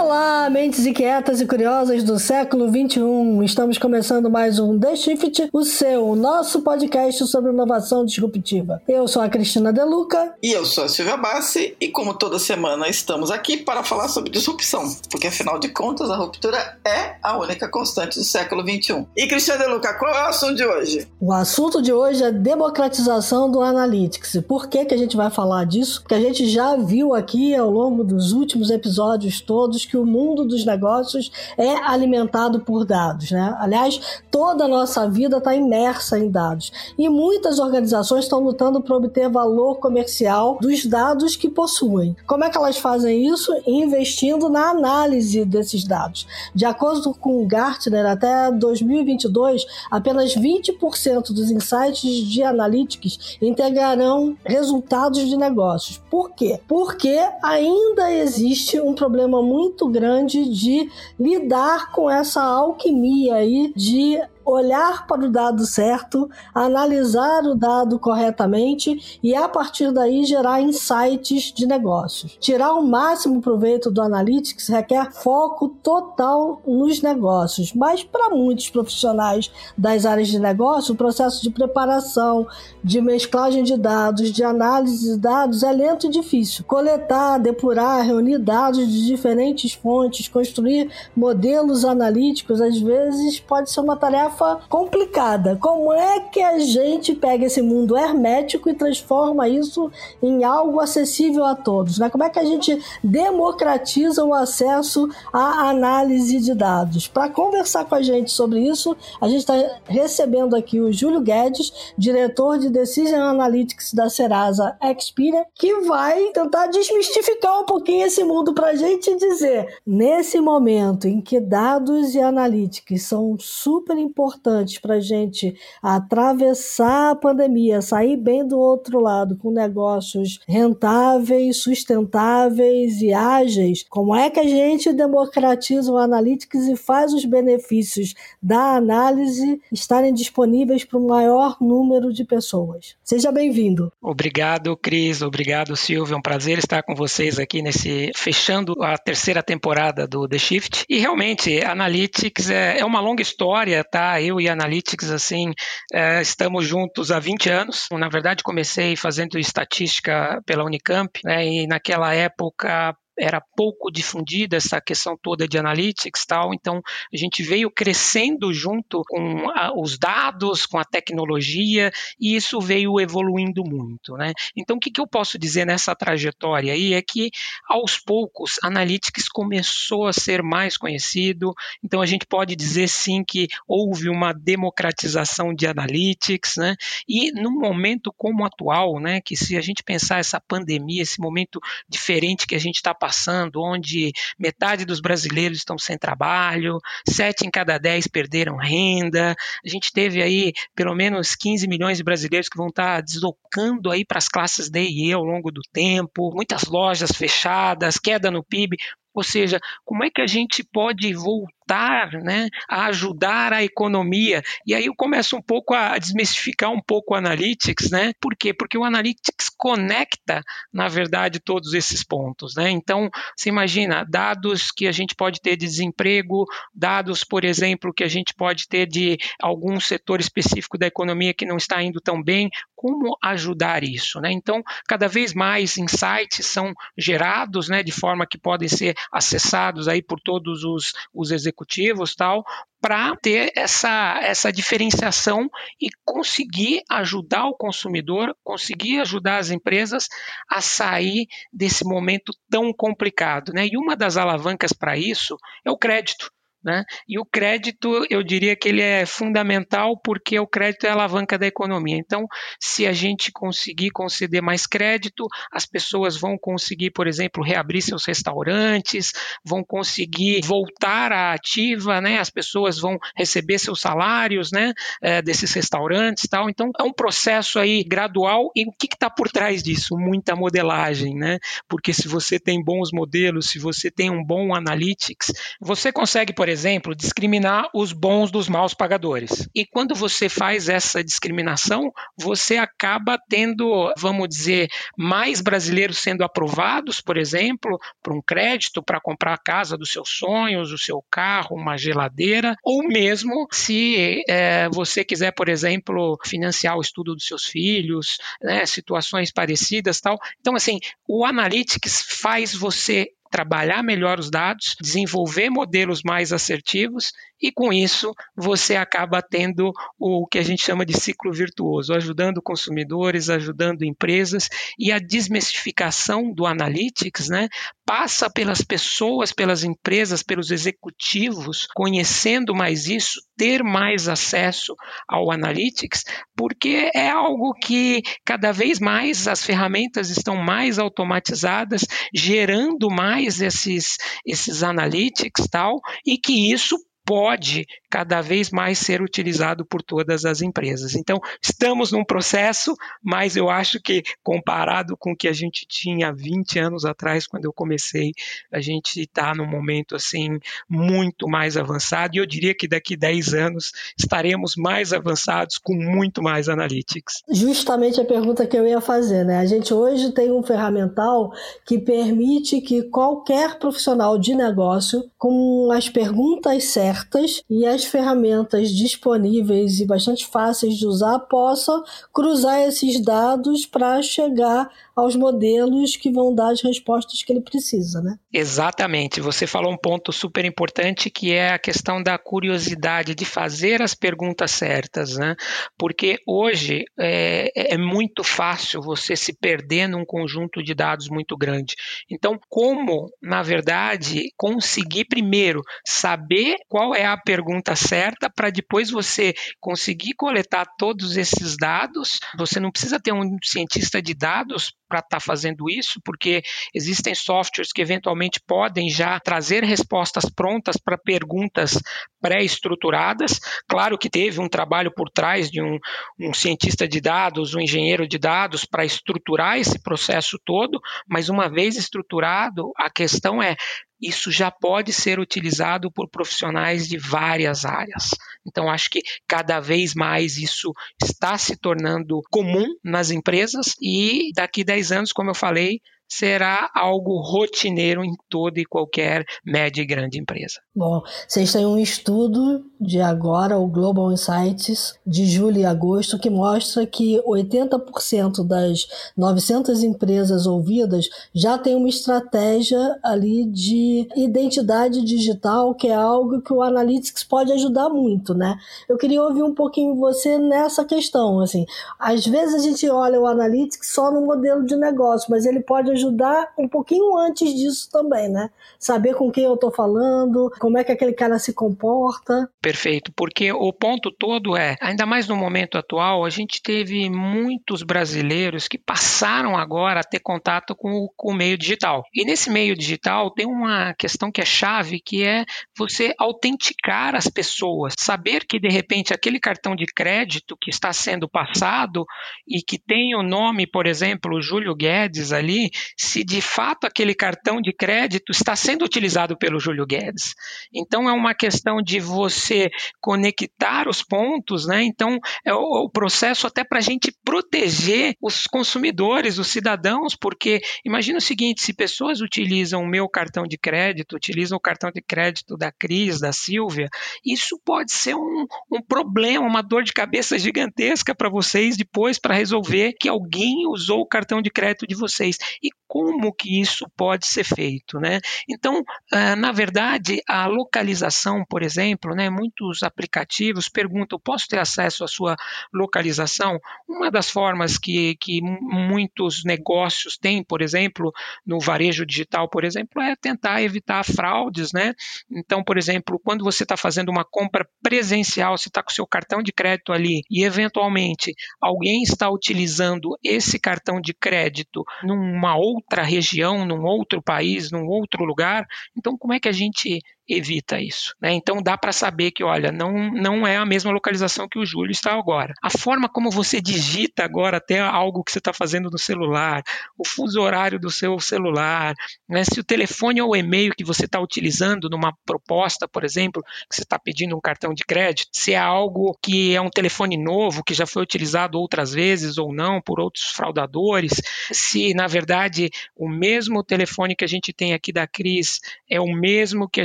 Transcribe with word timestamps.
Olá, 0.00 0.48
mentes 0.48 0.86
inquietas 0.86 1.40
e 1.40 1.46
curiosas 1.46 2.04
do 2.04 2.20
século 2.20 2.70
21. 2.70 3.42
Estamos 3.42 3.78
começando 3.78 4.30
mais 4.30 4.60
um 4.60 4.78
The 4.78 4.94
Shift, 4.94 5.48
o 5.52 5.64
seu, 5.64 6.06
o 6.10 6.14
nosso 6.14 6.62
podcast 6.62 7.26
sobre 7.26 7.50
inovação 7.50 8.04
disruptiva. 8.04 8.80
Eu 8.86 9.08
sou 9.08 9.20
a 9.20 9.28
Cristina 9.28 9.72
Deluca. 9.72 10.36
E 10.40 10.52
eu 10.52 10.64
sou 10.64 10.84
a 10.84 10.88
Silvia 10.88 11.16
Bassi. 11.16 11.76
E 11.80 11.88
como 11.88 12.14
toda 12.14 12.38
semana 12.38 12.88
estamos 12.88 13.28
aqui 13.28 13.56
para 13.56 13.82
falar 13.82 14.06
sobre 14.06 14.30
disrupção, 14.30 14.88
porque 15.10 15.26
afinal 15.26 15.58
de 15.58 15.68
contas 15.70 16.08
a 16.10 16.16
ruptura 16.16 16.78
é 16.86 17.16
a 17.20 17.36
única 17.36 17.68
constante 17.68 18.20
do 18.20 18.24
século 18.24 18.64
21. 18.64 19.04
E 19.16 19.26
Cristina 19.26 19.58
Deluca, 19.58 19.94
qual 19.94 20.14
é 20.14 20.22
o 20.22 20.28
assunto 20.28 20.54
de 20.54 20.64
hoje? 20.64 21.08
O 21.20 21.32
assunto 21.32 21.82
de 21.82 21.92
hoje 21.92 22.22
é 22.22 22.30
democratização 22.30 23.50
do 23.50 23.60
Analytics. 23.60 24.44
Por 24.46 24.68
que, 24.68 24.84
que 24.84 24.94
a 24.94 24.98
gente 24.98 25.16
vai 25.16 25.28
falar 25.28 25.64
disso? 25.64 26.02
Porque 26.02 26.14
a 26.14 26.20
gente 26.20 26.48
já 26.48 26.76
viu 26.76 27.14
aqui 27.14 27.52
ao 27.52 27.68
longo 27.68 28.04
dos 28.04 28.30
últimos 28.30 28.70
episódios 28.70 29.40
todos 29.40 29.87
que 29.88 29.96
o 29.96 30.06
mundo 30.06 30.44
dos 30.44 30.64
negócios 30.64 31.30
é 31.56 31.74
alimentado 31.74 32.60
por 32.60 32.84
dados, 32.84 33.30
né? 33.30 33.56
Aliás, 33.58 34.20
toda 34.30 34.64
a 34.64 34.68
nossa 34.68 35.08
vida 35.08 35.38
está 35.38 35.54
imersa 35.54 36.18
em 36.18 36.30
dados 36.30 36.70
e 36.98 37.08
muitas 37.08 37.58
organizações 37.58 38.24
estão 38.24 38.40
lutando 38.40 38.80
para 38.80 38.96
obter 38.96 39.28
valor 39.28 39.76
comercial 39.76 40.58
dos 40.60 40.84
dados 40.84 41.36
que 41.36 41.48
possuem. 41.48 42.16
Como 42.26 42.44
é 42.44 42.50
que 42.50 42.56
elas 42.56 42.78
fazem 42.78 43.26
isso? 43.26 43.52
Investindo 43.66 44.48
na 44.48 44.70
análise 44.70 45.44
desses 45.44 45.84
dados. 45.84 46.26
De 46.54 46.64
acordo 46.64 47.14
com 47.14 47.42
o 47.42 47.46
Gartner, 47.46 48.06
até 48.06 48.50
2022, 48.52 49.64
apenas 49.90 50.34
20% 50.36 51.32
dos 51.32 51.50
insights 51.50 52.02
de 52.02 52.42
analytics 52.42 53.38
integrarão 53.40 54.36
resultados 54.44 55.26
de 55.26 55.36
negócios. 55.36 56.00
Por 56.10 56.30
quê? 56.30 56.60
Porque 56.66 57.18
ainda 57.42 58.12
existe 58.12 58.80
um 58.80 58.94
problema 58.94 59.42
muito 59.42 59.77
muito 59.78 59.88
grande 59.88 60.48
de 60.48 60.90
lidar 61.18 61.92
com 61.92 62.10
essa 62.10 62.42
alquimia 62.42 63.36
aí 63.36 63.72
de 63.76 64.20
olhar 64.50 65.06
para 65.06 65.26
o 65.26 65.30
dado 65.30 65.66
certo, 65.66 66.28
analisar 66.54 67.44
o 67.44 67.54
dado 67.54 67.98
corretamente 67.98 69.18
e 69.22 69.34
a 69.34 69.48
partir 69.48 69.92
daí 69.92 70.24
gerar 70.24 70.62
insights 70.62 71.52
de 71.52 71.66
negócios. 71.66 72.36
Tirar 72.40 72.72
o 72.72 72.82
máximo 72.82 73.42
proveito 73.42 73.90
do 73.90 74.00
analytics 74.00 74.68
requer 74.68 75.12
foco 75.12 75.68
total 75.82 76.62
nos 76.66 77.02
negócios, 77.02 77.74
mas 77.74 78.02
para 78.02 78.34
muitos 78.34 78.70
profissionais 78.70 79.50
das 79.76 80.06
áreas 80.06 80.28
de 80.28 80.38
negócio, 80.38 80.94
o 80.94 80.96
processo 80.96 81.42
de 81.42 81.50
preparação, 81.50 82.46
de 82.82 83.00
mesclagem 83.00 83.62
de 83.62 83.76
dados, 83.76 84.32
de 84.32 84.42
análise 84.42 85.14
de 85.14 85.18
dados 85.18 85.62
é 85.62 85.72
lento 85.72 86.06
e 86.06 86.10
difícil. 86.10 86.64
Coletar, 86.64 87.38
depurar, 87.38 88.02
reunir 88.04 88.38
dados 88.38 88.88
de 88.88 89.06
diferentes 89.06 89.74
fontes, 89.74 90.28
construir 90.28 90.90
modelos 91.14 91.84
analíticos, 91.84 92.60
às 92.60 92.78
vezes 92.80 93.40
pode 93.40 93.70
ser 93.70 93.80
uma 93.80 93.96
tarefa 93.96 94.37
tarefa 94.38 94.60
complicada. 94.68 95.56
Como 95.60 95.92
é 95.92 96.20
que 96.20 96.40
a 96.40 96.58
gente 96.58 97.14
pega 97.14 97.46
esse 97.46 97.60
mundo 97.60 97.96
hermético 97.96 98.70
e 98.70 98.74
transforma 98.74 99.48
isso 99.48 99.90
em 100.22 100.44
algo 100.44 100.80
acessível 100.80 101.44
a 101.44 101.54
todos? 101.54 101.98
Né? 101.98 102.08
Como 102.08 102.24
é 102.24 102.30
que 102.30 102.38
a 102.38 102.44
gente 102.44 102.80
democratiza 103.02 104.24
o 104.24 104.32
acesso 104.32 105.08
à 105.32 105.68
análise 105.68 106.38
de 106.38 106.54
dados? 106.54 107.08
Para 107.08 107.28
conversar 107.28 107.84
com 107.84 107.94
a 107.94 108.02
gente 108.02 108.30
sobre 108.30 108.60
isso, 108.60 108.96
a 109.20 109.28
gente 109.28 109.40
está 109.40 109.54
recebendo 109.86 110.54
aqui 110.54 110.80
o 110.80 110.92
Júlio 110.92 111.20
Guedes, 111.20 111.92
diretor 111.96 112.58
de 112.58 112.70
Decision 112.70 113.20
Analytics 113.20 113.92
da 113.92 114.08
Serasa 114.08 114.76
Experian, 114.82 115.44
que 115.54 115.80
vai 115.80 116.30
tentar 116.32 116.66
desmistificar 116.68 117.60
um 117.60 117.64
pouquinho 117.64 118.06
esse 118.06 118.22
mundo 118.22 118.54
para 118.54 118.68
a 118.68 118.74
gente 118.74 119.14
dizer, 119.16 119.78
nesse 119.86 120.40
momento 120.40 121.08
em 121.08 121.20
que 121.20 121.40
dados 121.40 122.14
e 122.14 122.20
analytics 122.20 123.02
são 123.02 123.36
super 123.38 123.96
importantes 123.96 124.27
importantes 124.28 124.78
para 124.78 124.96
a 124.96 125.00
gente 125.00 125.56
atravessar 125.82 127.12
a 127.12 127.14
pandemia, 127.14 127.80
sair 127.80 128.16
bem 128.16 128.46
do 128.46 128.58
outro 128.58 129.00
lado 129.00 129.36
com 129.36 129.50
negócios 129.50 130.40
rentáveis, 130.46 131.62
sustentáveis 131.62 133.00
e 133.00 133.12
ágeis, 133.12 133.84
como 133.88 134.14
é 134.14 134.28
que 134.28 134.40
a 134.40 134.44
gente 134.44 134.92
democratiza 134.92 135.90
o 135.90 135.96
Analytics 135.96 136.68
e 136.68 136.76
faz 136.76 137.12
os 137.14 137.24
benefícios 137.24 138.14
da 138.42 138.76
análise 138.76 139.60
estarem 139.72 140.12
disponíveis 140.12 140.84
para 140.84 140.98
o 140.98 141.06
maior 141.06 141.56
número 141.60 142.12
de 142.12 142.24
pessoas? 142.24 142.96
Seja 143.02 143.32
bem-vindo. 143.32 143.90
Obrigado, 144.02 144.76
Cris. 144.76 145.22
Obrigado, 145.22 145.74
Silvio. 145.76 146.14
É 146.14 146.18
um 146.18 146.22
prazer 146.22 146.58
estar 146.58 146.82
com 146.82 146.94
vocês 146.94 147.38
aqui 147.38 147.62
nesse 147.62 148.10
fechando 148.14 148.74
a 148.82 148.98
terceira 148.98 149.42
temporada 149.42 150.06
do 150.06 150.28
The 150.28 150.38
Shift. 150.38 150.84
E 150.88 150.98
realmente, 150.98 151.64
Analytics 151.64 152.50
é, 152.50 152.80
é 152.80 152.84
uma 152.84 153.00
longa 153.00 153.22
história, 153.22 153.82
tá? 153.84 154.07
Eu 154.20 154.40
e 154.40 154.48
Analytics, 154.48 155.10
assim, 155.10 155.52
é, 155.92 156.20
estamos 156.20 156.66
juntos 156.66 157.10
há 157.10 157.18
20 157.18 157.48
anos. 157.50 157.88
Na 157.92 158.08
verdade, 158.08 158.42
comecei 158.42 158.96
fazendo 158.96 159.38
estatística 159.38 160.40
pela 160.46 160.64
Unicamp, 160.64 161.20
né, 161.24 161.46
e 161.46 161.66
naquela 161.66 162.14
época 162.14 162.94
era 163.18 163.40
pouco 163.56 163.90
difundida 163.90 164.56
essa 164.56 164.80
questão 164.80 165.16
toda 165.20 165.48
de 165.48 165.58
analytics 165.58 166.24
tal, 166.24 166.54
então 166.54 166.80
a 167.12 167.16
gente 167.16 167.42
veio 167.42 167.70
crescendo 167.70 168.52
junto 168.52 169.02
com 169.08 169.50
a, 169.50 169.72
os 169.76 169.98
dados, 169.98 170.64
com 170.64 170.78
a 170.78 170.84
tecnologia 170.84 171.90
e 172.20 172.36
isso 172.36 172.60
veio 172.60 173.00
evoluindo 173.00 173.64
muito, 173.64 174.16
né? 174.16 174.32
Então 174.56 174.76
o 174.76 174.80
que, 174.80 174.90
que 174.90 175.00
eu 175.00 175.06
posso 175.06 175.38
dizer 175.38 175.66
nessa 175.66 175.94
trajetória 175.94 176.72
aí 176.72 176.94
é 176.94 177.02
que 177.02 177.30
aos 177.68 177.98
poucos 177.98 178.58
analytics 178.62 179.28
começou 179.28 180.06
a 180.06 180.12
ser 180.12 180.42
mais 180.42 180.76
conhecido, 180.76 181.52
então 181.82 182.00
a 182.00 182.06
gente 182.06 182.24
pode 182.26 182.54
dizer 182.54 182.88
sim 182.88 183.24
que 183.24 183.48
houve 183.66 184.08
uma 184.08 184.32
democratização 184.32 185.52
de 185.52 185.66
analytics, 185.66 186.56
né? 186.56 186.76
E 187.08 187.32
num 187.32 187.58
momento 187.58 188.12
como 188.16 188.44
atual, 188.44 189.00
né, 189.00 189.20
que 189.20 189.36
se 189.36 189.56
a 189.56 189.60
gente 189.60 189.82
pensar 189.82 190.18
essa 190.18 190.40
pandemia, 190.40 191.02
esse 191.02 191.20
momento 191.20 191.60
diferente 191.88 192.46
que 192.46 192.54
a 192.54 192.60
gente 192.60 192.76
está 192.76 192.94
passando 192.94 193.07
passando, 193.08 193.62
onde 193.62 194.12
metade 194.38 194.84
dos 194.84 195.00
brasileiros 195.00 195.56
estão 195.56 195.78
sem 195.78 195.96
trabalho, 195.96 196.78
sete 197.08 197.46
em 197.46 197.50
cada 197.50 197.78
dez 197.78 198.06
perderam 198.06 198.56
renda. 198.56 199.34
A 199.64 199.68
gente 199.68 199.90
teve 199.90 200.22
aí 200.22 200.52
pelo 200.76 200.94
menos 200.94 201.34
15 201.34 201.66
milhões 201.66 201.96
de 201.96 202.04
brasileiros 202.04 202.50
que 202.50 202.58
vão 202.58 202.68
estar 202.68 203.00
deslocando 203.00 203.90
aí 203.90 204.04
para 204.04 204.18
as 204.18 204.28
classes 204.28 204.68
D 204.68 204.82
e 204.82 205.08
E 205.08 205.12
ao 205.14 205.24
longo 205.24 205.50
do 205.50 205.62
tempo, 205.72 206.30
muitas 206.34 206.64
lojas 206.64 207.12
fechadas, 207.12 207.98
queda 207.98 208.30
no 208.30 208.44
PIB. 208.44 208.76
Ou 209.14 209.22
seja, 209.22 209.58
como 209.86 210.04
é 210.04 210.10
que 210.10 210.20
a 210.20 210.26
gente 210.26 210.62
pode 210.62 211.12
voltar 211.14 211.57
voltar 211.68 212.10
né, 212.12 212.48
a 212.68 212.86
ajudar 212.86 213.52
a 213.52 213.62
economia. 213.62 214.42
E 214.66 214.74
aí 214.74 214.86
eu 214.86 214.94
começo 214.94 215.36
um 215.36 215.42
pouco 215.42 215.74
a 215.74 215.98
desmistificar 215.98 216.70
um 216.70 216.80
pouco 216.80 217.12
o 217.12 217.16
Analytics, 217.16 217.90
né? 217.90 218.12
Por 218.20 218.34
quê? 218.34 218.54
Porque 218.54 218.78
o 218.78 218.84
Analytics 218.84 219.50
conecta, 219.56 220.42
na 220.72 220.88
verdade, 220.88 221.38
todos 221.38 221.74
esses 221.74 222.02
pontos. 222.02 222.54
Né? 222.56 222.70
Então, 222.70 223.10
você 223.36 223.50
imagina, 223.50 224.04
dados 224.08 224.70
que 224.70 224.86
a 224.86 224.92
gente 224.92 225.14
pode 225.14 225.40
ter 225.40 225.56
de 225.56 225.66
desemprego, 225.66 226.46
dados, 226.74 227.22
por 227.22 227.44
exemplo, 227.44 227.92
que 227.92 228.04
a 228.04 228.08
gente 228.08 228.32
pode 228.34 228.66
ter 228.66 228.86
de 228.86 229.18
algum 229.40 229.78
setor 229.78 230.20
específico 230.20 230.78
da 230.78 230.86
economia 230.86 231.34
que 231.34 231.44
não 231.44 231.56
está 231.56 231.82
indo 231.82 232.00
tão 232.00 232.22
bem, 232.22 232.48
como 232.74 233.16
ajudar 233.22 233.82
isso? 233.82 234.20
Né? 234.20 234.30
Então, 234.32 234.62
cada 234.86 235.08
vez 235.08 235.34
mais 235.34 235.76
insights 235.76 236.46
são 236.46 236.72
gerados 236.96 237.68
né, 237.68 237.82
de 237.82 237.90
forma 237.92 238.26
que 238.26 238.38
podem 238.38 238.68
ser 238.68 238.94
acessados 239.12 239.88
aí 239.88 240.00
por 240.00 240.20
todos 240.20 240.62
os, 240.64 240.92
os 241.12 241.30
executivos 241.32 241.57
executivos 241.58 242.14
tal, 242.14 242.44
para 242.80 243.16
ter 243.16 243.52
essa, 243.56 244.20
essa 244.22 244.52
diferenciação 244.52 245.48
e 245.80 245.88
conseguir 246.04 246.82
ajudar 246.88 247.46
o 247.46 247.56
consumidor, 247.56 248.34
conseguir 248.44 249.00
ajudar 249.00 249.38
as 249.38 249.50
empresas 249.50 250.06
a 250.48 250.60
sair 250.60 251.26
desse 251.52 251.84
momento 251.84 252.32
tão 252.48 252.72
complicado. 252.72 253.52
Né? 253.52 253.66
E 253.66 253.76
uma 253.76 253.96
das 253.96 254.16
alavancas 254.16 254.72
para 254.72 254.96
isso 254.96 255.36
é 255.64 255.70
o 255.70 255.78
crédito. 255.78 256.30
Né? 256.68 256.84
E 257.08 257.18
o 257.18 257.24
crédito, 257.24 258.04
eu 258.10 258.22
diria 258.22 258.54
que 258.54 258.68
ele 258.68 258.82
é 258.82 259.06
fundamental 259.06 259.98
porque 259.98 260.38
o 260.38 260.46
crédito 260.46 260.84
é 260.84 260.90
a 260.90 260.92
alavanca 260.92 261.38
da 261.38 261.46
economia. 261.46 261.96
Então, 261.96 262.26
se 262.60 262.86
a 262.86 262.92
gente 262.92 263.32
conseguir 263.32 263.88
conceder 263.88 264.42
mais 264.42 264.66
crédito, 264.66 265.26
as 265.50 265.64
pessoas 265.64 266.14
vão 266.14 266.36
conseguir, 266.36 266.90
por 266.90 267.06
exemplo, 267.06 267.42
reabrir 267.42 267.80
seus 267.80 268.04
restaurantes, 268.04 269.12
vão 269.42 269.64
conseguir 269.64 270.42
voltar 270.44 271.10
à 271.10 271.32
ativa, 271.32 272.02
né? 272.02 272.18
as 272.18 272.28
pessoas 272.28 272.78
vão 272.78 272.98
receber 273.16 273.58
seus 273.58 273.80
salários 273.80 274.52
né? 274.52 274.74
É, 275.00 275.22
desses 275.22 275.50
restaurantes 275.54 276.28
tal. 276.28 276.50
Então, 276.50 276.70
é 276.78 276.82
um 276.82 276.92
processo 276.92 277.58
aí 277.58 277.82
gradual. 277.82 278.50
E 278.54 278.68
o 278.68 278.72
que 278.72 278.88
está 278.92 279.08
por 279.08 279.30
trás 279.30 279.62
disso? 279.62 279.96
Muita 279.96 280.36
modelagem, 280.36 281.14
né? 281.14 281.38
Porque 281.66 281.94
se 281.94 282.08
você 282.08 282.38
tem 282.38 282.62
bons 282.62 282.90
modelos, 282.92 283.48
se 283.48 283.58
você 283.58 283.90
tem 283.90 284.10
um 284.10 284.22
bom 284.22 284.54
analytics, 284.54 285.32
você 285.58 285.90
consegue, 285.90 286.34
por 286.34 286.46
exemplo, 286.46 286.57
exemplo, 286.58 286.94
discriminar 286.94 287.70
os 287.72 287.92
bons 287.92 288.32
dos 288.32 288.48
maus 288.48 288.74
pagadores. 288.74 289.48
E 289.54 289.64
quando 289.64 289.94
você 289.94 290.28
faz 290.28 290.68
essa 290.68 291.04
discriminação, 291.04 291.92
você 292.18 292.56
acaba 292.56 293.16
tendo, 293.28 293.92
vamos 293.96 294.28
dizer, 294.28 294.68
mais 294.96 295.40
brasileiros 295.40 295.98
sendo 295.98 296.24
aprovados, 296.24 297.00
por 297.00 297.16
exemplo, 297.16 297.78
para 298.02 298.12
um 298.12 298.20
crédito 298.20 298.82
para 298.82 299.00
comprar 299.00 299.34
a 299.34 299.38
casa 299.38 299.78
dos 299.78 299.92
seus 299.92 300.08
sonhos, 300.08 300.72
o 300.72 300.78
seu 300.78 301.02
carro, 301.08 301.56
uma 301.56 301.76
geladeira, 301.76 302.56
ou 302.64 302.82
mesmo 302.82 303.46
se 303.52 304.24
é, 304.28 304.68
você 304.70 305.04
quiser, 305.04 305.30
por 305.30 305.48
exemplo, 305.48 306.18
financiar 306.24 306.76
o 306.76 306.80
estudo 306.80 307.14
dos 307.14 307.26
seus 307.26 307.44
filhos, 307.44 308.18
né, 308.42 308.66
situações 308.66 309.30
parecidas, 309.32 310.00
tal. 310.00 310.18
Então, 310.40 310.56
assim, 310.56 310.80
o 311.06 311.24
Analytics 311.24 312.02
faz 312.20 312.52
você 312.52 313.12
trabalhar 313.30 313.82
melhor 313.82 314.18
os 314.18 314.30
dados, 314.30 314.76
desenvolver 314.80 315.50
modelos 315.50 316.02
mais 316.02 316.32
assertivos 316.32 317.12
e 317.40 317.52
com 317.52 317.72
isso 317.72 318.12
você 318.36 318.76
acaba 318.76 319.22
tendo 319.22 319.72
o 319.98 320.26
que 320.26 320.38
a 320.38 320.42
gente 320.42 320.64
chama 320.64 320.84
de 320.84 320.98
ciclo 320.98 321.32
virtuoso, 321.32 321.94
ajudando 321.94 322.42
consumidores, 322.42 323.30
ajudando 323.30 323.84
empresas 323.84 324.48
e 324.78 324.92
a 324.92 324.98
desmistificação 324.98 326.32
do 326.32 326.46
analytics, 326.46 327.28
né, 327.28 327.48
passa 327.86 328.28
pelas 328.28 328.60
pessoas, 328.60 329.32
pelas 329.32 329.64
empresas, 329.64 330.22
pelos 330.22 330.50
executivos, 330.50 331.66
conhecendo 331.74 332.54
mais 332.54 332.86
isso, 332.86 333.20
ter 333.36 333.62
mais 333.62 334.08
acesso 334.08 334.74
ao 335.08 335.30
analytics, 335.30 336.04
porque 336.36 336.90
é 336.94 337.08
algo 337.08 337.54
que 337.54 338.02
cada 338.24 338.52
vez 338.52 338.78
mais 338.78 339.26
as 339.26 339.42
ferramentas 339.44 340.10
estão 340.10 340.36
mais 340.36 340.78
automatizadas, 340.78 341.86
gerando 342.14 342.90
mais 342.90 343.40
esses 343.40 343.96
esses 344.26 344.62
analytics 344.62 345.46
tal, 345.50 345.80
e 346.04 346.18
que 346.18 346.52
isso 346.52 346.76
pode 347.08 347.66
cada 347.88 348.20
vez 348.20 348.50
mais 348.50 348.78
ser 348.78 349.00
utilizado 349.00 349.64
por 349.64 349.80
todas 349.80 350.26
as 350.26 350.42
empresas. 350.42 350.94
Então, 350.94 351.18
estamos 351.40 351.90
num 351.90 352.04
processo, 352.04 352.76
mas 353.02 353.34
eu 353.34 353.48
acho 353.48 353.80
que 353.80 354.02
comparado 354.22 354.94
com 354.94 355.12
o 355.12 355.16
que 355.16 355.26
a 355.26 355.32
gente 355.32 355.64
tinha 355.66 356.12
20 356.12 356.58
anos 356.58 356.84
atrás, 356.84 357.26
quando 357.26 357.46
eu 357.46 357.52
comecei, 357.52 358.12
a 358.52 358.60
gente 358.60 359.00
está 359.00 359.34
num 359.34 359.46
momento 359.46 359.96
assim 359.96 360.38
muito 360.68 361.26
mais 361.26 361.56
avançado 361.56 362.14
e 362.14 362.18
eu 362.18 362.26
diria 362.26 362.54
que 362.54 362.68
daqui 362.68 362.94
10 362.94 363.32
anos 363.32 363.72
estaremos 363.98 364.54
mais 364.54 364.92
avançados 364.92 365.56
com 365.56 365.74
muito 365.74 366.22
mais 366.22 366.46
analytics. 366.46 367.22
Justamente 367.30 367.98
a 367.98 368.04
pergunta 368.04 368.46
que 368.46 368.54
eu 368.54 368.66
ia 368.66 368.82
fazer, 368.82 369.24
né? 369.24 369.38
A 369.38 369.46
gente 369.46 369.72
hoje 369.72 370.12
tem 370.12 370.30
um 370.30 370.42
ferramental 370.42 371.32
que 371.64 371.78
permite 371.78 372.60
que 372.60 372.82
qualquer 372.82 373.58
profissional 373.58 374.18
de 374.18 374.34
negócio 374.34 375.10
com 375.16 375.72
as 375.72 375.88
perguntas 375.88 376.64
certas 376.64 376.97
abertas 376.98 377.42
e 377.48 377.66
as 377.66 377.84
ferramentas 377.84 378.70
disponíveis 378.70 379.80
e 379.80 379.86
bastante 379.86 380.26
fáceis 380.26 380.76
de 380.76 380.86
usar 380.86 381.18
possam 381.20 381.82
cruzar 382.12 382.60
esses 382.62 383.00
dados 383.02 383.66
para 383.66 384.02
chegar 384.02 384.68
aos 384.98 385.14
modelos 385.14 385.96
que 385.96 386.10
vão 386.10 386.34
dar 386.34 386.50
as 386.50 386.60
respostas 386.60 387.22
que 387.22 387.32
ele 387.32 387.40
precisa, 387.40 388.02
né? 388.02 388.18
Exatamente. 388.32 389.20
Você 389.20 389.46
falou 389.46 389.72
um 389.72 389.76
ponto 389.76 390.12
super 390.12 390.44
importante 390.44 391.08
que 391.08 391.32
é 391.32 391.52
a 391.52 391.58
questão 391.58 392.02
da 392.02 392.18
curiosidade 392.18 393.14
de 393.14 393.24
fazer 393.24 393.80
as 393.80 393.94
perguntas 393.94 394.50
certas, 394.50 395.16
né? 395.16 395.36
Porque 395.78 396.18
hoje 396.26 396.84
é, 396.98 397.74
é 397.74 397.78
muito 397.78 398.24
fácil 398.24 398.82
você 398.82 399.14
se 399.14 399.32
perder 399.32 399.88
num 399.88 400.04
conjunto 400.04 400.62
de 400.64 400.74
dados 400.74 401.08
muito 401.08 401.36
grande. 401.36 401.76
Então, 402.10 402.36
como, 402.48 403.08
na 403.22 403.40
verdade, 403.40 404.32
conseguir 404.36 405.04
primeiro 405.04 405.62
saber 405.86 406.56
qual 406.68 406.87
é 406.94 407.06
a 407.06 407.16
pergunta 407.16 407.74
certa 407.74 408.30
para 408.30 408.50
depois 408.50 408.90
você 408.90 409.34
conseguir 409.60 410.14
coletar 410.14 410.66
todos 410.78 411.16
esses 411.16 411.56
dados? 411.56 412.18
Você 412.36 412.60
não 412.60 412.70
precisa 412.70 413.00
ter 413.00 413.12
um 413.12 413.36
cientista 413.42 414.00
de 414.00 414.14
dados 414.14 414.72
para 414.88 415.00
estar 415.00 415.18
tá 415.18 415.20
fazendo 415.20 415.68
isso, 415.68 416.00
porque 416.04 416.42
existem 416.74 417.14
softwares 417.14 417.72
que 417.72 417.82
eventualmente 417.82 418.40
podem 418.46 418.88
já 418.88 419.20
trazer 419.20 419.62
respostas 419.62 420.24
prontas 420.30 420.76
para 420.76 420.96
perguntas 420.96 421.78
pré-estruturadas. 422.20 423.38
Claro 423.68 423.98
que 423.98 424.08
teve 424.08 424.40
um 424.40 424.48
trabalho 424.48 424.92
por 424.94 425.10
trás 425.10 425.50
de 425.50 425.62
um, 425.62 425.78
um 426.18 426.32
cientista 426.32 426.88
de 426.88 427.00
dados, 427.00 427.54
um 427.54 427.60
engenheiro 427.60 428.08
de 428.08 428.18
dados 428.18 428.64
para 428.64 428.84
estruturar 428.84 429.58
esse 429.58 429.78
processo 429.82 430.38
todo, 430.44 430.80
mas 431.06 431.28
uma 431.28 431.48
vez 431.48 431.76
estruturado, 431.76 432.72
a 432.76 432.90
questão 432.90 433.42
é 433.42 433.56
isso 434.00 434.30
já 434.30 434.50
pode 434.50 434.92
ser 434.92 435.18
utilizado 435.18 435.90
por 435.90 436.08
profissionais 436.08 436.86
de 436.88 436.98
várias 436.98 437.64
áreas. 437.64 438.10
Então, 438.46 438.70
acho 438.70 438.90
que 438.90 439.00
cada 439.26 439.60
vez 439.60 439.94
mais 439.94 440.36
isso 440.36 440.72
está 441.02 441.36
se 441.36 441.56
tornando 441.56 442.20
comum 442.30 442.66
nas 442.82 443.10
empresas 443.10 443.74
e 443.82 444.30
daqui 444.34 444.64
10 444.64 444.92
anos, 444.92 445.12
como 445.12 445.30
eu 445.30 445.34
falei, 445.34 445.80
será 446.08 446.70
algo 446.74 447.20
rotineiro 447.20 448.04
em 448.04 448.14
toda 448.28 448.58
e 448.58 448.64
qualquer 448.64 449.24
média 449.44 449.82
e 449.82 449.86
grande 449.86 450.18
empresa. 450.18 450.60
Bom, 450.74 451.02
vocês 451.26 451.52
têm 451.52 451.66
um 451.66 451.78
estudo 451.78 452.64
de 452.80 453.00
agora, 453.00 453.58
o 453.58 453.66
Global 453.66 454.12
Insights, 454.12 454.94
de 455.06 455.26
julho 455.26 455.58
e 455.58 455.66
agosto, 455.66 456.18
que 456.18 456.30
mostra 456.30 456.86
que 456.86 457.20
80% 457.26 458.46
das 458.46 458.86
900 459.16 459.82
empresas 459.82 460.46
ouvidas 460.46 461.08
já 461.34 461.58
tem 461.58 461.74
uma 461.74 461.88
estratégia 461.88 462.78
ali 463.02 463.44
de 463.44 464.08
identidade 464.16 465.04
digital, 465.04 465.74
que 465.74 465.88
é 465.88 465.94
algo 465.94 466.40
que 466.40 466.52
o 466.52 466.62
Analytics 466.62 467.24
pode 467.24 467.52
ajudar 467.52 467.88
muito, 467.88 468.34
né? 468.34 468.56
Eu 468.88 468.96
queria 468.96 469.22
ouvir 469.22 469.42
um 469.42 469.54
pouquinho 469.54 469.96
você 469.96 470.38
nessa 470.38 470.84
questão, 470.84 471.40
assim. 471.40 471.66
Às 471.98 472.26
vezes 472.26 472.54
a 472.54 472.58
gente 472.58 472.88
olha 472.88 473.20
o 473.20 473.26
Analytics 473.26 473.92
só 473.92 474.10
no 474.10 474.24
modelo 474.24 474.64
de 474.64 474.76
negócio, 474.76 475.28
mas 475.30 475.44
ele 475.44 475.60
pode 475.60 475.90
ajudar 475.98 476.52
um 476.56 476.68
pouquinho 476.68 477.16
antes 477.18 477.52
disso 477.54 477.90
também, 477.90 478.28
né? 478.28 478.50
Saber 478.78 479.14
com 479.14 479.30
quem 479.30 479.44
eu 479.44 479.54
estou 479.54 479.70
falando, 479.70 480.50
como 480.58 480.78
é 480.78 480.84
que 480.84 480.92
aquele 480.92 481.12
cara 481.12 481.38
se 481.38 481.52
comporta. 481.52 482.48
Perfeito, 482.62 483.12
porque 483.14 483.52
o 483.52 483.72
ponto 483.72 484.10
todo 484.10 484.56
é, 484.56 484.76
ainda 484.80 485.04
mais 485.04 485.26
no 485.26 485.36
momento 485.36 485.76
atual, 485.76 486.24
a 486.24 486.30
gente 486.30 486.62
teve 486.62 487.10
muitos 487.10 487.82
brasileiros 487.82 488.68
que 488.68 488.78
passaram 488.78 489.56
agora 489.56 490.00
a 490.00 490.04
ter 490.04 490.20
contato 490.20 490.74
com 490.74 490.90
o, 490.90 491.12
com 491.16 491.32
o 491.32 491.36
meio 491.36 491.58
digital. 491.58 492.02
E 492.14 492.24
nesse 492.24 492.50
meio 492.50 492.76
digital 492.76 493.32
tem 493.32 493.46
uma 493.46 493.94
questão 493.94 494.30
que 494.30 494.40
é 494.40 494.44
chave, 494.44 495.00
que 495.00 495.24
é 495.24 495.44
você 495.76 496.14
autenticar 496.18 497.14
as 497.14 497.28
pessoas, 497.28 497.94
saber 497.98 498.46
que 498.46 498.60
de 498.60 498.68
repente 498.68 499.12
aquele 499.12 499.40
cartão 499.40 499.74
de 499.74 499.86
crédito 499.86 500.56
que 500.60 500.70
está 500.70 500.92
sendo 500.92 501.28
passado 501.28 502.04
e 502.46 502.62
que 502.62 502.78
tem 502.78 503.14
o 503.16 503.22
nome, 503.22 503.66
por 503.66 503.86
exemplo, 503.86 504.40
Júlio 504.40 504.74
Guedes 504.74 505.32
ali, 505.32 505.70
se 505.96 506.24
de 506.24 506.40
fato 506.40 506.86
aquele 506.86 507.14
cartão 507.14 507.60
de 507.60 507.72
crédito 507.72 508.32
está 508.32 508.54
sendo 508.56 508.84
utilizado 508.84 509.36
pelo 509.36 509.60
Júlio 509.60 509.86
Guedes. 509.86 510.34
Então 510.72 511.08
é 511.08 511.12
uma 511.12 511.34
questão 511.34 511.82
de 511.82 512.00
você 512.00 512.70
conectar 513.00 513.88
os 513.88 514.02
pontos, 514.02 514.66
né? 514.66 514.82
Então 514.82 515.18
é 515.44 515.54
o, 515.54 515.84
o 515.84 515.90
processo 515.90 516.46
até 516.46 516.64
para 516.64 516.78
a 516.78 516.82
gente 516.82 517.12
proteger 517.24 518.14
os 518.20 518.46
consumidores, 518.46 519.38
os 519.38 519.48
cidadãos, 519.48 520.14
porque 520.14 520.60
imagina 520.84 521.18
o 521.18 521.22
seguinte: 521.22 521.62
se 521.62 521.72
pessoas 521.72 522.20
utilizam 522.20 522.82
o 522.82 522.88
meu 522.88 523.08
cartão 523.08 523.44
de 523.44 523.56
crédito, 523.58 524.16
utilizam 524.16 524.56
o 524.56 524.60
cartão 524.60 524.90
de 524.90 525.02
crédito 525.02 525.56
da 525.56 525.72
Cris, 525.72 526.20
da 526.20 526.32
Silvia, 526.32 526.88
isso 527.24 527.60
pode 527.64 527.92
ser 527.92 528.14
um, 528.14 528.46
um 528.70 528.82
problema, 528.82 529.46
uma 529.46 529.62
dor 529.62 529.82
de 529.82 529.92
cabeça 529.92 530.38
gigantesca 530.38 531.14
para 531.14 531.28
vocês 531.28 531.76
depois 531.76 532.18
para 532.18 532.34
resolver 532.34 532.94
que 532.98 533.08
alguém 533.08 533.66
usou 533.66 534.00
o 534.00 534.06
cartão 534.06 534.40
de 534.40 534.50
crédito 534.50 534.86
de 534.86 534.94
vocês. 534.94 535.36
E 535.62 535.70
como 535.88 536.32
que 536.32 536.60
isso 536.60 536.86
pode 536.94 537.26
ser 537.26 537.44
feito, 537.44 537.98
né? 537.98 538.20
Então, 538.48 538.84
ah, 539.10 539.34
na 539.34 539.50
verdade, 539.50 540.22
a 540.28 540.46
localização, 540.46 541.44
por 541.48 541.62
exemplo, 541.62 542.14
né, 542.14 542.28
muitos 542.28 542.82
aplicativos 542.82 543.70
perguntam, 543.70 544.20
posso 544.20 544.46
ter 544.46 544.58
acesso 544.58 545.02
à 545.02 545.08
sua 545.08 545.34
localização? 545.72 546.60
Uma 546.86 547.10
das 547.10 547.30
formas 547.30 547.78
que, 547.78 548.14
que 548.16 548.40
muitos 548.42 549.42
negócios 549.44 550.18
têm, 550.18 550.44
por 550.44 550.60
exemplo, 550.60 551.10
no 551.46 551.58
varejo 551.58 552.04
digital, 552.04 552.48
por 552.50 552.64
exemplo, 552.64 553.00
é 553.00 553.16
tentar 553.16 553.62
evitar 553.62 554.04
fraudes, 554.04 554.72
né? 554.72 554.92
Então, 555.30 555.64
por 555.64 555.78
exemplo, 555.78 556.20
quando 556.22 556.44
você 556.44 556.64
está 556.64 556.76
fazendo 556.76 557.08
uma 557.08 557.24
compra 557.24 557.66
presencial, 557.82 558.58
você 558.58 558.68
está 558.68 558.82
com 558.82 558.90
seu 558.90 559.06
cartão 559.06 559.42
de 559.42 559.52
crédito 559.52 559.90
ali 559.92 560.22
e 560.30 560.44
eventualmente 560.44 561.32
alguém 561.58 562.02
está 562.02 562.28
utilizando 562.28 563.16
esse 563.24 563.58
cartão 563.58 564.02
de 564.02 564.12
crédito 564.12 564.84
numa 565.02 565.56
outra 565.56 565.77
região, 566.02 566.64
num 566.64 566.84
outro 566.84 567.22
país, 567.22 567.70
num 567.70 567.86
outro 567.86 568.24
lugar, 568.24 568.66
então 568.96 569.16
como 569.16 569.32
é 569.32 569.40
que 569.40 569.48
a 569.48 569.52
gente 569.52 570.00
evita 570.28 570.80
isso. 570.80 571.14
Né? 571.20 571.32
Então 571.32 571.62
dá 571.62 571.76
para 571.78 571.92
saber 571.92 572.30
que, 572.30 572.44
olha, 572.44 572.70
não, 572.70 573.10
não 573.12 573.46
é 573.46 573.56
a 573.56 573.64
mesma 573.64 573.90
localização 573.90 574.48
que 574.48 574.58
o 574.58 574.66
Júlio 574.66 574.92
está 574.92 575.14
agora. 575.14 575.54
A 575.62 575.70
forma 575.70 576.08
como 576.08 576.30
você 576.30 576.60
digita 576.60 577.24
agora 577.24 577.56
até 577.56 577.80
algo 577.80 578.22
que 578.22 578.30
você 578.30 578.38
está 578.38 578.52
fazendo 578.52 578.90
no 578.90 578.98
celular, 578.98 579.62
o 579.96 580.06
fuso 580.06 580.40
horário 580.40 580.78
do 580.78 580.90
seu 580.90 581.18
celular, 581.18 581.94
né? 582.28 582.44
se 582.44 582.60
o 582.60 582.64
telefone 582.64 583.22
ou 583.22 583.30
o 583.30 583.36
e-mail 583.36 583.74
que 583.74 583.84
você 583.84 584.04
está 584.04 584.20
utilizando 584.20 584.90
numa 584.90 585.16
proposta, 585.24 585.88
por 585.88 586.04
exemplo, 586.04 586.42
que 586.68 586.76
você 586.76 586.82
está 586.82 586.98
pedindo 586.98 587.36
um 587.36 587.40
cartão 587.40 587.72
de 587.72 587.84
crédito, 587.84 588.28
se 588.32 588.52
é 588.52 588.58
algo 588.58 589.16
que 589.22 589.54
é 589.54 589.60
um 589.60 589.70
telefone 589.70 590.16
novo, 590.16 590.62
que 590.62 590.74
já 590.74 590.86
foi 590.86 591.02
utilizado 591.02 591.58
outras 591.58 591.92
vezes 591.92 592.36
ou 592.36 592.52
não 592.52 592.80
por 592.80 593.00
outros 593.00 593.30
fraudadores, 593.30 594.20
se 594.52 594.92
na 594.92 595.06
verdade 595.06 595.70
o 595.96 596.08
mesmo 596.08 596.62
telefone 596.62 597.14
que 597.14 597.24
a 597.24 597.28
gente 597.28 597.52
tem 597.52 597.72
aqui 597.72 597.92
da 597.92 598.06
Cris 598.06 598.60
é 598.90 599.00
o 599.00 599.12
mesmo 599.12 599.68
que 599.68 599.80
a 599.80 599.84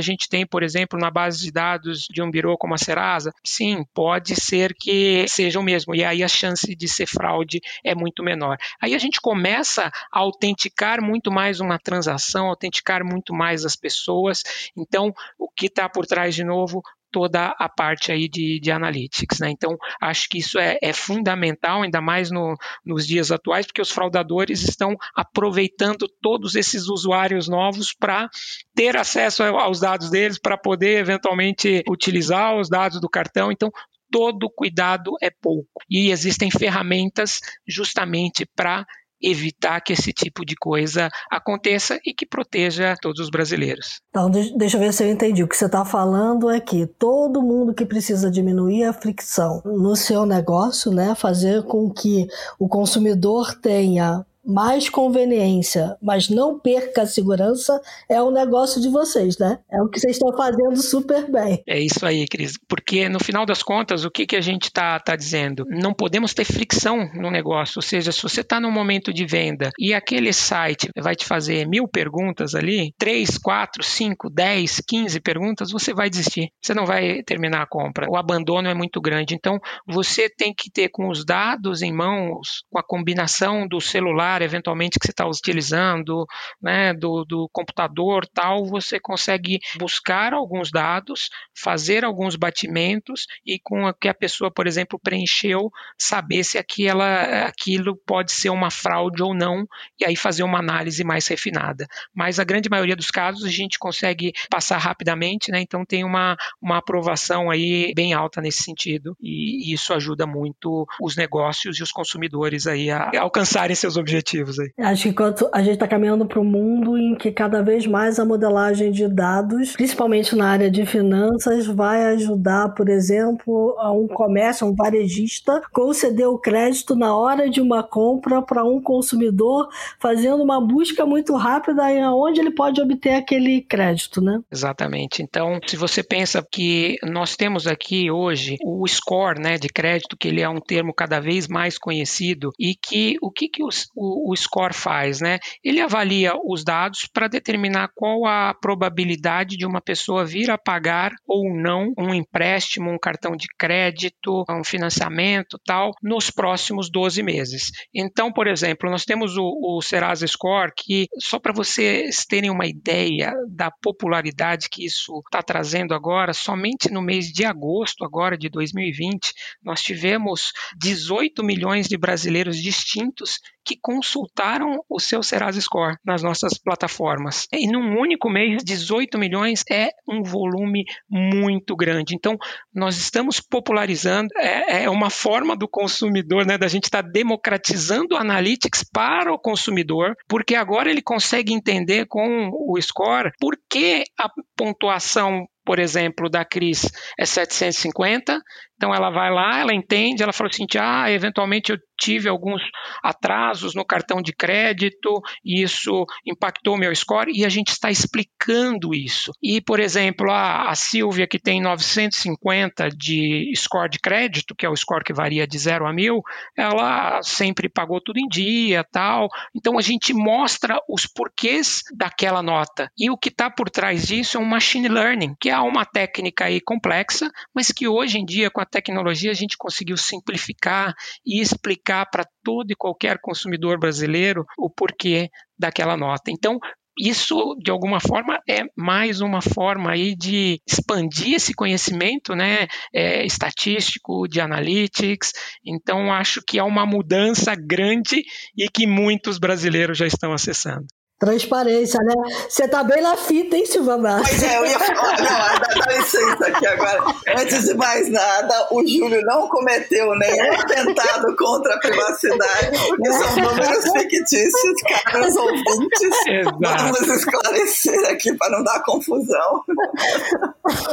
gente 0.00 0.28
tem, 0.34 0.44
por 0.44 0.64
exemplo, 0.64 0.98
na 0.98 1.12
base 1.12 1.40
de 1.44 1.52
dados 1.52 2.08
de 2.10 2.20
um 2.20 2.28
birô 2.28 2.58
como 2.58 2.74
a 2.74 2.78
Serasa, 2.78 3.32
sim, 3.44 3.84
pode 3.94 4.34
ser 4.34 4.74
que 4.74 5.28
seja 5.28 5.60
o 5.60 5.62
mesmo. 5.62 5.94
E 5.94 6.02
aí 6.02 6.24
a 6.24 6.28
chance 6.28 6.74
de 6.74 6.88
ser 6.88 7.06
fraude 7.06 7.60
é 7.84 7.94
muito 7.94 8.20
menor. 8.20 8.58
Aí 8.82 8.96
a 8.96 8.98
gente 8.98 9.20
começa 9.20 9.92
a 10.10 10.18
autenticar 10.18 11.00
muito 11.00 11.30
mais 11.30 11.60
uma 11.60 11.78
transação, 11.78 12.48
autenticar 12.48 13.04
muito 13.04 13.32
mais 13.32 13.64
as 13.64 13.76
pessoas. 13.76 14.42
Então, 14.76 15.14
o 15.38 15.48
que 15.48 15.66
está 15.66 15.88
por 15.88 16.04
trás 16.04 16.34
de 16.34 16.42
novo? 16.42 16.82
Toda 17.14 17.54
a 17.56 17.68
parte 17.68 18.10
aí 18.10 18.28
de, 18.28 18.58
de 18.58 18.72
analytics. 18.72 19.38
Né? 19.38 19.48
Então, 19.48 19.78
acho 20.02 20.28
que 20.28 20.38
isso 20.38 20.58
é, 20.58 20.76
é 20.82 20.92
fundamental, 20.92 21.82
ainda 21.82 22.00
mais 22.00 22.28
no, 22.28 22.56
nos 22.84 23.06
dias 23.06 23.30
atuais, 23.30 23.64
porque 23.64 23.80
os 23.80 23.92
fraudadores 23.92 24.62
estão 24.62 24.96
aproveitando 25.14 26.08
todos 26.20 26.56
esses 26.56 26.88
usuários 26.88 27.46
novos 27.46 27.94
para 27.94 28.28
ter 28.74 28.96
acesso 28.96 29.44
aos 29.44 29.78
dados 29.78 30.10
deles, 30.10 30.40
para 30.40 30.58
poder 30.58 30.98
eventualmente 30.98 31.84
utilizar 31.88 32.56
os 32.56 32.68
dados 32.68 33.00
do 33.00 33.08
cartão. 33.08 33.52
Então, 33.52 33.70
todo 34.10 34.50
cuidado 34.50 35.12
é 35.22 35.30
pouco. 35.30 35.82
E 35.88 36.10
existem 36.10 36.50
ferramentas 36.50 37.38
justamente 37.64 38.44
para 38.56 38.84
evitar 39.24 39.80
que 39.80 39.92
esse 39.92 40.12
tipo 40.12 40.44
de 40.44 40.54
coisa 40.54 41.08
aconteça 41.30 41.98
e 42.04 42.12
que 42.12 42.26
proteja 42.26 42.94
todos 43.00 43.20
os 43.20 43.30
brasileiros. 43.30 44.00
Então, 44.10 44.30
deixa 44.30 44.76
eu 44.76 44.80
ver 44.80 44.92
se 44.92 45.02
eu 45.02 45.10
entendi. 45.10 45.42
O 45.42 45.48
que 45.48 45.56
você 45.56 45.66
está 45.66 45.84
falando 45.84 46.50
é 46.50 46.60
que 46.60 46.86
todo 46.86 47.42
mundo 47.42 47.74
que 47.74 47.86
precisa 47.86 48.30
diminuir 48.30 48.84
a 48.84 48.92
fricção 48.92 49.62
no 49.64 49.96
seu 49.96 50.26
negócio, 50.26 50.92
né, 50.92 51.14
fazer 51.14 51.62
com 51.64 51.90
que 51.90 52.26
o 52.58 52.68
consumidor 52.68 53.54
tenha 53.54 54.24
mais 54.44 54.88
conveniência, 54.88 55.96
mas 56.02 56.28
não 56.28 56.58
perca 56.58 57.02
a 57.02 57.06
segurança, 57.06 57.80
é 58.08 58.20
o 58.20 58.30
negócio 58.30 58.80
de 58.80 58.88
vocês, 58.88 59.38
né? 59.38 59.58
É 59.70 59.82
o 59.82 59.88
que 59.88 59.98
vocês 59.98 60.16
estão 60.16 60.36
fazendo 60.36 60.76
super 60.82 61.30
bem. 61.30 61.62
É 61.66 61.78
isso 61.78 62.04
aí, 62.04 62.26
Cris. 62.26 62.58
Porque 62.68 63.08
no 63.08 63.18
final 63.20 63.46
das 63.46 63.62
contas, 63.62 64.04
o 64.04 64.10
que, 64.10 64.26
que 64.26 64.36
a 64.36 64.40
gente 64.40 64.64
está 64.64 64.98
tá 65.00 65.16
dizendo? 65.16 65.64
Não 65.68 65.94
podemos 65.94 66.34
ter 66.34 66.44
fricção 66.44 67.08
no 67.14 67.30
negócio. 67.30 67.78
Ou 67.78 67.82
seja, 67.82 68.12
se 68.12 68.22
você 68.22 68.40
está 68.40 68.60
num 68.60 68.70
momento 68.70 69.12
de 69.12 69.24
venda 69.24 69.70
e 69.78 69.94
aquele 69.94 70.32
site 70.32 70.88
vai 70.96 71.14
te 71.14 71.24
fazer 71.24 71.66
mil 71.66 71.88
perguntas 71.88 72.54
ali, 72.54 72.92
três, 72.98 73.38
quatro, 73.38 73.82
cinco, 73.82 74.28
dez, 74.30 74.80
quinze 74.86 75.20
perguntas, 75.20 75.70
você 75.70 75.94
vai 75.94 76.10
desistir. 76.10 76.50
Você 76.62 76.74
não 76.74 76.86
vai 76.86 77.22
terminar 77.22 77.62
a 77.62 77.66
compra. 77.66 78.08
O 78.10 78.16
abandono 78.16 78.68
é 78.68 78.74
muito 78.74 79.00
grande. 79.00 79.34
Então, 79.34 79.58
você 79.86 80.28
tem 80.28 80.52
que 80.54 80.70
ter 80.70 80.88
com 80.88 81.08
os 81.08 81.24
dados 81.24 81.82
em 81.82 81.92
mãos, 81.92 82.64
com 82.70 82.78
a 82.78 82.82
combinação 82.82 83.66
do 83.66 83.80
celular 83.80 84.33
eventualmente 84.42 84.98
que 84.98 85.06
você 85.06 85.12
está 85.12 85.26
utilizando, 85.26 86.26
né, 86.60 86.92
do, 86.92 87.24
do 87.24 87.48
computador, 87.52 88.26
tal, 88.26 88.64
você 88.64 88.98
consegue 88.98 89.60
buscar 89.78 90.32
alguns 90.32 90.70
dados, 90.70 91.28
fazer 91.56 92.04
alguns 92.04 92.36
batimentos 92.36 93.26
e 93.46 93.58
com 93.58 93.84
o 93.84 93.94
que 93.94 94.08
a 94.08 94.14
pessoa, 94.14 94.50
por 94.50 94.66
exemplo, 94.66 94.98
preencheu, 94.98 95.70
saber 95.98 96.44
se 96.44 96.58
aquela, 96.58 97.46
aquilo 97.46 97.96
pode 98.06 98.32
ser 98.32 98.50
uma 98.50 98.70
fraude 98.70 99.22
ou 99.22 99.34
não, 99.34 99.66
e 100.00 100.04
aí 100.04 100.16
fazer 100.16 100.42
uma 100.42 100.58
análise 100.58 101.04
mais 101.04 101.26
refinada. 101.26 101.86
Mas 102.14 102.38
a 102.38 102.44
grande 102.44 102.68
maioria 102.68 102.96
dos 102.96 103.10
casos 103.10 103.44
a 103.44 103.50
gente 103.50 103.78
consegue 103.78 104.32
passar 104.50 104.78
rapidamente, 104.78 105.50
né? 105.50 105.60
Então 105.60 105.84
tem 105.84 106.04
uma, 106.04 106.36
uma 106.60 106.78
aprovação 106.78 107.50
aí 107.50 107.92
bem 107.94 108.12
alta 108.12 108.40
nesse 108.40 108.62
sentido, 108.62 109.16
e 109.20 109.72
isso 109.72 109.92
ajuda 109.92 110.26
muito 110.26 110.86
os 111.00 111.16
negócios 111.16 111.78
e 111.78 111.82
os 111.82 111.92
consumidores 111.92 112.66
aí 112.66 112.90
a 112.90 113.10
alcançarem 113.18 113.74
seus 113.74 113.96
objetivos 113.96 114.23
objetivos 114.24 114.58
aí. 114.58 114.72
Acho 114.78 115.02
que 115.04 115.08
enquanto 115.10 115.48
a 115.52 115.62
gente 115.62 115.74
está 115.74 115.86
caminhando 115.86 116.26
para 116.26 116.40
um 116.40 116.44
mundo 116.44 116.96
em 116.96 117.14
que 117.14 117.30
cada 117.30 117.62
vez 117.62 117.86
mais 117.86 118.18
a 118.18 118.24
modelagem 118.24 118.90
de 118.90 119.06
dados, 119.06 119.72
principalmente 119.72 120.34
na 120.34 120.48
área 120.48 120.70
de 120.70 120.86
finanças, 120.86 121.66
vai 121.66 122.06
ajudar, 122.14 122.70
por 122.70 122.88
exemplo, 122.88 123.76
a 123.78 123.92
um 123.92 124.08
comércio, 124.08 124.66
a 124.66 124.70
um 124.70 124.74
varejista, 124.74 125.60
conceder 125.72 126.26
o 126.26 126.38
crédito 126.38 126.96
na 126.96 127.14
hora 127.14 127.48
de 127.48 127.60
uma 127.60 127.82
compra 127.82 128.40
para 128.40 128.64
um 128.64 128.80
consumidor, 128.80 129.68
fazendo 130.00 130.42
uma 130.42 130.60
busca 130.60 131.04
muito 131.04 131.34
rápida 131.34 131.90
em 131.92 132.04
onde 132.06 132.40
ele 132.40 132.50
pode 132.50 132.80
obter 132.80 133.14
aquele 133.14 133.60
crédito, 133.60 134.20
né? 134.20 134.40
Exatamente. 134.50 135.22
Então, 135.22 135.58
se 135.66 135.76
você 135.76 136.02
pensa 136.02 136.44
que 136.50 136.96
nós 137.02 137.36
temos 137.36 137.66
aqui 137.66 138.10
hoje 138.10 138.56
o 138.64 138.86
score, 138.86 139.40
né, 139.40 139.58
de 139.58 139.68
crédito, 139.68 140.16
que 140.16 140.28
ele 140.28 140.40
é 140.40 140.48
um 140.48 140.60
termo 140.60 140.94
cada 140.94 141.20
vez 141.20 141.46
mais 141.48 141.76
conhecido 141.76 142.50
e 142.58 142.74
que 142.74 143.16
o 143.20 143.30
que, 143.30 143.48
que 143.48 143.62
os, 143.62 143.88
o, 143.96 144.13
score 144.36 144.74
faz, 144.74 145.20
né? 145.20 145.38
Ele 145.62 145.80
avalia 145.80 146.34
os 146.44 146.64
dados 146.64 147.06
para 147.06 147.28
determinar 147.28 147.90
qual 147.94 148.26
a 148.26 148.54
probabilidade 148.54 149.56
de 149.56 149.66
uma 149.66 149.80
pessoa 149.80 150.24
vir 150.24 150.50
a 150.50 150.58
pagar 150.58 151.12
ou 151.26 151.54
não 151.54 151.92
um 151.98 152.14
empréstimo, 152.14 152.90
um 152.90 152.98
cartão 152.98 153.36
de 153.36 153.46
crédito, 153.58 154.44
um 154.48 154.64
financiamento, 154.64 155.58
tal, 155.64 155.92
nos 156.02 156.30
próximos 156.30 156.90
12 156.90 157.22
meses. 157.22 157.70
Então, 157.94 158.32
por 158.32 158.46
exemplo, 158.46 158.90
nós 158.90 159.04
temos 159.04 159.36
o, 159.36 159.44
o 159.44 159.82
Serasa 159.82 160.26
Score, 160.26 160.72
que 160.76 161.08
só 161.18 161.38
para 161.38 161.52
vocês 161.52 162.24
terem 162.24 162.50
uma 162.50 162.66
ideia 162.66 163.32
da 163.48 163.70
popularidade 163.70 164.68
que 164.68 164.84
isso 164.84 165.20
está 165.26 165.42
trazendo 165.42 165.94
agora, 165.94 166.32
somente 166.32 166.90
no 166.90 167.02
mês 167.02 167.32
de 167.32 167.44
agosto 167.44 168.04
agora 168.04 168.36
de 168.36 168.48
2020, 168.48 169.32
nós 169.62 169.82
tivemos 169.82 170.52
18 170.78 171.42
milhões 171.42 171.88
de 171.88 171.96
brasileiros 171.96 172.56
distintos 172.56 173.40
que 173.64 173.76
consultaram 173.80 174.84
o 174.88 175.00
seu 175.00 175.22
Serasa 175.22 175.60
Score 175.60 175.96
nas 176.04 176.22
nossas 176.22 176.58
plataformas. 176.58 177.46
E 177.52 177.66
num 177.66 177.98
único 177.98 178.28
mês, 178.28 178.62
18 178.62 179.18
milhões 179.18 179.64
é 179.70 179.90
um 180.08 180.22
volume 180.22 180.84
muito 181.08 181.74
grande. 181.74 182.14
Então, 182.14 182.36
nós 182.74 182.96
estamos 182.96 183.40
popularizando, 183.40 184.28
é, 184.36 184.84
é 184.84 184.90
uma 184.90 185.10
forma 185.10 185.56
do 185.56 185.68
consumidor, 185.68 186.46
né, 186.46 186.58
da 186.58 186.68
gente 186.68 186.84
estar 186.84 187.02
tá 187.02 187.08
democratizando 187.08 188.16
analytics 188.16 188.84
para 188.84 189.32
o 189.32 189.38
consumidor, 189.38 190.14
porque 190.28 190.54
agora 190.54 190.90
ele 190.90 191.02
consegue 191.02 191.52
entender 191.52 192.06
com 192.06 192.50
o 192.52 192.80
score 192.80 193.32
por 193.40 193.56
que 193.68 194.04
a 194.18 194.28
pontuação 194.56 195.46
por 195.64 195.78
exemplo, 195.78 196.28
da 196.28 196.44
Cris 196.44 196.90
é 197.18 197.24
750, 197.24 198.38
então 198.76 198.94
ela 198.94 199.10
vai 199.10 199.30
lá, 199.30 199.60
ela 199.60 199.74
entende, 199.74 200.22
ela 200.22 200.32
fala 200.32 200.50
assim, 200.50 200.66
ah, 200.78 201.10
eventualmente 201.10 201.72
eu 201.72 201.78
tive 201.96 202.28
alguns 202.28 202.60
atrasos 203.02 203.74
no 203.74 203.84
cartão 203.84 204.20
de 204.20 204.32
crédito, 204.32 205.20
e 205.44 205.62
isso 205.62 206.04
impactou 206.26 206.76
meu 206.76 206.94
score, 206.94 207.32
e 207.32 207.44
a 207.44 207.48
gente 207.48 207.68
está 207.68 207.90
explicando 207.90 208.94
isso. 208.94 209.32
E, 209.42 209.60
por 209.60 209.78
exemplo, 209.78 210.30
a, 210.30 210.70
a 210.70 210.74
Silvia, 210.74 211.26
que 211.26 211.38
tem 211.38 211.62
950 211.62 212.88
de 212.90 213.52
score 213.56 213.88
de 213.88 213.98
crédito, 213.98 214.54
que 214.54 214.66
é 214.66 214.68
o 214.68 214.76
score 214.76 215.04
que 215.04 215.12
varia 215.12 215.46
de 215.46 215.58
0 215.58 215.86
a 215.86 215.92
1000, 215.92 216.20
ela 216.56 217.22
sempre 217.22 217.68
pagou 217.68 218.00
tudo 218.00 218.18
em 218.18 218.26
dia, 218.28 218.84
tal. 218.84 219.28
Então 219.54 219.78
a 219.78 219.82
gente 219.82 220.12
mostra 220.12 220.78
os 220.88 221.06
porquês 221.06 221.82
daquela 221.96 222.42
nota. 222.42 222.90
E 222.98 223.10
o 223.10 223.16
que 223.16 223.28
está 223.28 223.48
por 223.50 223.70
trás 223.70 224.06
disso 224.06 224.36
é 224.36 224.40
um 224.40 224.44
machine 224.44 224.88
learning, 224.88 225.34
que 225.40 225.48
é 225.48 225.58
uma 225.58 225.84
técnica 225.84 226.46
aí 226.46 226.60
complexa, 226.60 227.30
mas 227.54 227.70
que 227.70 227.86
hoje 227.86 228.18
em 228.18 228.24
dia, 228.24 228.50
com 228.50 228.60
a 228.64 228.66
tecnologia, 228.66 229.30
a 229.30 229.34
gente 229.34 229.56
conseguiu 229.56 229.96
simplificar 229.96 230.94
e 231.24 231.40
explicar 231.40 232.06
para 232.10 232.26
todo 232.42 232.70
e 232.70 232.74
qualquer 232.74 233.18
consumidor 233.20 233.78
brasileiro 233.78 234.44
o 234.58 234.68
porquê 234.68 235.28
daquela 235.58 235.96
nota. 235.96 236.30
Então, 236.30 236.58
isso 236.98 237.56
de 237.60 237.70
alguma 237.70 237.98
forma 238.00 238.40
é 238.48 238.62
mais 238.76 239.20
uma 239.20 239.42
forma 239.42 239.90
aí 239.90 240.14
de 240.14 240.60
expandir 240.66 241.34
esse 241.34 241.52
conhecimento 241.52 242.34
né, 242.34 242.68
é, 242.92 243.24
estatístico, 243.26 244.28
de 244.28 244.40
analytics. 244.40 245.32
Então, 245.64 246.12
acho 246.12 246.40
que 246.46 246.58
é 246.58 246.62
uma 246.62 246.86
mudança 246.86 247.54
grande 247.54 248.22
e 248.56 248.68
que 248.68 248.86
muitos 248.86 249.38
brasileiros 249.38 249.98
já 249.98 250.06
estão 250.06 250.32
acessando. 250.32 250.86
Transparência, 251.24 251.98
né? 252.02 252.14
Você 252.48 252.68
tá 252.68 252.84
bem 252.84 253.02
na 253.02 253.16
fita, 253.16 253.56
hein, 253.56 253.64
Silvia 253.64 253.96
Márcia? 253.96 254.26
Pois 254.28 254.42
é, 254.42 254.58
eu 254.58 254.66
ia 254.66 254.78
falar, 254.78 255.16
não, 255.16 255.24
dá, 255.24 255.58
dá 255.58 255.92
licença 255.96 256.46
aqui 256.46 256.66
agora. 256.66 257.02
Antes 257.38 257.64
de 257.64 257.74
mais 257.74 258.10
nada, 258.10 258.68
o 258.70 258.86
Júlio 258.86 259.22
não 259.22 259.48
cometeu 259.48 260.14
nenhum 260.18 260.52
atentado 260.52 261.34
contra 261.36 261.74
a 261.74 261.78
privacidade, 261.78 262.78
porque 262.88 263.12
são 263.12 263.36
números 263.36 263.84
fictícios, 263.92 264.82
caros 265.04 265.36
ouvintes. 265.36 266.26
Exato. 266.26 266.58
Vamos 266.60 267.08
esclarecer 267.08 268.10
aqui 268.10 268.34
para 268.34 268.58
não 268.58 268.64
dar 268.64 268.82
confusão. 268.82 269.64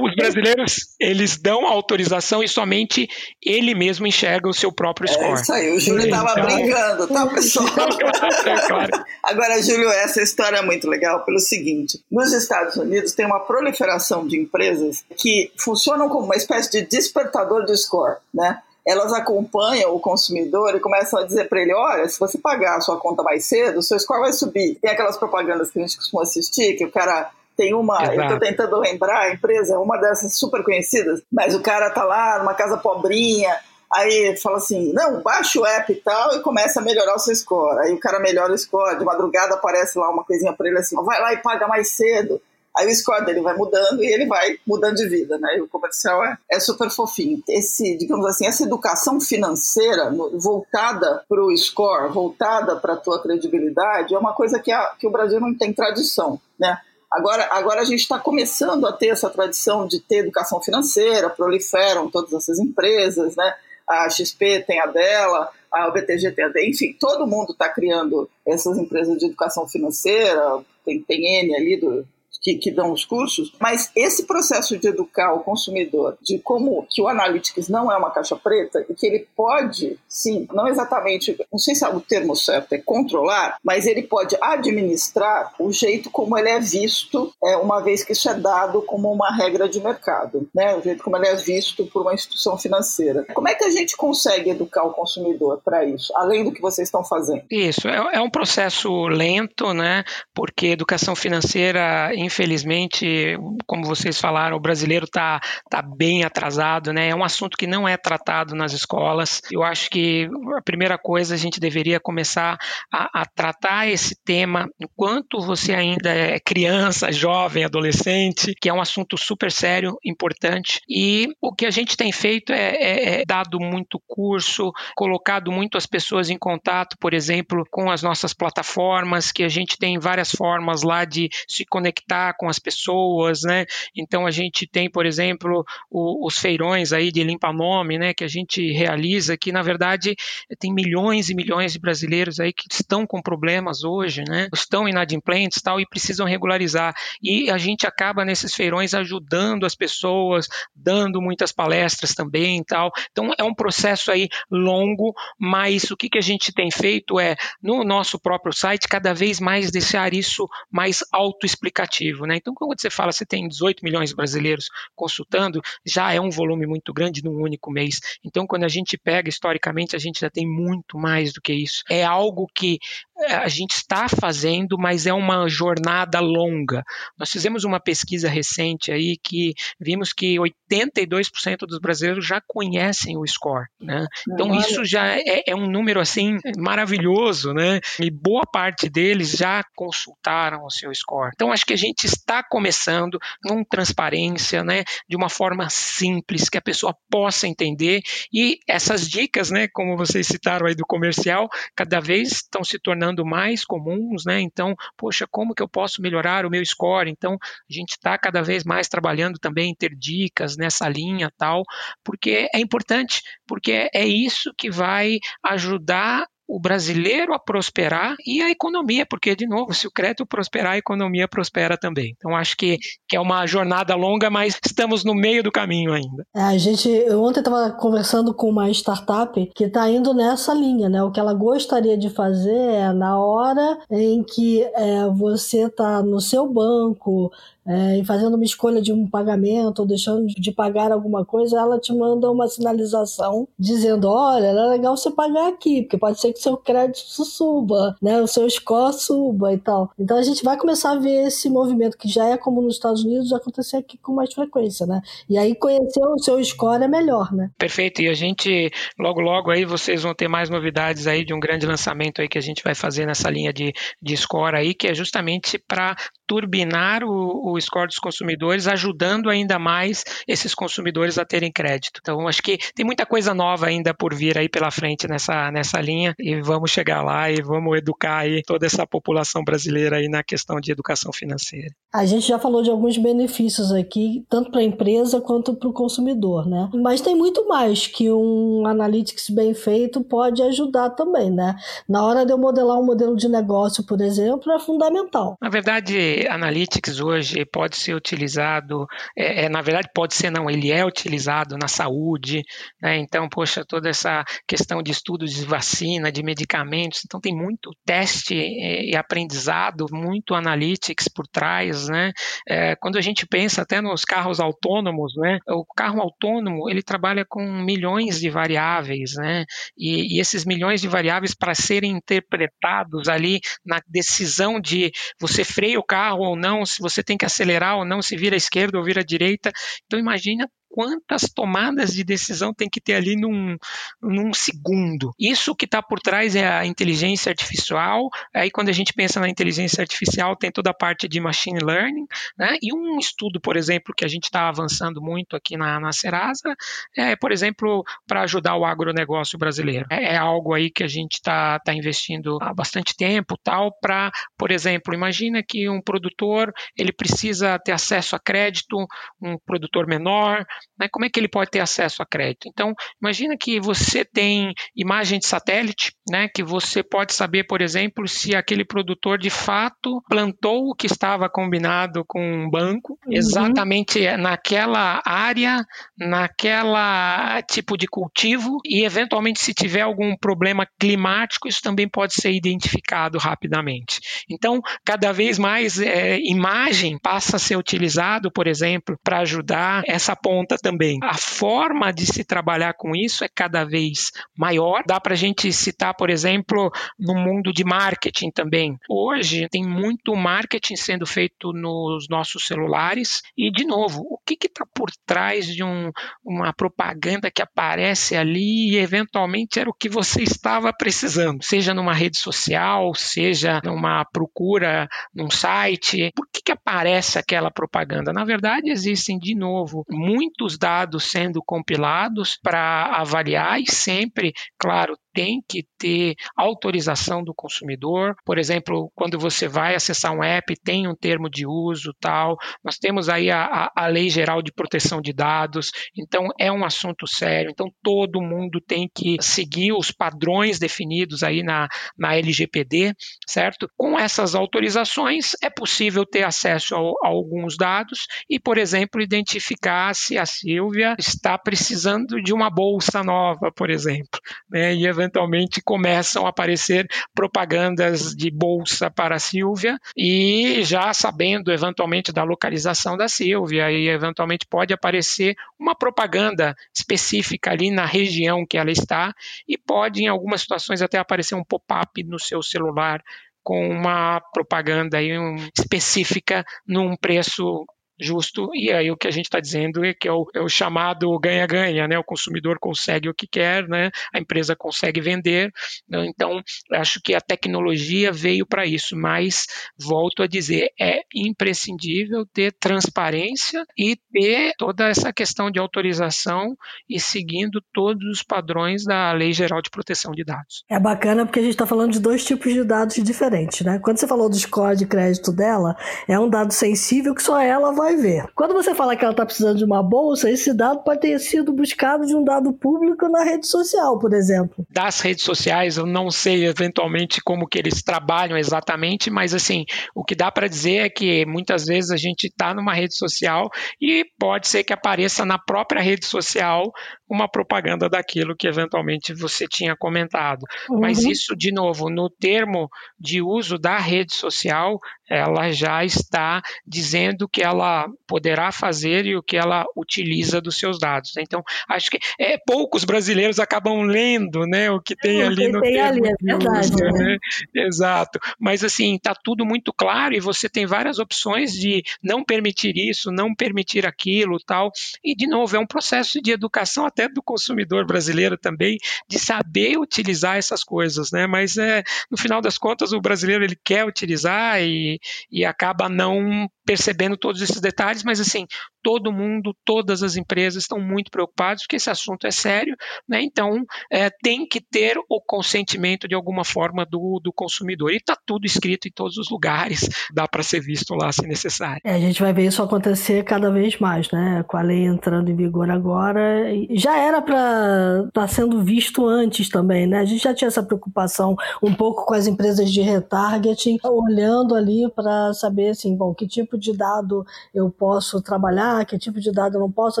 Os 0.02 0.16
brasileiros, 0.16 0.76
eles 1.00 1.36
dão 1.36 1.66
autorização 1.66 2.42
e 2.42 2.48
somente 2.48 3.08
ele 3.44 3.74
mesmo 3.74 4.06
enxerga 4.06 4.48
o 4.48 4.54
seu 4.54 4.72
próprio 4.72 5.08
score. 5.08 5.30
É 5.30 5.34
isso 5.34 5.52
aí, 5.52 5.76
o 5.76 5.80
Júlio 5.80 6.04
estava 6.04 6.32
então... 6.32 6.44
brincando, 6.44 7.06
tá, 7.06 7.26
pessoal? 7.26 7.66
é 8.46 8.66
claro. 8.66 9.04
Agora, 9.22 9.62
Júlio, 9.62 9.90
essa 9.90 10.15
história 10.22 10.58
é 10.58 10.62
muito 10.62 10.88
legal 10.88 11.24
pelo 11.24 11.38
seguinte: 11.38 12.00
nos 12.10 12.32
Estados 12.32 12.76
Unidos 12.76 13.12
tem 13.12 13.26
uma 13.26 13.40
proliferação 13.40 14.26
de 14.26 14.38
empresas 14.38 15.04
que 15.16 15.52
funcionam 15.58 16.08
como 16.08 16.24
uma 16.24 16.36
espécie 16.36 16.70
de 16.70 16.82
despertador 16.82 17.64
de 17.64 17.76
score, 17.76 18.16
né? 18.32 18.60
Elas 18.86 19.12
acompanham 19.12 19.92
o 19.94 19.98
consumidor 19.98 20.76
e 20.76 20.80
começam 20.80 21.18
a 21.18 21.24
dizer 21.24 21.48
para 21.48 21.60
ele: 21.60 21.74
olha, 21.74 22.08
se 22.08 22.18
você 22.18 22.38
pagar 22.38 22.76
a 22.76 22.80
sua 22.80 22.98
conta 22.98 23.22
mais 23.22 23.44
cedo, 23.44 23.78
o 23.78 23.82
seu 23.82 23.98
score 23.98 24.20
vai 24.20 24.32
subir. 24.32 24.76
Tem 24.80 24.90
aquelas 24.90 25.16
propagandas 25.16 25.70
que 25.70 25.78
a 25.78 25.82
gente 25.82 25.96
costuma 25.96 26.22
assistir, 26.22 26.76
que 26.76 26.84
o 26.84 26.90
cara 26.90 27.30
tem 27.56 27.74
uma, 27.74 28.02
Exato. 28.02 28.12
eu 28.12 28.22
estou 28.22 28.38
tentando 28.38 28.76
lembrar, 28.78 29.22
a 29.22 29.32
empresa 29.32 29.74
é 29.74 29.78
uma 29.78 29.96
dessas 29.96 30.36
super 30.36 30.62
conhecidas, 30.62 31.22
mas 31.32 31.54
o 31.54 31.62
cara 31.62 31.90
tá 31.90 32.04
lá 32.04 32.38
numa 32.38 32.54
casa 32.54 32.76
pobrinha, 32.76 33.56
Aí 33.92 34.36
fala 34.36 34.56
assim, 34.56 34.92
não, 34.92 35.20
baixa 35.22 35.60
o 35.60 35.66
app 35.66 35.92
e 35.92 35.96
tal 35.96 36.34
e 36.34 36.42
começa 36.42 36.80
a 36.80 36.82
melhorar 36.82 37.14
o 37.14 37.18
seu 37.18 37.34
score. 37.34 37.78
Aí 37.80 37.92
o 37.92 38.00
cara 38.00 38.18
melhora 38.18 38.52
o 38.52 38.58
score, 38.58 38.98
de 38.98 39.04
madrugada 39.04 39.54
aparece 39.54 39.98
lá 39.98 40.10
uma 40.10 40.24
coisinha 40.24 40.52
para 40.52 40.68
ele 40.68 40.78
assim, 40.78 40.96
vai 40.96 41.20
lá 41.20 41.32
e 41.32 41.38
paga 41.38 41.66
mais 41.68 41.90
cedo. 41.90 42.40
Aí 42.76 42.86
o 42.86 42.94
score 42.94 43.24
dele 43.24 43.40
vai 43.40 43.56
mudando 43.56 44.04
e 44.04 44.06
ele 44.06 44.26
vai 44.26 44.58
mudando 44.66 44.96
de 44.96 45.08
vida, 45.08 45.38
né? 45.38 45.56
E 45.56 45.62
o 45.62 45.68
comercial 45.68 46.22
é, 46.22 46.36
é 46.50 46.60
super 46.60 46.90
fofinho. 46.90 47.42
Esse, 47.48 47.96
digamos 47.96 48.26
assim, 48.26 48.46
essa 48.46 48.64
educação 48.64 49.18
financeira 49.18 50.12
voltada 50.34 51.24
para 51.26 51.42
o 51.42 51.56
score, 51.56 52.12
voltada 52.12 52.76
para 52.76 52.92
a 52.92 52.96
tua 52.96 53.22
credibilidade, 53.22 54.14
é 54.14 54.18
uma 54.18 54.34
coisa 54.34 54.58
que, 54.58 54.70
a, 54.70 54.94
que 54.98 55.06
o 55.06 55.10
Brasil 55.10 55.40
não 55.40 55.56
tem 55.56 55.72
tradição, 55.72 56.38
né? 56.60 56.78
Agora, 57.10 57.48
agora 57.52 57.80
a 57.80 57.84
gente 57.84 58.00
está 58.00 58.18
começando 58.18 58.86
a 58.86 58.92
ter 58.92 59.08
essa 59.08 59.30
tradição 59.30 59.86
de 59.86 60.00
ter 60.00 60.16
educação 60.16 60.60
financeira, 60.60 61.30
proliferam 61.30 62.10
todas 62.10 62.32
essas 62.34 62.58
empresas, 62.58 63.34
né? 63.36 63.54
A 63.88 64.08
XP 64.10 64.64
tem 64.66 64.80
a 64.80 64.86
dela, 64.86 65.50
a 65.70 65.90
BTG 65.90 66.32
tem 66.32 66.44
a 66.44 66.48
dela, 66.48 66.66
enfim, 66.66 66.96
todo 66.98 67.26
mundo 67.26 67.52
está 67.52 67.68
criando 67.68 68.28
essas 68.46 68.78
empresas 68.78 69.16
de 69.18 69.26
educação 69.26 69.68
financeira, 69.68 70.60
tem, 70.84 71.00
tem 71.02 71.40
N 71.44 71.56
ali 71.56 71.76
do, 71.76 72.06
que, 72.40 72.54
que, 72.56 72.70
dão 72.70 72.92
os 72.92 73.04
cursos, 73.04 73.52
mas 73.60 73.90
esse 73.94 74.26
processo 74.26 74.78
de 74.78 74.88
educar 74.88 75.32
o 75.34 75.40
consumidor 75.40 76.16
de 76.22 76.38
como 76.38 76.86
que 76.88 77.02
o 77.02 77.08
Analytics 77.08 77.68
não 77.68 77.90
é 77.90 77.96
uma 77.96 78.10
caixa 78.10 78.36
preta 78.36 78.84
e 78.88 78.94
que 78.94 79.06
ele 79.06 79.26
pode, 79.36 79.98
sim, 80.08 80.46
não 80.52 80.68
exatamente, 80.68 81.36
não 81.50 81.58
sei 81.58 81.74
se 81.74 81.84
é 81.84 81.88
o 81.88 82.00
termo 82.00 82.34
certo 82.34 82.72
é 82.72 82.78
controlar, 82.78 83.56
mas 83.64 83.86
ele 83.86 84.02
pode 84.02 84.36
administrar 84.40 85.54
o 85.58 85.72
jeito 85.72 86.10
como 86.10 86.36
ele 86.36 86.48
é 86.48 86.60
visto, 86.60 87.32
é, 87.42 87.56
uma 87.56 87.80
vez 87.80 88.04
que 88.04 88.12
isso 88.12 88.28
é 88.28 88.34
dado 88.34 88.82
como 88.82 89.10
uma 89.12 89.34
regra 89.34 89.68
de 89.68 89.80
mercado, 89.80 90.48
né? 90.54 90.74
o 90.74 90.82
jeito 90.82 91.02
como 91.02 91.16
ele 91.16 91.28
é 91.28 91.36
visto 91.36 91.86
por 91.86 92.02
uma 92.02 92.14
instituição 92.14 92.58
financeira. 92.58 93.24
Como 93.34 93.48
é 93.48 93.54
que 93.54 93.64
a 93.64 93.70
gente 93.70 93.96
consegue 93.96 94.50
educar 94.50 94.84
o 94.84 94.92
consumidor 94.92 95.60
para 95.64 95.84
isso, 95.84 96.12
além 96.16 96.44
do 96.44 96.52
que 96.52 96.60
vocês 96.60 96.88
estão 96.88 97.04
fazendo? 97.04 97.42
Isso, 97.50 97.88
é, 97.88 98.16
é 98.16 98.20
um 98.20 98.30
processo 98.30 99.06
lento, 99.06 99.72
né? 99.72 100.04
porque 100.34 100.66
educação 100.66 101.16
financeira, 101.16 102.10
infelizmente, 102.26 103.38
como 103.66 103.84
vocês 103.84 104.20
falaram, 104.20 104.56
o 104.56 104.60
brasileiro 104.60 105.06
está 105.06 105.40
tá 105.70 105.80
bem 105.80 106.24
atrasado, 106.24 106.92
né? 106.92 107.08
É 107.08 107.14
um 107.14 107.24
assunto 107.24 107.56
que 107.56 107.66
não 107.66 107.88
é 107.88 107.96
tratado 107.96 108.54
nas 108.54 108.72
escolas. 108.72 109.40
Eu 109.50 109.62
acho 109.62 109.88
que 109.88 110.28
a 110.56 110.62
primeira 110.62 110.98
coisa 110.98 111.34
a 111.34 111.38
gente 111.38 111.60
deveria 111.60 112.00
começar 112.00 112.58
a, 112.92 113.22
a 113.22 113.24
tratar 113.24 113.88
esse 113.88 114.16
tema 114.24 114.68
enquanto 114.80 115.40
você 115.40 115.74
ainda 115.74 116.10
é 116.10 116.38
criança, 116.38 117.12
jovem, 117.12 117.64
adolescente, 117.64 118.54
que 118.60 118.68
é 118.68 118.72
um 118.72 118.80
assunto 118.80 119.16
super 119.16 119.50
sério, 119.50 119.96
importante. 120.04 120.80
E 120.88 121.28
o 121.40 121.54
que 121.54 121.66
a 121.66 121.70
gente 121.70 121.96
tem 121.96 122.12
feito 122.12 122.52
é, 122.52 122.76
é, 122.76 123.20
é 123.20 123.24
dado 123.24 123.58
muito 123.60 124.00
curso, 124.06 124.72
colocado 124.96 125.50
muito 125.52 125.78
as 125.78 125.86
pessoas 125.86 126.30
em 126.30 126.38
contato, 126.38 126.96
por 127.00 127.14
exemplo, 127.14 127.64
com 127.70 127.90
as 127.90 128.02
nossas 128.02 128.34
plataformas, 128.34 129.30
que 129.30 129.42
a 129.42 129.48
gente 129.48 129.78
tem 129.78 129.98
várias 129.98 130.30
formas 130.30 130.82
lá 130.82 131.04
de 131.04 131.28
se 131.48 131.64
conectar 131.64 132.15
com 132.38 132.48
as 132.48 132.58
pessoas, 132.58 133.42
né? 133.42 133.66
Então 133.94 134.26
a 134.26 134.30
gente 134.30 134.66
tem, 134.66 134.90
por 134.90 135.06
exemplo, 135.06 135.64
o, 135.90 136.26
os 136.26 136.38
feirões 136.38 136.92
aí 136.92 137.10
de 137.10 137.22
limpa-nome, 137.22 137.98
né? 137.98 138.14
Que 138.14 138.24
a 138.24 138.28
gente 138.28 138.72
realiza, 138.72 139.36
que 139.36 139.52
na 139.52 139.62
verdade 139.62 140.14
tem 140.58 140.72
milhões 140.72 141.28
e 141.28 141.34
milhões 141.34 141.72
de 141.72 141.78
brasileiros 141.78 142.40
aí 142.40 142.52
que 142.52 142.66
estão 142.70 143.06
com 143.06 143.20
problemas 143.20 143.84
hoje, 143.84 144.22
né? 144.28 144.48
Estão 144.52 144.88
inadimplentes 144.88 145.60
tal 145.62 145.80
e 145.80 145.86
precisam 145.86 146.26
regularizar. 146.26 146.94
E 147.22 147.50
a 147.50 147.58
gente 147.58 147.86
acaba 147.86 148.24
nesses 148.24 148.54
feirões 148.54 148.94
ajudando 148.94 149.64
as 149.66 149.74
pessoas, 149.74 150.46
dando 150.74 151.20
muitas 151.20 151.52
palestras 151.52 152.14
também 152.14 152.62
tal. 152.64 152.90
Então 153.10 153.30
é 153.38 153.44
um 153.44 153.54
processo 153.54 154.10
aí 154.10 154.28
longo, 154.50 155.14
mas 155.38 155.90
o 155.90 155.96
que, 155.96 156.08
que 156.08 156.18
a 156.18 156.22
gente 156.22 156.52
tem 156.52 156.70
feito 156.70 157.18
é, 157.18 157.36
no 157.62 157.84
nosso 157.84 158.18
próprio 158.18 158.52
site, 158.52 158.88
cada 158.88 159.12
vez 159.12 159.40
mais 159.40 159.70
deixar 159.70 160.14
isso 160.14 160.48
mais 160.70 161.00
autoexplicativo 161.12 162.05
né? 162.26 162.36
Então, 162.36 162.54
quando 162.54 162.78
você 162.78 162.90
fala 162.90 163.12
que 163.12 163.26
tem 163.26 163.48
18 163.48 163.84
milhões 163.84 164.10
de 164.10 164.16
brasileiros 164.16 164.68
consultando, 164.94 165.60
já 165.84 166.12
é 166.12 166.20
um 166.20 166.30
volume 166.30 166.66
muito 166.66 166.92
grande 166.92 167.22
num 167.22 167.42
único 167.42 167.70
mês. 167.70 168.00
Então, 168.24 168.46
quando 168.46 168.64
a 168.64 168.68
gente 168.68 168.96
pega 168.98 169.28
historicamente, 169.28 169.96
a 169.96 169.98
gente 169.98 170.20
já 170.20 170.30
tem 170.30 170.46
muito 170.46 170.98
mais 170.98 171.32
do 171.32 171.40
que 171.40 171.52
isso. 171.52 171.82
É 171.88 172.04
algo 172.04 172.46
que 172.54 172.78
é, 173.18 173.34
a 173.34 173.48
gente 173.48 173.72
está 173.72 174.08
fazendo, 174.08 174.76
mas 174.78 175.06
é 175.06 175.12
uma 175.12 175.48
jornada 175.48 176.20
longa. 176.20 176.84
Nós 177.18 177.30
fizemos 177.30 177.64
uma 177.64 177.80
pesquisa 177.80 178.28
recente 178.28 178.92
aí 178.92 179.16
que 179.16 179.54
vimos 179.80 180.12
que 180.12 180.36
82% 180.36 181.60
dos 181.66 181.78
brasileiros 181.78 182.26
já 182.26 182.42
conhecem 182.46 183.16
o 183.16 183.26
score, 183.26 183.66
né? 183.80 184.06
Então 184.30 184.54
isso 184.54 184.84
já 184.84 185.06
é, 185.06 185.44
é, 185.46 185.54
um 185.54 185.66
número 185.66 185.98
assim 185.98 186.36
maravilhoso, 186.58 187.54
né? 187.54 187.80
E 187.98 188.10
boa 188.10 188.44
parte 188.44 188.88
deles 188.90 189.30
já 189.30 189.64
consultaram 189.74 190.64
o 190.64 190.70
seu 190.70 190.94
score. 190.94 191.30
Então 191.34 191.52
acho 191.52 191.64
que 191.64 191.72
a 191.72 191.78
gente 191.78 191.95
está 192.04 192.42
começando 192.42 193.18
com 193.46 193.64
transparência, 193.64 194.62
né? 194.62 194.84
De 195.08 195.16
uma 195.16 195.30
forma 195.30 195.70
simples 195.70 196.50
que 196.50 196.58
a 196.58 196.62
pessoa 196.62 196.94
possa 197.10 197.46
entender 197.46 198.02
e 198.32 198.58
essas 198.68 199.08
dicas, 199.08 199.50
né? 199.50 199.68
Como 199.68 199.96
vocês 199.96 200.26
citaram 200.26 200.66
aí 200.66 200.74
do 200.74 200.84
comercial, 200.84 201.48
cada 201.74 201.98
vez 201.98 202.32
estão 202.32 202.62
se 202.62 202.78
tornando 202.78 203.06
tornando 203.06 203.24
mais 203.24 203.64
comuns, 203.64 204.24
né? 204.24 204.40
Então, 204.40 204.74
poxa, 204.96 205.26
como 205.30 205.54
que 205.54 205.62
eu 205.62 205.68
posso 205.68 206.02
melhorar 206.02 206.44
o 206.44 206.50
meu 206.50 206.64
score? 206.64 207.10
Então, 207.10 207.34
a 207.34 207.72
gente 207.72 207.90
está 207.90 208.18
cada 208.18 208.42
vez 208.42 208.64
mais 208.64 208.88
trabalhando 208.88 209.38
também 209.38 209.70
em 209.70 209.74
ter 209.74 209.94
dicas 209.94 210.56
nessa 210.56 210.88
linha 210.88 211.30
tal, 211.36 211.62
porque 212.02 212.48
é 212.54 212.58
importante, 212.58 213.22
porque 213.46 213.88
é 213.94 214.06
isso 214.06 214.52
que 214.56 214.70
vai 214.70 215.18
ajudar 215.44 216.26
o 216.48 216.60
brasileiro 216.60 217.34
a 217.34 217.38
prosperar 217.38 218.14
e 218.26 218.40
a 218.40 218.50
economia, 218.50 219.04
porque, 219.04 219.34
de 219.34 219.46
novo, 219.46 219.74
se 219.74 219.86
o 219.86 219.90
crédito 219.90 220.26
prosperar, 220.26 220.72
a 220.72 220.78
economia 220.78 221.26
prospera 221.26 221.76
também. 221.76 222.14
Então, 222.16 222.36
acho 222.36 222.56
que, 222.56 222.78
que 223.08 223.16
é 223.16 223.20
uma 223.20 223.46
jornada 223.46 223.94
longa, 223.94 224.30
mas 224.30 224.58
estamos 224.64 225.04
no 225.04 225.14
meio 225.14 225.42
do 225.42 225.50
caminho 225.50 225.92
ainda. 225.92 226.24
É, 226.34 226.42
a 226.42 226.58
gente, 226.58 226.88
eu 226.88 227.22
ontem 227.22 227.40
estava 227.40 227.70
conversando 227.72 228.32
com 228.32 228.48
uma 228.48 228.70
startup 228.70 229.50
que 229.54 229.64
está 229.64 229.88
indo 229.90 230.14
nessa 230.14 230.54
linha, 230.54 230.88
né? 230.88 231.02
O 231.02 231.10
que 231.10 231.20
ela 231.20 231.34
gostaria 231.34 231.96
de 231.96 232.10
fazer 232.10 232.50
é, 232.50 232.92
na 232.92 233.18
hora 233.18 233.78
em 233.90 234.22
que 234.22 234.62
é, 234.62 235.06
você 235.16 235.66
está 235.66 236.02
no 236.02 236.20
seu 236.20 236.48
banco, 236.48 237.30
é, 237.66 237.98
e 237.98 238.04
fazendo 238.04 238.34
uma 238.34 238.44
escolha 238.44 238.80
de 238.80 238.92
um 238.92 239.08
pagamento 239.08 239.80
ou 239.80 239.86
deixando 239.86 240.26
de 240.26 240.52
pagar 240.52 240.92
alguma 240.92 241.24
coisa, 241.24 241.58
ela 241.58 241.78
te 241.78 241.92
manda 241.92 242.30
uma 242.30 242.46
sinalização 242.46 243.48
dizendo: 243.58 244.08
olha, 244.08 244.46
é 244.46 244.52
legal 244.52 244.96
você 244.96 245.10
pagar 245.10 245.48
aqui, 245.48 245.82
porque 245.82 245.98
pode 245.98 246.20
ser 246.20 246.32
que 246.32 246.38
seu 246.38 246.56
crédito 246.56 247.24
suba, 247.24 247.96
né? 248.00 248.20
O 248.22 248.26
seu 248.26 248.48
score 248.48 248.94
suba 248.94 249.52
e 249.52 249.58
tal. 249.58 249.90
Então 249.98 250.16
a 250.16 250.22
gente 250.22 250.44
vai 250.44 250.56
começar 250.56 250.92
a 250.92 250.98
ver 250.98 251.26
esse 251.26 251.50
movimento 251.50 251.98
que 251.98 252.08
já 252.08 252.26
é 252.26 252.36
como 252.36 252.62
nos 252.62 252.74
Estados 252.74 253.04
Unidos 253.04 253.32
acontecer 253.32 253.78
aqui 253.78 253.98
com 253.98 254.12
mais 254.12 254.32
frequência, 254.32 254.86
né? 254.86 255.00
E 255.28 255.36
aí 255.36 255.54
conhecer 255.54 256.04
o 256.04 256.18
seu 256.18 256.42
score 256.44 256.84
é 256.84 256.88
melhor, 256.88 257.32
né? 257.32 257.50
Perfeito. 257.58 258.00
E 258.00 258.08
a 258.08 258.14
gente 258.14 258.70
logo 258.98 259.20
logo 259.20 259.50
aí 259.50 259.64
vocês 259.64 260.02
vão 260.02 260.14
ter 260.14 260.28
mais 260.28 260.48
novidades 260.48 261.06
aí 261.06 261.24
de 261.24 261.34
um 261.34 261.40
grande 261.40 261.66
lançamento 261.66 262.20
aí 262.20 262.28
que 262.28 262.38
a 262.38 262.42
gente 262.42 262.62
vai 262.62 262.74
fazer 262.74 263.06
nessa 263.06 263.28
linha 263.28 263.52
de, 263.52 263.72
de 264.00 264.16
score 264.16 264.56
aí, 264.56 264.74
que 264.74 264.86
é 264.86 264.94
justamente 264.94 265.58
para 265.58 265.96
turbinar 266.26 267.02
o, 267.02 267.52
o 267.52 267.55
score 267.60 267.86
dos 267.86 267.98
consumidores, 267.98 268.66
ajudando 268.66 269.30
ainda 269.30 269.58
mais 269.58 270.04
esses 270.26 270.54
consumidores 270.54 271.18
a 271.18 271.24
terem 271.24 271.52
crédito. 271.52 272.00
Então, 272.00 272.26
acho 272.28 272.42
que 272.42 272.58
tem 272.74 272.84
muita 272.84 273.06
coisa 273.06 273.34
nova 273.34 273.66
ainda 273.66 273.94
por 273.94 274.14
vir 274.14 274.38
aí 274.38 274.48
pela 274.48 274.70
frente 274.70 275.08
nessa, 275.08 275.50
nessa 275.50 275.80
linha 275.80 276.14
e 276.18 276.40
vamos 276.40 276.70
chegar 276.70 277.02
lá 277.02 277.30
e 277.30 277.40
vamos 277.42 277.76
educar 277.78 278.18
aí 278.18 278.42
toda 278.42 278.66
essa 278.66 278.86
população 278.86 279.42
brasileira 279.44 279.96
aí 279.96 280.08
na 280.08 280.22
questão 280.22 280.60
de 280.60 280.72
educação 280.72 281.12
financeira. 281.12 281.74
A 281.94 282.04
gente 282.04 282.28
já 282.28 282.38
falou 282.38 282.62
de 282.62 282.70
alguns 282.70 282.98
benefícios 282.98 283.72
aqui, 283.72 284.24
tanto 284.28 284.50
para 284.50 284.60
a 284.60 284.64
empresa 284.64 285.20
quanto 285.20 285.54
para 285.54 285.68
o 285.68 285.72
consumidor, 285.72 286.46
né? 286.46 286.68
Mas 286.74 287.00
tem 287.00 287.16
muito 287.16 287.48
mais 287.48 287.86
que 287.86 288.10
um 288.10 288.66
analytics 288.66 289.30
bem 289.30 289.54
feito 289.54 290.02
pode 290.04 290.42
ajudar 290.42 290.90
também, 290.90 291.30
né? 291.30 291.56
Na 291.88 292.04
hora 292.04 292.26
de 292.26 292.32
eu 292.32 292.38
modelar 292.38 292.78
um 292.78 292.84
modelo 292.84 293.16
de 293.16 293.28
negócio, 293.28 293.84
por 293.84 294.00
exemplo, 294.00 294.52
é 294.52 294.58
fundamental. 294.58 295.36
Na 295.40 295.48
verdade, 295.48 296.26
analytics 296.28 297.00
hoje 297.00 297.45
pode 297.46 297.76
ser 297.76 297.94
utilizado, 297.94 298.86
é, 299.16 299.44
é 299.44 299.48
na 299.48 299.62
verdade 299.62 299.88
pode 299.94 300.14
ser 300.14 300.30
não, 300.30 300.50
ele 300.50 300.70
é 300.72 300.84
utilizado 300.84 301.56
na 301.56 301.68
saúde, 301.68 302.42
né? 302.80 302.96
Então, 302.98 303.28
poxa, 303.28 303.64
toda 303.66 303.88
essa 303.88 304.24
questão 304.46 304.82
de 304.82 304.90
estudos 304.90 305.32
de 305.32 305.44
vacina, 305.44 306.10
de 306.10 306.22
medicamentos, 306.22 307.02
então 307.04 307.20
tem 307.20 307.34
muito 307.34 307.70
teste 307.84 308.34
e 308.34 308.96
aprendizado, 308.96 309.86
muito 309.90 310.34
analytics 310.34 311.08
por 311.08 311.26
trás, 311.26 311.88
né? 311.88 312.12
É, 312.48 312.76
quando 312.76 312.96
a 312.96 313.00
gente 313.00 313.26
pensa 313.26 313.62
até 313.62 313.80
nos 313.80 314.04
carros 314.04 314.40
autônomos, 314.40 315.12
né? 315.16 315.38
O 315.48 315.64
carro 315.64 316.00
autônomo 316.00 316.68
ele 316.68 316.82
trabalha 316.82 317.24
com 317.28 317.42
milhões 317.42 318.20
de 318.20 318.30
variáveis, 318.30 319.14
né? 319.16 319.44
E, 319.76 320.16
e 320.16 320.20
esses 320.20 320.44
milhões 320.44 320.80
de 320.80 320.88
variáveis 320.88 321.34
para 321.34 321.54
serem 321.54 321.92
interpretados 321.92 323.08
ali 323.08 323.40
na 323.64 323.80
decisão 323.86 324.60
de 324.60 324.90
você 325.20 325.44
freia 325.44 325.78
o 325.78 325.84
carro 325.84 326.20
ou 326.20 326.36
não, 326.36 326.64
se 326.64 326.80
você 326.80 327.02
tem 327.02 327.16
que 327.16 327.24
acelerar 327.36 327.76
ou 327.78 327.84
não, 327.84 328.00
se 328.00 328.16
vira 328.16 328.34
à 328.36 328.38
esquerda 328.38 328.78
ou 328.78 328.84
vira 328.84 329.00
à 329.00 329.04
direita. 329.04 329.50
Então 329.84 329.98
imagina 329.98 330.48
quantas 330.68 331.22
tomadas 331.22 331.92
de 331.92 332.04
decisão 332.04 332.52
tem 332.52 332.68
que 332.68 332.80
ter 332.80 332.94
ali 332.94 333.16
num, 333.16 333.56
num 334.02 334.32
segundo. 334.34 335.12
Isso 335.18 335.54
que 335.54 335.64
está 335.64 335.82
por 335.82 336.00
trás 336.00 336.36
é 336.36 336.46
a 336.46 336.66
inteligência 336.66 337.30
artificial. 337.30 338.08
Aí, 338.34 338.50
quando 338.50 338.68
a 338.68 338.72
gente 338.72 338.92
pensa 338.92 339.20
na 339.20 339.28
inteligência 339.28 339.80
artificial, 339.80 340.36
tem 340.36 340.50
toda 340.50 340.70
a 340.70 340.74
parte 340.74 341.08
de 341.08 341.20
machine 341.20 341.60
learning, 341.60 342.06
né? 342.36 342.56
E 342.62 342.72
um 342.74 342.98
estudo, 342.98 343.40
por 343.40 343.56
exemplo, 343.56 343.94
que 343.96 344.04
a 344.04 344.08
gente 344.08 344.24
está 344.24 344.48
avançando 344.48 345.00
muito 345.00 345.36
aqui 345.36 345.56
na, 345.56 345.80
na 345.80 345.92
Serasa, 345.92 346.54
é, 346.96 347.16
por 347.16 347.32
exemplo, 347.32 347.84
para 348.06 348.22
ajudar 348.22 348.56
o 348.56 348.64
agronegócio 348.64 349.38
brasileiro. 349.38 349.86
É, 349.90 350.14
é, 350.14 350.16
algo 350.16 350.54
aí 350.54 350.70
que 350.70 350.82
a 350.82 350.88
gente 350.88 351.14
está 351.14 351.58
tá 351.60 351.72
investindo 351.72 352.38
há 352.40 352.52
bastante 352.52 352.94
tempo, 352.96 353.38
tal, 353.42 353.72
para, 353.80 354.10
por 354.36 354.50
exemplo, 354.50 354.94
imagina 354.94 355.42
que 355.42 355.68
um 355.68 355.80
produtor 355.80 356.52
ele 356.76 356.92
precisa 356.92 357.58
ter 357.58 357.72
acesso 357.72 358.16
a 358.16 358.18
crédito, 358.18 358.76
um 359.20 359.38
produtor 359.38 359.86
menor, 359.86 360.44
né, 360.78 360.88
como 360.90 361.04
é 361.04 361.08
que 361.08 361.18
ele 361.18 361.28
pode 361.28 361.50
ter 361.50 361.60
acesso 361.60 362.02
a 362.02 362.06
crédito? 362.06 362.48
Então, 362.48 362.74
imagina 363.00 363.36
que 363.38 363.58
você 363.60 364.04
tem 364.04 364.52
imagem 364.74 365.18
de 365.18 365.26
satélite, 365.26 365.92
né, 366.10 366.28
que 366.28 366.42
você 366.42 366.82
pode 366.82 367.12
saber, 367.14 367.44
por 367.44 367.60
exemplo, 367.60 368.06
se 368.06 368.34
aquele 368.34 368.64
produtor 368.64 369.18
de 369.18 369.30
fato 369.30 370.02
plantou 370.08 370.68
o 370.68 370.74
que 370.74 370.86
estava 370.86 371.28
combinado 371.28 372.04
com 372.06 372.20
um 372.20 372.50
banco, 372.50 372.98
uhum. 373.06 373.12
exatamente 373.12 374.06
naquela 374.16 375.02
área, 375.04 375.64
naquela 375.98 377.42
tipo 377.42 377.76
de 377.76 377.86
cultivo, 377.86 378.58
e 378.64 378.84
eventualmente 378.84 379.40
se 379.40 379.54
tiver 379.54 379.82
algum 379.82 380.16
problema 380.16 380.66
climático, 380.78 381.48
isso 381.48 381.62
também 381.62 381.88
pode 381.88 382.14
ser 382.14 382.32
identificado 382.32 383.18
rapidamente. 383.18 384.00
Então, 384.30 384.60
cada 384.84 385.12
vez 385.12 385.38
mais 385.38 385.80
é, 385.80 386.18
imagem 386.18 386.98
passa 386.98 387.36
a 387.36 387.40
ser 387.40 387.56
utilizado, 387.56 388.30
por 388.30 388.46
exemplo, 388.46 388.98
para 389.02 389.20
ajudar 389.20 389.82
essa 389.86 390.14
ponta 390.14 390.45
também. 390.46 390.98
A 391.02 391.14
forma 391.14 391.92
de 391.92 392.06
se 392.06 392.24
trabalhar 392.24 392.74
com 392.74 392.94
isso 392.94 393.24
é 393.24 393.28
cada 393.28 393.64
vez 393.64 394.12
maior. 394.36 394.82
Dá 394.86 395.00
para 395.00 395.14
a 395.14 395.16
gente 395.16 395.52
citar, 395.52 395.94
por 395.94 396.10
exemplo, 396.10 396.70
no 396.98 397.14
mundo 397.14 397.52
de 397.52 397.64
marketing 397.64 398.30
também. 398.30 398.78
Hoje 398.88 399.48
tem 399.48 399.64
muito 399.64 400.14
marketing 400.14 400.76
sendo 400.76 401.06
feito 401.06 401.52
nos 401.52 402.08
nossos 402.08 402.46
celulares 402.46 403.22
e, 403.36 403.50
de 403.50 403.64
novo, 403.64 404.02
o 404.08 404.18
que 404.18 404.36
está 404.46 404.66
por 404.66 404.90
trás 405.06 405.46
de 405.46 405.64
um, 405.64 405.90
uma 406.24 406.52
propaganda 406.52 407.30
que 407.30 407.42
aparece 407.42 408.16
ali 408.16 408.70
e 408.70 408.76
eventualmente 408.76 409.58
era 409.58 409.70
o 409.70 409.74
que 409.74 409.88
você 409.88 410.22
estava 410.22 410.72
precisando, 410.72 411.42
seja 411.42 411.72
numa 411.72 411.94
rede 411.94 412.18
social, 412.18 412.94
seja 412.94 413.60
numa 413.64 414.04
procura 414.04 414.88
num 415.14 415.30
site. 415.30 416.12
Por 416.14 416.26
que, 416.30 416.42
que 416.42 416.52
aparece 416.52 417.18
aquela 417.18 417.50
propaganda? 417.50 418.12
Na 418.12 418.24
verdade, 418.24 418.70
existem, 418.70 419.18
de 419.18 419.34
novo, 419.34 419.84
muitos 419.88 420.35
muitos 420.38 420.58
dados 420.58 421.04
sendo 421.04 421.42
compilados 421.42 422.36
para 422.36 422.94
avaliar 422.94 423.58
e 423.58 423.70
sempre, 423.70 424.34
claro, 424.58 424.98
tem 425.16 425.40
que 425.48 425.64
ter 425.78 426.14
autorização 426.36 427.24
do 427.24 427.32
consumidor. 427.34 428.14
Por 428.22 428.36
exemplo, 428.36 428.92
quando 428.94 429.18
você 429.18 429.48
vai 429.48 429.74
acessar 429.74 430.12
um 430.12 430.22
app, 430.22 430.54
tem 430.62 430.86
um 430.86 430.94
termo 430.94 431.30
de 431.30 431.46
uso 431.46 431.94
tal. 431.98 432.36
Nós 432.62 432.76
temos 432.76 433.08
aí 433.08 433.30
a, 433.30 433.72
a, 433.74 433.86
Lei 433.86 434.10
Geral 434.10 434.42
de 434.42 434.52
Proteção 434.52 435.00
de 435.00 435.14
Dados, 435.14 435.70
então 435.96 436.28
é 436.38 436.52
um 436.52 436.66
assunto 436.66 437.06
sério. 437.06 437.50
Então 437.50 437.72
todo 437.82 438.20
mundo 438.20 438.60
tem 438.60 438.90
que 438.94 439.16
seguir 439.22 439.72
os 439.72 439.90
padrões 439.90 440.58
definidos 440.58 441.22
aí 441.22 441.42
na, 441.42 441.66
na 441.96 442.14
LGPD, 442.14 442.92
certo? 443.26 443.70
Com 443.74 443.98
essas 443.98 444.34
autorizações 444.34 445.30
é 445.42 445.48
possível 445.48 446.04
ter 446.04 446.24
acesso 446.24 446.74
a, 446.74 446.78
a 446.78 447.08
alguns 447.08 447.56
dados 447.56 448.06
e, 448.28 448.38
por 448.38 448.58
exemplo, 448.58 449.00
identificar 449.00 449.94
se 449.94 450.18
a 450.18 450.26
Silvia 450.26 450.94
está 450.98 451.38
precisando 451.38 452.20
de 452.22 452.34
uma 452.34 452.50
bolsa 452.50 453.02
nova, 453.02 453.50
por 453.50 453.70
exemplo, 453.70 454.20
né? 454.50 454.74
E 454.74 454.86
eventualmente 455.06 455.62
começam 455.62 456.26
a 456.26 456.30
aparecer 456.30 456.86
propagandas 457.14 458.14
de 458.14 458.30
bolsa 458.30 458.90
para 458.90 459.16
a 459.16 459.18
Silvia 459.18 459.78
e 459.96 460.62
já 460.64 460.92
sabendo 460.92 461.52
eventualmente 461.52 462.12
da 462.12 462.24
localização 462.24 462.96
da 462.96 463.08
Silvia 463.08 463.70
e 463.70 463.88
eventualmente 463.88 464.46
pode 464.46 464.74
aparecer 464.74 465.34
uma 465.58 465.74
propaganda 465.74 466.54
específica 466.74 467.52
ali 467.52 467.70
na 467.70 467.86
região 467.86 468.44
que 468.44 468.58
ela 468.58 468.70
está 468.70 469.14
e 469.48 469.56
pode 469.56 470.02
em 470.02 470.08
algumas 470.08 470.40
situações 470.42 470.82
até 470.82 470.98
aparecer 470.98 471.34
um 471.34 471.44
pop-up 471.44 472.02
no 472.04 472.18
seu 472.18 472.42
celular 472.42 473.02
com 473.42 473.68
uma 473.68 474.20
propaganda 474.32 474.98
aí, 474.98 475.16
um, 475.16 475.36
específica 475.56 476.44
num 476.66 476.96
preço 476.96 477.64
justo, 477.98 478.50
e 478.54 478.72
aí 478.72 478.90
o 478.90 478.96
que 478.96 479.08
a 479.08 479.10
gente 479.10 479.26
está 479.26 479.40
dizendo 479.40 479.84
é 479.84 479.94
que 479.94 480.08
é 480.08 480.12
o, 480.12 480.26
é 480.34 480.40
o 480.40 480.48
chamado 480.48 481.18
ganha-ganha, 481.18 481.88
né? 481.88 481.98
O 481.98 482.04
consumidor 482.04 482.58
consegue 482.58 483.08
o 483.08 483.14
que 483.14 483.26
quer, 483.26 483.66
né? 483.68 483.90
A 484.12 484.18
empresa 484.18 484.54
consegue 484.56 485.00
vender, 485.00 485.52
né? 485.88 486.06
então 486.06 486.40
acho 486.72 487.00
que 487.00 487.14
a 487.14 487.20
tecnologia 487.20 488.12
veio 488.12 488.46
para 488.46 488.66
isso, 488.66 488.96
mas 488.96 489.46
volto 489.78 490.22
a 490.22 490.26
dizer, 490.26 490.70
é 490.80 491.02
imprescindível 491.14 492.26
ter 492.32 492.52
transparência 492.52 493.64
e 493.76 493.96
ter 494.12 494.52
toda 494.58 494.88
essa 494.88 495.12
questão 495.12 495.50
de 495.50 495.58
autorização 495.58 496.56
e 496.88 496.98
seguindo 496.98 497.62
todos 497.72 498.04
os 498.08 498.22
padrões 498.22 498.84
da 498.84 499.12
Lei 499.12 499.32
Geral 499.32 499.62
de 499.62 499.70
Proteção 499.70 500.12
de 500.12 500.24
Dados. 500.24 500.64
É 500.68 500.78
bacana 500.78 501.24
porque 501.24 501.40
a 501.40 501.42
gente 501.42 501.52
está 501.52 501.66
falando 501.66 501.92
de 501.92 502.00
dois 502.00 502.24
tipos 502.24 502.52
de 502.52 502.64
dados 502.64 502.96
diferentes, 502.96 503.64
né? 503.64 503.78
Quando 503.78 503.98
você 503.98 504.06
falou 504.06 504.28
do 504.28 504.36
score 504.36 504.76
de 504.76 504.86
crédito 504.86 505.32
dela, 505.32 505.76
é 506.08 506.18
um 506.18 506.28
dado 506.28 506.52
sensível 506.52 507.14
que 507.14 507.22
só 507.22 507.38
ela 507.40 507.72
vai 507.72 507.85
vai 507.86 507.96
ver. 507.96 508.24
Quando 508.34 508.52
você 508.52 508.74
fala 508.74 508.96
que 508.96 509.04
ela 509.04 509.12
está 509.12 509.24
precisando 509.24 509.58
de 509.58 509.64
uma 509.64 509.82
bolsa, 509.82 510.30
esse 510.30 510.52
dado 510.52 510.82
pode 510.82 511.00
ter 511.00 511.18
sido 511.20 511.52
buscado 511.52 512.04
de 512.04 512.14
um 512.14 512.24
dado 512.24 512.52
público 512.52 513.08
na 513.08 513.22
rede 513.22 513.46
social, 513.46 513.98
por 513.98 514.12
exemplo. 514.12 514.66
Das 514.70 515.00
redes 515.00 515.24
sociais, 515.24 515.76
eu 515.76 515.86
não 515.86 516.10
sei 516.10 516.46
eventualmente 516.46 517.20
como 517.22 517.46
que 517.46 517.58
eles 517.58 517.82
trabalham 517.82 518.36
exatamente, 518.36 519.10
mas 519.10 519.32
assim, 519.32 519.64
o 519.94 520.04
que 520.04 520.14
dá 520.14 520.30
para 520.30 520.48
dizer 520.48 520.86
é 520.86 520.90
que 520.90 521.24
muitas 521.26 521.64
vezes 521.64 521.90
a 521.90 521.96
gente 521.96 522.24
está 522.24 522.52
numa 522.52 522.74
rede 522.74 522.96
social 522.96 523.48
e 523.80 524.04
pode 524.18 524.48
ser 524.48 524.64
que 524.64 524.72
apareça 524.72 525.24
na 525.24 525.38
própria 525.38 525.80
rede 525.80 526.06
social 526.06 526.72
uma 527.08 527.28
propaganda 527.28 527.88
daquilo 527.88 528.36
que 528.36 528.48
eventualmente 528.48 529.14
você 529.14 529.46
tinha 529.46 529.76
comentado. 529.76 530.44
Uhum. 530.68 530.80
Mas 530.80 531.04
isso, 531.04 531.36
de 531.36 531.52
novo, 531.52 531.88
no 531.88 532.10
termo 532.10 532.68
de 532.98 533.22
uso 533.22 533.58
da 533.58 533.78
rede 533.78 534.14
social, 534.14 534.78
ela 535.08 535.50
já 535.52 535.84
está 535.84 536.42
dizendo 536.66 537.28
que 537.28 537.42
ela 537.42 537.88
poderá 538.06 538.50
fazer 538.50 539.06
e 539.06 539.16
o 539.16 539.22
que 539.22 539.36
ela 539.36 539.64
utiliza 539.76 540.40
dos 540.40 540.58
seus 540.58 540.78
dados. 540.78 541.16
Então, 541.16 541.42
acho 541.68 541.90
que 541.90 541.98
é, 542.18 542.36
poucos 542.38 542.84
brasileiros 542.84 543.38
acabam 543.38 543.82
lendo 543.82 544.46
né, 544.46 544.70
o 544.70 544.80
que 544.80 544.96
tem 544.96 545.22
é, 545.22 545.26
ali 545.26 545.48
no 545.48 545.60
tem 545.60 545.74
termo 545.74 546.04
ali, 546.04 546.08
é 546.08 546.36
verdade, 546.36 546.72
uso, 546.72 546.76
né? 546.76 547.18
né? 547.54 547.64
Exato. 547.66 548.18
Mas 548.38 548.64
assim, 548.64 548.96
está 548.96 549.14
tudo 549.14 549.44
muito 549.44 549.72
claro 549.72 550.14
e 550.14 550.20
você 550.20 550.48
tem 550.48 550.66
várias 550.66 550.98
opções 550.98 551.52
de 551.52 551.82
não 552.02 552.24
permitir 552.24 552.76
isso, 552.76 553.12
não 553.12 553.34
permitir 553.34 553.86
aquilo, 553.86 554.38
tal. 554.40 554.72
E 555.04 555.14
de 555.14 555.26
novo, 555.26 555.56
é 555.56 555.58
um 555.58 555.66
processo 555.66 556.20
de 556.20 556.32
educação 556.32 556.84
até 556.96 557.08
do 557.08 557.22
consumidor 557.22 557.86
brasileiro 557.86 558.38
também, 558.38 558.78
de 559.06 559.18
saber 559.18 559.78
utilizar 559.78 560.38
essas 560.38 560.64
coisas, 560.64 561.12
né? 561.12 561.26
Mas 561.26 561.58
é, 561.58 561.82
no 562.10 562.16
final 562.16 562.40
das 562.40 562.56
contas, 562.56 562.92
o 562.92 563.00
brasileiro 563.00 563.44
ele 563.44 563.56
quer 563.62 563.84
utilizar 563.84 564.62
e, 564.62 564.98
e 565.30 565.44
acaba 565.44 565.88
não 565.88 566.48
percebendo 566.64 567.16
todos 567.16 567.40
esses 567.40 567.60
detalhes, 567.60 568.02
mas 568.02 568.18
assim, 568.18 568.44
todo 568.82 569.12
mundo, 569.12 569.54
todas 569.64 570.02
as 570.02 570.16
empresas 570.16 570.64
estão 570.64 570.80
muito 570.80 571.10
preocupados 571.10 571.62
porque 571.62 571.76
esse 571.76 571.90
assunto 571.90 572.26
é 572.26 572.30
sério, 572.30 572.74
né? 573.08 573.22
Então 573.22 573.64
é, 573.90 574.10
tem 574.10 574.46
que 574.46 574.60
ter 574.60 574.96
o 575.08 575.20
consentimento 575.20 576.08
de 576.08 576.14
alguma 576.14 576.44
forma 576.44 576.84
do, 576.84 577.20
do 577.22 577.32
consumidor. 577.32 577.92
E 577.92 577.96
está 577.96 578.16
tudo 578.26 578.46
escrito 578.46 578.88
em 578.88 578.90
todos 578.90 579.16
os 579.16 579.30
lugares, 579.30 579.88
dá 580.12 580.26
para 580.26 580.42
ser 580.42 580.60
visto 580.60 580.94
lá 580.94 581.12
se 581.12 581.26
necessário. 581.26 581.80
É, 581.84 581.94
a 581.94 581.98
gente 581.98 582.20
vai 582.20 582.32
ver 582.32 582.46
isso 582.46 582.62
acontecer 582.62 583.22
cada 583.24 583.50
vez 583.50 583.78
mais, 583.78 584.10
né? 584.10 584.44
Com 584.48 584.56
a 584.56 584.62
lei 584.62 584.84
entrando 584.84 585.30
em 585.30 585.36
vigor 585.36 585.70
agora, 585.70 586.52
já 586.86 586.96
era 586.96 587.20
para 587.20 588.04
estar 588.06 588.20
tá 588.20 588.28
sendo 588.28 588.62
visto 588.62 589.04
antes 589.04 589.48
também, 589.48 589.88
né? 589.88 589.98
A 589.98 590.04
gente 590.04 590.22
já 590.22 590.32
tinha 590.32 590.46
essa 590.46 590.62
preocupação 590.62 591.34
um 591.60 591.74
pouco 591.74 592.06
com 592.06 592.14
as 592.14 592.28
empresas 592.28 592.70
de 592.72 592.80
retargeting, 592.80 593.78
olhando 593.82 594.54
ali 594.54 594.88
para 594.94 595.34
saber 595.34 595.70
assim, 595.70 595.96
bom, 595.96 596.14
que 596.14 596.28
tipo 596.28 596.56
de 596.56 596.72
dado 596.72 597.26
eu 597.52 597.68
posso 597.70 598.22
trabalhar, 598.22 598.86
que 598.86 598.96
tipo 598.96 599.20
de 599.20 599.32
dado 599.32 599.56
eu 599.56 599.60
não 599.60 599.70
posso, 599.70 600.00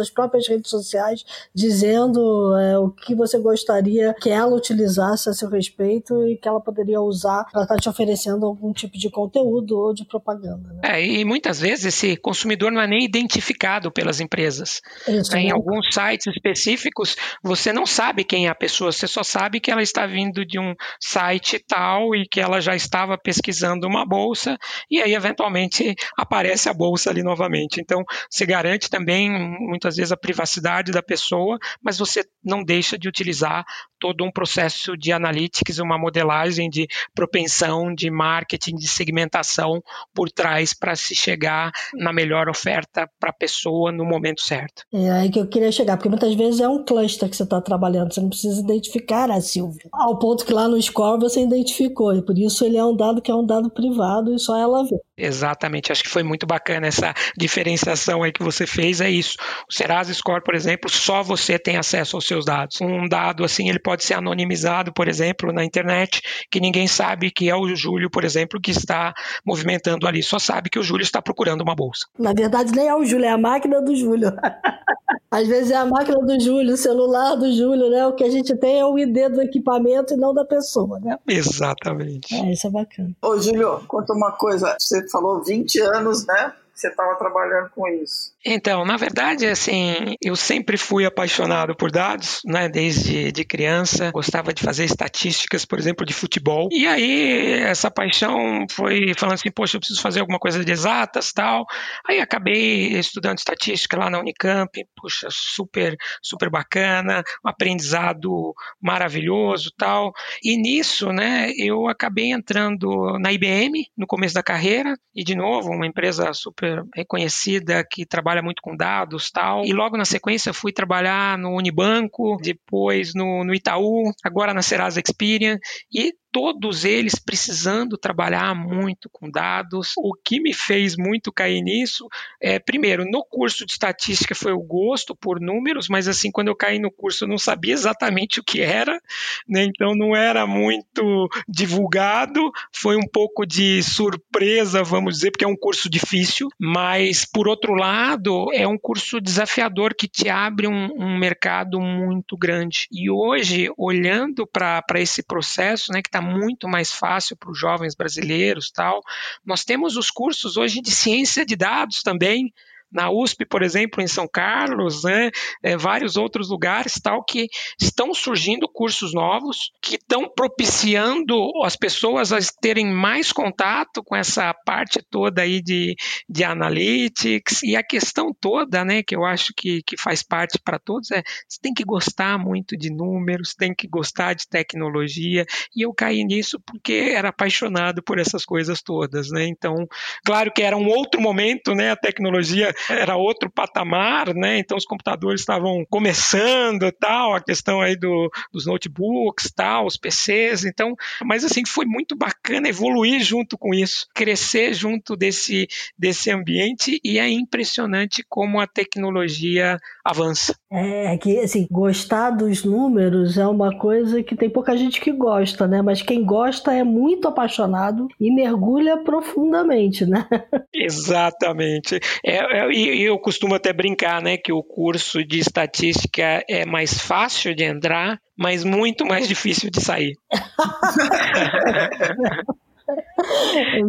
as 0.00 0.08
próprias 0.08 0.46
redes 0.46 0.70
sociais 0.70 1.24
dizendo 1.52 2.56
é, 2.56 2.78
o 2.78 2.88
que 2.88 3.16
você 3.16 3.36
gostaria 3.40 4.14
que 4.20 4.30
ela 4.30 4.54
utilizasse 4.54 5.28
a 5.28 5.32
seu 5.32 5.48
respeito 5.48 6.24
e 6.28 6.36
que 6.36 6.46
ela 6.46 6.60
poderia 6.60 7.00
usar 7.00 7.46
para 7.50 7.62
estar 7.62 7.74
tá 7.74 7.80
te 7.80 7.88
oferecendo 7.88 8.46
algum 8.46 8.72
tipo 8.72 8.96
de 8.96 9.10
conteúdo 9.10 9.76
ou 9.76 9.92
de 9.92 10.04
propaganda. 10.04 10.72
Né? 10.74 10.80
É, 10.84 11.04
e 11.04 11.24
muitas 11.24 11.58
vezes 11.58 11.86
esse 11.86 12.16
consumidor 12.16 12.70
não 12.70 12.80
é 12.80 12.86
nem 12.86 13.04
identificado 13.04 13.90
pelas 13.90 14.20
empresas. 14.20 14.80
Isso, 15.08 15.32
né? 15.32 15.40
Em 15.40 15.50
alguns 15.50 15.92
sites 15.92 16.32
específicos, 16.76 17.16
você 17.42 17.72
não 17.72 17.86
sabe 17.86 18.24
quem 18.24 18.46
é 18.46 18.50
a 18.50 18.54
pessoa, 18.54 18.92
você 18.92 19.06
só 19.06 19.22
sabe 19.22 19.58
que 19.58 19.70
ela 19.70 19.82
está 19.82 20.06
vindo 20.06 20.44
de 20.44 20.58
um 20.58 20.74
site 21.00 21.58
tal 21.66 22.14
e 22.14 22.26
que 22.28 22.40
ela 22.40 22.60
já 22.60 22.76
estava 22.76 23.18
pesquisando 23.18 23.86
uma 23.86 24.04
bolsa 24.04 24.56
e 24.90 25.00
aí 25.00 25.14
eventualmente 25.14 25.94
aparece 26.16 26.68
a 26.68 26.74
bolsa 26.74 27.10
ali 27.10 27.22
novamente. 27.22 27.80
Então, 27.80 28.04
se 28.30 28.44
garante 28.46 28.90
também 28.90 29.30
muitas 29.30 29.96
vezes 29.96 30.12
a 30.12 30.16
privacidade 30.16 30.92
da 30.92 31.02
pessoa, 31.02 31.58
mas 31.82 31.98
você 31.98 32.24
não 32.44 32.62
deixa 32.62 32.98
de 32.98 33.08
utilizar 33.08 33.64
todo 33.98 34.24
um 34.24 34.30
processo 34.30 34.96
de 34.96 35.12
analytics, 35.12 35.78
uma 35.78 35.98
modelagem 35.98 36.68
de 36.68 36.86
propensão, 37.14 37.94
de 37.94 38.10
marketing, 38.10 38.74
de 38.74 38.88
segmentação 38.88 39.82
por 40.14 40.30
trás 40.30 40.74
para 40.74 40.94
se 40.94 41.14
chegar 41.14 41.70
na 41.94 42.12
melhor 42.12 42.48
oferta 42.48 43.08
para 43.18 43.30
a 43.30 43.32
pessoa 43.32 43.90
no 43.90 44.04
momento 44.04 44.42
certo. 44.42 44.82
É 44.92 45.10
aí 45.10 45.30
que 45.30 45.38
eu 45.38 45.48
queria 45.48 45.72
chegar, 45.72 45.96
porque 45.96 46.08
muitas 46.08 46.34
vezes 46.34 46.60
é 46.66 46.68
um 46.68 46.84
cluster 46.84 47.28
que 47.28 47.36
você 47.36 47.44
está 47.44 47.60
trabalhando, 47.60 48.12
você 48.12 48.20
não 48.20 48.28
precisa 48.28 48.60
identificar 48.60 49.30
a 49.30 49.40
Silvia. 49.40 49.88
Ao 49.92 50.18
ponto 50.18 50.44
que 50.44 50.52
lá 50.52 50.68
no 50.68 50.80
score 50.80 51.20
você 51.20 51.42
identificou, 51.42 52.14
e 52.14 52.22
por 52.22 52.36
isso 52.36 52.64
ele 52.64 52.76
é 52.76 52.84
um 52.84 52.94
dado 52.94 53.22
que 53.22 53.30
é 53.30 53.34
um 53.34 53.46
dado 53.46 53.70
privado 53.70 54.34
e 54.34 54.38
só 54.38 54.56
ela 54.56 54.84
vê. 54.84 54.96
Exatamente, 55.16 55.90
acho 55.90 56.02
que 56.02 56.10
foi 56.10 56.22
muito 56.22 56.46
bacana 56.46 56.86
essa 56.86 57.14
diferenciação 57.38 58.22
aí 58.22 58.32
que 58.32 58.42
você 58.42 58.66
fez, 58.66 59.00
é 59.00 59.08
isso. 59.08 59.36
O 59.70 59.72
Serasa 59.72 60.12
Score, 60.12 60.42
por 60.42 60.54
exemplo, 60.54 60.90
só 60.90 61.22
você 61.22 61.58
tem 61.58 61.76
acesso 61.76 62.16
aos 62.16 62.26
seus 62.26 62.44
dados. 62.44 62.80
Um 62.80 63.08
dado 63.08 63.44
assim, 63.44 63.68
ele 63.68 63.78
pode 63.78 64.04
ser 64.04 64.14
anonimizado, 64.14 64.92
por 64.92 65.08
exemplo, 65.08 65.52
na 65.52 65.64
internet, 65.64 66.20
que 66.50 66.60
ninguém 66.60 66.86
sabe 66.86 67.30
que 67.30 67.48
é 67.48 67.56
o 67.56 67.74
Júlio, 67.74 68.10
por 68.10 68.24
exemplo, 68.24 68.60
que 68.60 68.70
está 68.70 69.14
movimentando 69.44 70.06
ali, 70.06 70.22
só 70.22 70.38
sabe 70.38 70.68
que 70.68 70.78
o 70.78 70.82
Júlio 70.82 71.02
está 71.02 71.22
procurando 71.22 71.62
uma 71.62 71.74
bolsa. 71.74 72.06
Na 72.18 72.32
verdade, 72.32 72.72
nem 72.72 72.88
é 72.88 72.94
o 72.94 73.04
Júlio, 73.04 73.24
é 73.24 73.30
a 73.30 73.38
máquina 73.38 73.80
do 73.80 73.94
Júlio. 73.94 74.32
Às 75.30 75.48
vezes 75.48 75.70
é 75.70 75.76
a 75.76 75.84
máquina 75.84 76.18
do 76.18 76.40
Júlio, 76.40 76.55
o 76.72 76.76
celular 76.76 77.34
do 77.36 77.52
Júlio, 77.52 77.90
né? 77.90 78.06
O 78.06 78.14
que 78.14 78.24
a 78.24 78.30
gente 78.30 78.54
tem 78.56 78.80
é 78.80 78.84
o 78.84 78.98
ID 78.98 79.28
do 79.32 79.42
equipamento 79.42 80.14
e 80.14 80.16
não 80.16 80.32
da 80.32 80.44
pessoa, 80.44 80.98
né? 81.00 81.18
Exatamente. 81.26 82.34
É, 82.34 82.52
isso 82.52 82.66
é 82.66 82.70
bacana. 82.70 83.10
Ô, 83.22 83.38
Júlio, 83.38 83.80
conta 83.86 84.12
uma 84.12 84.32
coisa. 84.32 84.76
Você 84.78 85.08
falou 85.08 85.42
20 85.42 85.80
anos, 85.80 86.26
né? 86.26 86.52
você 86.76 86.88
estava 86.88 87.14
trabalhando 87.16 87.70
com 87.70 87.88
isso? 87.88 88.32
Então, 88.48 88.84
na 88.84 88.96
verdade, 88.96 89.46
assim, 89.46 90.14
eu 90.22 90.36
sempre 90.36 90.76
fui 90.76 91.04
apaixonado 91.04 91.74
por 91.74 91.90
dados, 91.90 92.40
né, 92.44 92.68
desde 92.68 93.32
de 93.32 93.44
criança. 93.44 94.10
Gostava 94.12 94.52
de 94.52 94.62
fazer 94.62 94.84
estatísticas, 94.84 95.64
por 95.64 95.78
exemplo, 95.78 96.06
de 96.06 96.12
futebol. 96.12 96.68
E 96.70 96.86
aí, 96.86 97.60
essa 97.62 97.90
paixão 97.90 98.66
foi 98.70 99.14
falando 99.16 99.34
assim, 99.34 99.50
poxa, 99.50 99.76
eu 99.76 99.80
preciso 99.80 100.00
fazer 100.00 100.20
alguma 100.20 100.38
coisa 100.38 100.64
de 100.64 100.72
exatas, 100.72 101.32
tal. 101.32 101.64
Aí 102.06 102.20
acabei 102.20 102.98
estudando 102.98 103.38
estatística 103.38 103.98
lá 103.98 104.10
na 104.10 104.20
Unicamp. 104.20 104.70
Puxa, 104.94 105.28
super, 105.30 105.96
super 106.22 106.50
bacana, 106.50 107.22
um 107.44 107.48
aprendizado 107.48 108.54
maravilhoso, 108.80 109.72
tal. 109.76 110.12
E 110.42 110.56
nisso, 110.56 111.12
né, 111.12 111.50
eu 111.56 111.88
acabei 111.88 112.32
entrando 112.32 113.18
na 113.18 113.32
IBM 113.32 113.86
no 113.96 114.06
começo 114.06 114.34
da 114.34 114.42
carreira 114.42 114.94
e 115.14 115.24
de 115.24 115.34
novo, 115.34 115.70
uma 115.70 115.86
empresa 115.86 116.32
super 116.32 116.56
super 116.56 116.84
reconhecida 116.94 117.84
que 117.88 118.06
trabalha 118.06 118.35
muito 118.42 118.62
com 118.62 118.76
dados 118.76 119.30
tal. 119.30 119.64
E 119.64 119.72
logo 119.72 119.96
na 119.96 120.04
sequência 120.04 120.52
fui 120.52 120.72
trabalhar 120.72 121.38
no 121.38 121.56
Unibanco, 121.56 122.36
depois 122.40 123.14
no, 123.14 123.44
no 123.44 123.54
Itaú, 123.54 124.12
agora 124.24 124.54
na 124.54 124.62
Serasa 124.62 125.00
Experian 125.00 125.58
e 125.92 126.12
todos 126.36 126.84
eles 126.84 127.14
precisando 127.14 127.96
trabalhar 127.96 128.54
muito 128.54 129.08
com 129.08 129.30
dados. 129.30 129.94
O 129.96 130.12
que 130.12 130.38
me 130.38 130.52
fez 130.52 130.94
muito 130.94 131.32
cair 131.32 131.62
nisso 131.62 132.06
é, 132.38 132.58
primeiro, 132.58 133.10
no 133.10 133.24
curso 133.24 133.64
de 133.64 133.72
estatística 133.72 134.34
foi 134.34 134.52
o 134.52 134.60
gosto 134.60 135.16
por 135.16 135.40
números, 135.40 135.88
mas 135.88 136.06
assim, 136.06 136.30
quando 136.30 136.48
eu 136.48 136.54
caí 136.54 136.78
no 136.78 136.90
curso 136.90 137.24
eu 137.24 137.28
não 137.28 137.38
sabia 137.38 137.72
exatamente 137.72 138.38
o 138.38 138.44
que 138.44 138.60
era, 138.60 139.00
né? 139.48 139.64
então 139.64 139.94
não 139.94 140.14
era 140.14 140.46
muito 140.46 141.26
divulgado, 141.48 142.52
foi 142.70 142.96
um 142.96 143.08
pouco 143.10 143.46
de 143.46 143.82
surpresa, 143.82 144.82
vamos 144.82 145.14
dizer, 145.14 145.30
porque 145.30 145.44
é 145.46 145.48
um 145.48 145.56
curso 145.56 145.88
difícil, 145.88 146.48
mas 146.60 147.24
por 147.24 147.48
outro 147.48 147.72
lado, 147.72 148.52
é 148.52 148.68
um 148.68 148.76
curso 148.76 149.22
desafiador 149.22 149.94
que 149.94 150.06
te 150.06 150.28
abre 150.28 150.66
um, 150.66 150.90
um 150.98 151.18
mercado 151.18 151.80
muito 151.80 152.36
grande. 152.36 152.86
E 152.92 153.10
hoje, 153.10 153.70
olhando 153.78 154.46
para 154.46 154.84
esse 154.96 155.22
processo, 155.22 155.90
né, 155.92 156.02
que 156.02 156.08
está 156.08 156.20
muito 156.26 156.68
mais 156.68 156.92
fácil 156.92 157.36
para 157.36 157.50
os 157.50 157.58
jovens 157.58 157.94
brasileiros 157.94 158.70
tal. 158.70 159.02
Nós 159.44 159.64
temos 159.64 159.96
os 159.96 160.10
cursos 160.10 160.56
hoje 160.56 160.80
de 160.80 160.90
ciência 160.90 161.44
de 161.44 161.56
dados 161.56 162.02
também, 162.02 162.52
na 162.90 163.10
USP, 163.10 163.44
por 163.44 163.62
exemplo, 163.62 164.00
em 164.02 164.06
São 164.06 164.28
Carlos, 164.28 165.04
né, 165.04 165.30
é, 165.62 165.76
vários 165.76 166.16
outros 166.16 166.48
lugares, 166.48 166.94
tal, 167.02 167.24
que 167.24 167.48
estão 167.80 168.14
surgindo 168.14 168.68
cursos 168.68 169.12
novos, 169.12 169.70
que 169.82 169.96
estão 169.96 170.28
propiciando 170.28 171.36
as 171.64 171.76
pessoas 171.76 172.32
a 172.32 172.38
terem 172.60 172.86
mais 172.86 173.32
contato 173.32 174.02
com 174.04 174.14
essa 174.14 174.52
parte 174.64 175.00
toda 175.10 175.42
aí 175.42 175.60
de, 175.60 175.94
de 176.28 176.44
analytics, 176.44 177.62
e 177.62 177.76
a 177.76 177.82
questão 177.82 178.32
toda, 178.32 178.84
né, 178.84 179.02
que 179.02 179.16
eu 179.16 179.24
acho 179.24 179.52
que, 179.56 179.82
que 179.82 179.96
faz 179.98 180.22
parte 180.22 180.58
para 180.62 180.78
todos, 180.78 181.10
é 181.10 181.22
você 181.48 181.60
tem 181.60 181.74
que 181.74 181.84
gostar 181.84 182.38
muito 182.38 182.76
de 182.76 182.90
números, 182.90 183.54
tem 183.54 183.74
que 183.74 183.88
gostar 183.88 184.34
de 184.34 184.48
tecnologia, 184.48 185.44
e 185.74 185.82
eu 185.82 185.92
caí 185.92 186.24
nisso 186.24 186.60
porque 186.64 187.12
era 187.14 187.30
apaixonado 187.30 188.02
por 188.02 188.18
essas 188.18 188.44
coisas 188.44 188.80
todas, 188.80 189.30
né, 189.30 189.46
então, 189.46 189.86
claro 190.24 190.52
que 190.52 190.62
era 190.62 190.76
um 190.76 190.86
outro 190.86 191.20
momento, 191.20 191.74
né, 191.74 191.90
a 191.90 191.96
tecnologia 191.96 192.72
era 192.88 193.16
outro 193.16 193.50
patamar, 193.50 194.34
né? 194.34 194.58
Então 194.58 194.76
os 194.76 194.84
computadores 194.84 195.40
estavam 195.40 195.84
começando, 195.88 196.90
tal, 196.92 197.34
a 197.34 197.40
questão 197.40 197.80
aí 197.80 197.96
do, 197.96 198.30
dos 198.52 198.66
notebooks, 198.66 199.52
tal, 199.54 199.86
os 199.86 199.96
PCs, 199.96 200.64
então, 200.64 200.94
mas 201.24 201.44
assim 201.44 201.64
foi 201.66 201.84
muito 201.86 202.16
bacana 202.16 202.68
evoluir 202.68 203.22
junto 203.22 203.58
com 203.58 203.74
isso, 203.74 204.06
crescer 204.14 204.74
junto 204.74 205.16
desse 205.16 205.66
desse 205.98 206.30
ambiente 206.30 207.00
e 207.04 207.18
é 207.18 207.28
impressionante 207.28 208.24
como 208.28 208.60
a 208.60 208.66
tecnologia 208.66 209.78
avança. 210.04 210.54
É, 210.70 211.16
que 211.18 211.38
assim, 211.38 211.66
gostar 211.70 212.30
dos 212.30 212.64
números 212.64 213.38
é 213.38 213.46
uma 213.46 213.76
coisa 213.76 214.22
que 214.22 214.36
tem 214.36 214.50
pouca 214.50 214.76
gente 214.76 215.00
que 215.00 215.12
gosta, 215.12 215.66
né? 215.66 215.82
Mas 215.82 216.02
quem 216.02 216.24
gosta 216.24 216.72
é 216.72 216.84
muito 216.84 217.28
apaixonado 217.28 218.08
e 218.20 218.34
mergulha 218.34 218.98
profundamente, 218.98 220.04
né? 220.04 220.26
Exatamente. 220.74 221.98
É, 222.24 222.58
é 222.58 222.65
e 222.70 223.02
eu 223.02 223.18
costumo 223.18 223.54
até 223.54 223.72
brincar, 223.72 224.22
né, 224.22 224.36
que 224.36 224.52
o 224.52 224.62
curso 224.62 225.24
de 225.24 225.38
estatística 225.38 226.44
é 226.48 226.64
mais 226.64 226.98
fácil 226.98 227.54
de 227.54 227.64
entrar, 227.64 228.18
mas 228.36 228.64
muito 228.64 229.04
mais 229.04 229.26
difícil 229.28 229.70
de 229.70 229.80
sair. 229.80 230.12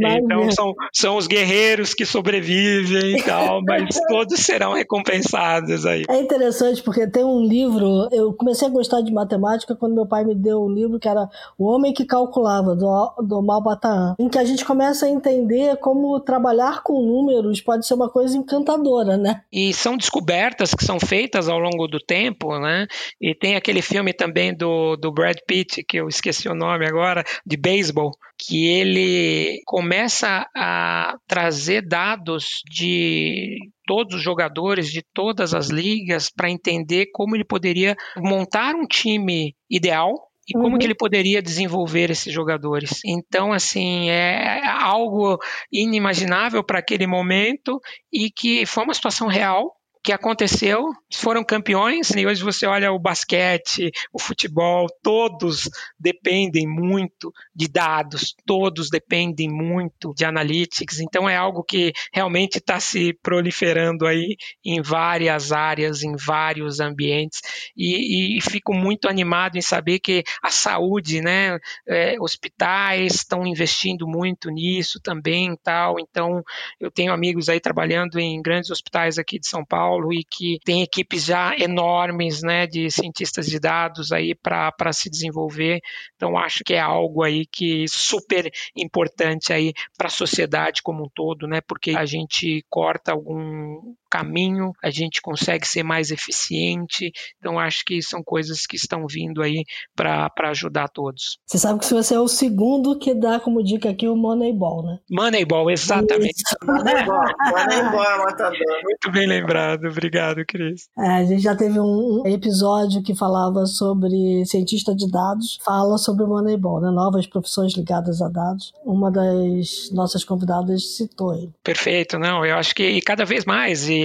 então 0.01 0.51
são, 0.51 0.73
são 0.93 1.17
os 1.17 1.27
guerreiros 1.27 1.93
que 1.93 2.05
sobrevivem 2.05 3.17
e 3.17 3.23
tal, 3.23 3.61
mas 3.63 3.99
todos 4.09 4.39
serão 4.39 4.73
recompensados 4.73 5.85
aí. 5.85 6.03
É 6.09 6.19
interessante 6.19 6.81
porque 6.81 7.07
tem 7.07 7.23
um 7.23 7.43
livro, 7.43 8.07
eu 8.11 8.33
comecei 8.33 8.67
a 8.67 8.71
gostar 8.71 9.01
de 9.01 9.11
matemática 9.11 9.75
quando 9.75 9.95
meu 9.95 10.05
pai 10.05 10.23
me 10.23 10.35
deu 10.35 10.63
um 10.63 10.69
livro 10.69 10.99
que 10.99 11.07
era 11.07 11.29
O 11.57 11.65
Homem 11.65 11.93
que 11.93 12.05
Calculava, 12.05 12.75
do, 12.75 13.13
do 13.23 13.41
Malbataan, 13.41 14.15
em 14.19 14.29
que 14.29 14.37
a 14.37 14.45
gente 14.45 14.65
começa 14.65 15.05
a 15.05 15.09
entender 15.09 15.77
como 15.77 16.19
trabalhar 16.19 16.81
com 16.83 17.01
números 17.01 17.61
pode 17.61 17.85
ser 17.85 17.93
uma 17.93 18.09
coisa 18.09 18.37
encantadora, 18.37 19.17
né? 19.17 19.41
E 19.51 19.73
são 19.73 19.97
descobertas 19.97 20.73
que 20.73 20.83
são 20.83 20.99
feitas 20.99 21.47
ao 21.49 21.59
longo 21.59 21.87
do 21.87 21.99
tempo, 21.99 22.57
né? 22.59 22.87
E 23.21 23.35
tem 23.35 23.55
aquele 23.55 23.81
filme 23.81 24.13
também 24.13 24.55
do, 24.55 24.95
do 24.95 25.11
Brad 25.11 25.37
Pitt, 25.45 25.83
que 25.83 25.97
eu 25.97 26.07
esqueci 26.07 26.47
o 26.47 26.55
nome 26.55 26.85
agora, 26.85 27.23
de 27.45 27.57
beisebol, 27.57 28.11
que 28.39 28.67
ele 28.67 29.61
começa 29.65 30.47
a 30.55 31.15
trazer 31.27 31.81
dados 31.87 32.61
de 32.69 33.57
todos 33.85 34.15
os 34.15 34.21
jogadores 34.21 34.91
de 34.91 35.01
todas 35.13 35.53
as 35.53 35.69
ligas 35.69 36.29
para 36.29 36.49
entender 36.49 37.07
como 37.13 37.35
ele 37.35 37.45
poderia 37.45 37.95
montar 38.17 38.75
um 38.75 38.85
time 38.85 39.55
ideal 39.69 40.13
e 40.47 40.53
como 40.53 40.69
uhum. 40.69 40.77
que 40.77 40.85
ele 40.85 40.95
poderia 40.95 41.41
desenvolver 41.41 42.09
esses 42.09 42.31
jogadores. 42.31 43.01
Então, 43.03 43.51
assim, 43.51 44.09
é 44.09 44.65
algo 44.65 45.37
inimaginável 45.71 46.63
para 46.63 46.79
aquele 46.79 47.05
momento 47.05 47.81
e 48.11 48.31
que 48.31 48.65
foi 48.65 48.85
uma 48.85 48.93
situação 48.93 49.27
real 49.27 49.76
que 50.07 50.13
aconteceu, 50.13 50.93
foram 51.13 51.43
campeões, 51.43 52.11
e 52.11 52.25
hoje 52.25 52.41
você 52.41 52.65
olha 52.65 52.93
o 52.93 52.97
basquete, 52.97 53.91
o 54.13 54.17
futebol, 54.17 54.87
todos 55.03 55.69
dependem 55.99 56.65
muito 56.65 57.29
de 57.53 57.67
dados, 57.67 58.33
todos 58.45 58.89
dependem 58.89 59.49
muito 59.49 60.13
de 60.15 60.23
analytics, 60.23 61.01
então 61.01 61.27
é 61.27 61.35
algo 61.35 61.61
que 61.61 61.91
realmente 62.13 62.57
está 62.57 62.79
se 62.79 63.11
proliferando 63.21 64.07
aí 64.07 64.37
em 64.63 64.81
várias 64.81 65.51
áreas, 65.51 66.01
em 66.03 66.15
vários 66.15 66.79
ambientes, 66.79 67.41
e, 67.75 68.37
e 68.37 68.41
fico 68.41 68.73
muito 68.73 69.09
animado 69.09 69.57
em 69.57 69.61
saber 69.61 69.99
que 69.99 70.23
a 70.41 70.49
saúde, 70.49 71.19
né, 71.19 71.59
é, 71.85 72.15
hospitais 72.17 73.15
estão 73.15 73.45
investindo 73.45 74.07
muito 74.07 74.49
nisso 74.49 75.01
também, 75.03 75.53
tal, 75.61 75.99
então 75.99 76.41
eu 76.79 76.89
tenho 76.89 77.11
amigos 77.11 77.49
aí 77.49 77.59
trabalhando 77.59 78.17
em 78.17 78.41
grandes 78.41 78.71
hospitais 78.71 79.17
aqui 79.17 79.37
de 79.37 79.49
São 79.49 79.65
Paulo, 79.65 79.96
Paulo 79.97 80.13
e 80.13 80.23
que 80.23 80.59
tem 80.63 80.83
equipes 80.83 81.25
já 81.25 81.55
enormes 81.57 82.41
né, 82.43 82.67
de 82.67 82.89
cientistas 82.91 83.47
de 83.47 83.59
dados 83.59 84.11
aí 84.11 84.35
para 84.35 84.93
se 84.93 85.09
desenvolver. 85.09 85.81
Então 86.15 86.37
acho 86.37 86.63
que 86.63 86.73
é 86.73 86.79
algo 86.79 87.23
aí 87.23 87.45
que 87.45 87.85
super 87.87 88.51
importante 88.75 89.51
aí 89.51 89.73
para 89.97 90.07
a 90.07 90.11
sociedade 90.11 90.83
como 90.83 91.05
um 91.05 91.09
todo, 91.09 91.47
né? 91.47 91.61
Porque 91.61 91.91
a 91.91 92.05
gente 92.05 92.63
corta 92.69 93.11
algum 93.11 93.95
caminho, 94.09 94.71
a 94.83 94.89
gente 94.89 95.21
consegue 95.21 95.67
ser 95.67 95.83
mais 95.83 96.11
eficiente. 96.11 97.11
Então, 97.39 97.59
acho 97.59 97.83
que 97.85 98.01
são 98.01 98.21
coisas 98.23 98.65
que 98.65 98.75
estão 98.75 99.05
vindo 99.07 99.41
aí 99.41 99.63
para 99.95 100.31
ajudar 100.49 100.87
todos. 100.89 101.37
Você 101.45 101.57
sabe 101.57 101.79
que 101.79 101.93
você 101.93 102.15
é 102.15 102.19
o 102.19 102.27
segundo 102.27 102.97
que 102.97 103.13
dá 103.13 103.39
como 103.39 103.63
dica 103.63 103.89
aqui 103.89 104.07
o 104.07 104.15
Moneyball, 104.15 104.83
né? 104.83 104.99
Moneyball, 105.09 105.69
exatamente. 105.69 106.43
Moneyball, 106.63 107.25
Moneyball 107.49 108.03
é 108.03 108.17
matador. 108.17 108.81
Muito 108.83 109.11
bem 109.11 109.27
lembrado, 109.27 109.87
obrigado, 109.87 110.43
Cris. 110.47 110.87
É, 110.97 111.07
a 111.17 111.25
gente 111.25 111.41
já 111.41 111.55
teve 111.55 111.79
um 111.79 112.23
episódio 112.25 113.03
que 113.03 113.15
falava 113.15 113.65
sobre 113.65 114.45
cientista 114.45 114.95
de 114.95 115.09
dados, 115.09 115.59
fala 115.63 115.97
sobre 115.97 116.23
o 116.23 116.27
Moneyball, 116.27 116.81
né? 116.81 116.91
Novas 116.91 117.27
profissões 117.27 117.75
ligadas 117.75 118.21
a 118.21 118.29
dados. 118.29 118.73
Uma 118.85 119.11
das 119.11 119.91
nossas 119.91 120.23
convidadas 120.23 120.95
citou 120.95 121.33
ele. 121.33 121.51
Perfeito, 121.63 122.17
não, 122.17 122.45
eu 122.45 122.55
acho 122.55 122.73
que 122.73 123.01
cada 123.01 123.25
vez 123.25 123.45
mais, 123.45 123.89
e 123.89 123.96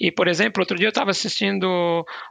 e, 0.00 0.12
por 0.12 0.28
exemplo, 0.28 0.62
outro 0.62 0.76
dia 0.76 0.86
eu 0.86 0.90
estava 0.90 1.10
assistindo 1.10 1.66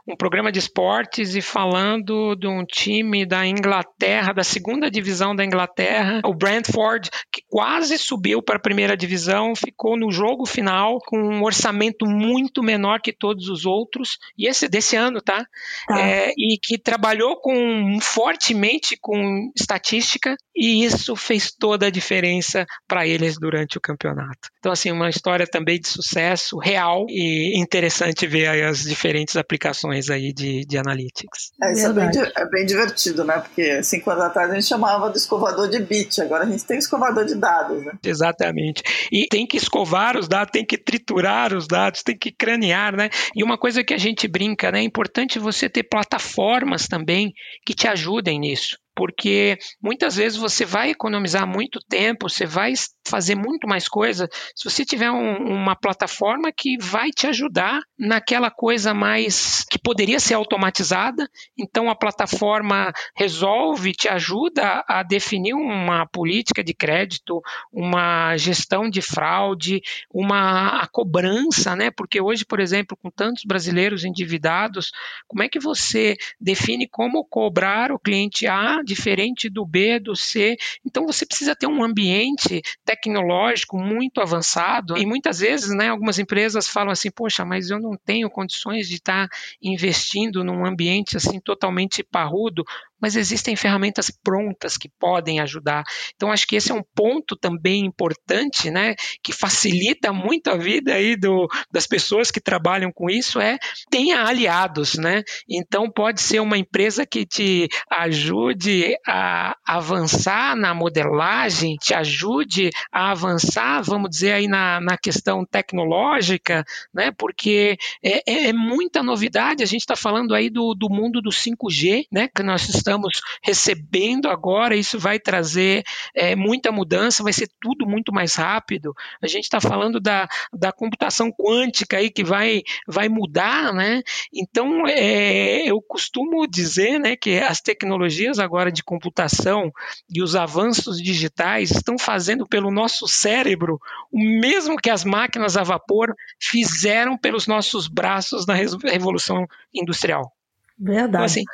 um 0.06 0.16
programa 0.16 0.52
de 0.52 0.58
esportes 0.58 1.34
e 1.34 1.40
falando 1.40 2.34
de 2.34 2.46
um 2.46 2.64
time 2.64 3.24
da 3.26 3.46
Inglaterra, 3.46 4.32
da 4.32 4.44
segunda 4.44 4.90
divisão 4.90 5.34
da 5.34 5.44
Inglaterra, 5.44 6.20
o 6.24 6.34
Brentford, 6.34 7.10
que 7.32 7.42
quase 7.48 7.98
subiu 7.98 8.42
para 8.42 8.56
a 8.56 8.62
primeira 8.62 8.96
divisão, 8.96 9.54
ficou 9.54 9.96
no 9.96 10.10
jogo 10.10 10.46
final 10.46 10.98
com 11.06 11.18
um 11.18 11.42
orçamento 11.42 12.06
muito 12.06 12.62
menor 12.62 13.00
que 13.00 13.12
todos 13.12 13.48
os 13.48 13.66
outros, 13.66 14.18
e 14.36 14.48
esse 14.48 14.68
desse 14.68 14.96
ano, 14.96 15.20
tá? 15.20 15.44
Ah. 15.90 16.00
É, 16.00 16.32
e 16.36 16.58
que 16.62 16.78
trabalhou 16.78 17.36
com 17.40 17.98
fortemente 18.00 18.96
com 19.00 19.50
estatística, 19.56 20.36
e 20.54 20.84
isso 20.84 21.14
fez 21.14 21.52
toda 21.52 21.86
a 21.86 21.90
diferença 21.90 22.66
para 22.86 23.06
eles 23.06 23.38
durante 23.38 23.78
o 23.78 23.80
campeonato. 23.80 24.48
Então, 24.58 24.72
assim, 24.72 24.90
uma 24.90 25.08
história 25.08 25.46
também 25.46 25.80
de 25.80 25.88
sucesso 25.88 26.58
real 26.58 27.06
e 27.08 27.58
interessante 27.58 28.26
ver 28.26 28.48
as 28.64 28.82
diferentes 28.82 29.36
aplicações 29.36 30.10
aí 30.10 30.32
de, 30.32 30.64
de 30.64 30.78
analytics. 30.78 31.50
É, 31.62 31.72
isso 31.72 31.86
é 31.86 31.92
bem, 31.92 32.08
é 32.36 32.50
bem, 32.50 32.66
divertido, 32.66 33.24
né? 33.24 33.38
Porque 33.38 33.82
cinco 33.82 34.10
anos 34.10 34.24
atrás 34.24 34.50
a 34.50 34.54
gente 34.54 34.66
chamava 34.66 35.10
de 35.10 35.18
escovador 35.18 35.68
de 35.68 35.80
bit, 35.80 36.20
agora 36.20 36.44
a 36.44 36.50
gente 36.50 36.64
tem 36.64 36.78
escovador 36.78 37.24
de 37.24 37.34
dados, 37.34 37.84
né? 37.84 37.92
Exatamente. 38.04 38.82
E 39.10 39.26
tem 39.28 39.46
que 39.46 39.56
escovar 39.56 40.16
os 40.16 40.28
dados, 40.28 40.52
tem 40.52 40.64
que 40.64 40.78
triturar 40.78 41.54
os 41.54 41.66
dados, 41.66 42.02
tem 42.02 42.16
que 42.16 42.30
cranear, 42.30 42.96
né? 42.96 43.08
E 43.34 43.42
uma 43.42 43.58
coisa 43.58 43.82
que 43.82 43.94
a 43.94 43.98
gente 43.98 44.28
brinca, 44.28 44.70
né? 44.70 44.80
É 44.80 44.84
importante 44.84 45.38
você 45.38 45.68
ter 45.68 45.84
plataformas 45.84 46.86
também 46.86 47.32
que 47.64 47.74
te 47.74 47.88
ajudem 47.88 48.38
nisso 48.38 48.76
porque 48.98 49.56
muitas 49.80 50.16
vezes 50.16 50.36
você 50.36 50.64
vai 50.64 50.90
economizar 50.90 51.46
muito 51.46 51.78
tempo, 51.88 52.28
você 52.28 52.44
vai 52.44 52.72
fazer 53.06 53.36
muito 53.36 53.68
mais 53.68 53.86
coisa 53.86 54.28
se 54.56 54.68
você 54.68 54.84
tiver 54.84 55.08
um, 55.08 55.36
uma 55.36 55.76
plataforma 55.76 56.50
que 56.50 56.76
vai 56.80 57.10
te 57.10 57.28
ajudar 57.28 57.80
naquela 57.96 58.50
coisa 58.50 58.92
mais 58.92 59.64
que 59.70 59.78
poderia 59.78 60.18
ser 60.18 60.34
automatizada. 60.34 61.30
Então 61.56 61.88
a 61.88 61.94
plataforma 61.94 62.92
resolve, 63.16 63.92
te 63.92 64.08
ajuda 64.08 64.84
a 64.88 65.04
definir 65.04 65.54
uma 65.54 66.04
política 66.04 66.64
de 66.64 66.74
crédito, 66.74 67.40
uma 67.72 68.36
gestão 68.36 68.90
de 68.90 69.00
fraude, 69.00 69.80
uma 70.12 70.82
a 70.82 70.88
cobrança, 70.88 71.76
né? 71.76 71.92
Porque 71.92 72.20
hoje, 72.20 72.44
por 72.44 72.58
exemplo, 72.58 72.96
com 73.00 73.10
tantos 73.10 73.44
brasileiros 73.44 74.04
endividados, 74.04 74.90
como 75.28 75.44
é 75.44 75.48
que 75.48 75.60
você 75.60 76.16
define 76.40 76.88
como 76.88 77.24
cobrar 77.24 77.92
o 77.92 77.98
cliente 77.98 78.48
A 78.48 78.82
diferente 78.88 79.48
do 79.48 79.64
B, 79.64 80.00
do 80.00 80.16
C. 80.16 80.56
Então 80.84 81.06
você 81.06 81.26
precisa 81.26 81.54
ter 81.54 81.66
um 81.66 81.84
ambiente 81.84 82.62
tecnológico 82.84 83.78
muito 83.78 84.20
avançado 84.20 84.96
e 84.96 85.04
muitas 85.04 85.40
vezes, 85.40 85.74
né, 85.74 85.88
algumas 85.88 86.18
empresas 86.18 86.66
falam 86.66 86.90
assim, 86.90 87.10
poxa, 87.10 87.44
mas 87.44 87.70
eu 87.70 87.78
não 87.78 87.96
tenho 87.96 88.30
condições 88.30 88.88
de 88.88 88.94
estar 88.94 89.28
investindo 89.62 90.42
num 90.42 90.66
ambiente 90.66 91.16
assim 91.16 91.38
totalmente 91.38 92.02
parrudo 92.02 92.64
mas 93.00 93.16
existem 93.16 93.56
ferramentas 93.56 94.10
prontas 94.10 94.76
que 94.76 94.88
podem 94.98 95.40
ajudar. 95.40 95.84
Então, 96.14 96.32
acho 96.32 96.46
que 96.46 96.56
esse 96.56 96.72
é 96.72 96.74
um 96.74 96.82
ponto 96.94 97.36
também 97.36 97.84
importante, 97.84 98.70
né, 98.70 98.94
que 99.22 99.32
facilita 99.32 100.12
muito 100.12 100.48
a 100.48 100.56
vida 100.56 100.94
aí 100.94 101.16
do, 101.16 101.46
das 101.70 101.86
pessoas 101.86 102.30
que 102.30 102.40
trabalham 102.40 102.90
com 102.92 103.08
isso, 103.08 103.40
é 103.40 103.58
tenha 103.90 104.22
aliados, 104.24 104.96
né? 104.96 105.22
Então, 105.48 105.90
pode 105.90 106.20
ser 106.20 106.40
uma 106.40 106.58
empresa 106.58 107.06
que 107.06 107.24
te 107.24 107.68
ajude 107.90 108.94
a 109.06 109.56
avançar 109.66 110.56
na 110.56 110.74
modelagem, 110.74 111.76
te 111.76 111.94
ajude 111.94 112.70
a 112.92 113.12
avançar, 113.12 113.82
vamos 113.82 114.10
dizer, 114.10 114.32
aí 114.32 114.48
na, 114.48 114.80
na 114.80 114.96
questão 114.96 115.44
tecnológica, 115.44 116.64
né? 116.92 117.12
Porque 117.16 117.76
é, 118.02 118.22
é, 118.26 118.48
é 118.48 118.52
muita 118.52 119.02
novidade, 119.02 119.62
a 119.62 119.66
gente 119.66 119.80
está 119.80 119.96
falando 119.96 120.34
aí 120.34 120.50
do, 120.50 120.74
do 120.74 120.88
mundo 120.88 121.20
do 121.20 121.30
5G, 121.30 122.06
né? 122.10 122.28
Que 122.34 122.42
nós 122.42 122.68
estamos 122.68 122.87
estamos 122.88 123.20
recebendo 123.42 124.28
agora, 124.28 124.74
isso 124.74 124.98
vai 124.98 125.18
trazer 125.18 125.84
é, 126.14 126.34
muita 126.34 126.72
mudança, 126.72 127.22
vai 127.22 127.32
ser 127.32 127.48
tudo 127.60 127.86
muito 127.86 128.12
mais 128.12 128.34
rápido. 128.34 128.94
A 129.22 129.26
gente 129.26 129.44
está 129.44 129.60
falando 129.60 130.00
da, 130.00 130.26
da 130.52 130.72
computação 130.72 131.30
quântica 131.30 131.98
aí 131.98 132.10
que 132.10 132.24
vai, 132.24 132.62
vai 132.86 133.08
mudar, 133.08 133.72
né? 133.74 134.02
Então, 134.32 134.86
é, 134.86 135.62
eu 135.66 135.80
costumo 135.82 136.46
dizer 136.46 136.98
né, 136.98 137.14
que 137.16 137.38
as 137.38 137.60
tecnologias 137.60 138.38
agora 138.38 138.72
de 138.72 138.82
computação 138.82 139.70
e 140.08 140.22
os 140.22 140.34
avanços 140.34 141.00
digitais 141.02 141.70
estão 141.70 141.98
fazendo 141.98 142.46
pelo 142.46 142.70
nosso 142.70 143.06
cérebro 143.06 143.78
o 144.10 144.18
mesmo 144.18 144.76
que 144.76 144.90
as 144.90 145.04
máquinas 145.04 145.56
a 145.56 145.62
vapor 145.62 146.14
fizeram 146.40 147.18
pelos 147.18 147.46
nossos 147.46 147.88
braços 147.88 148.46
na 148.46 148.54
Revolução 148.54 149.46
Industrial. 149.74 150.32
Verdade. 150.78 151.08
Então, 151.08 151.24
assim, 151.24 151.44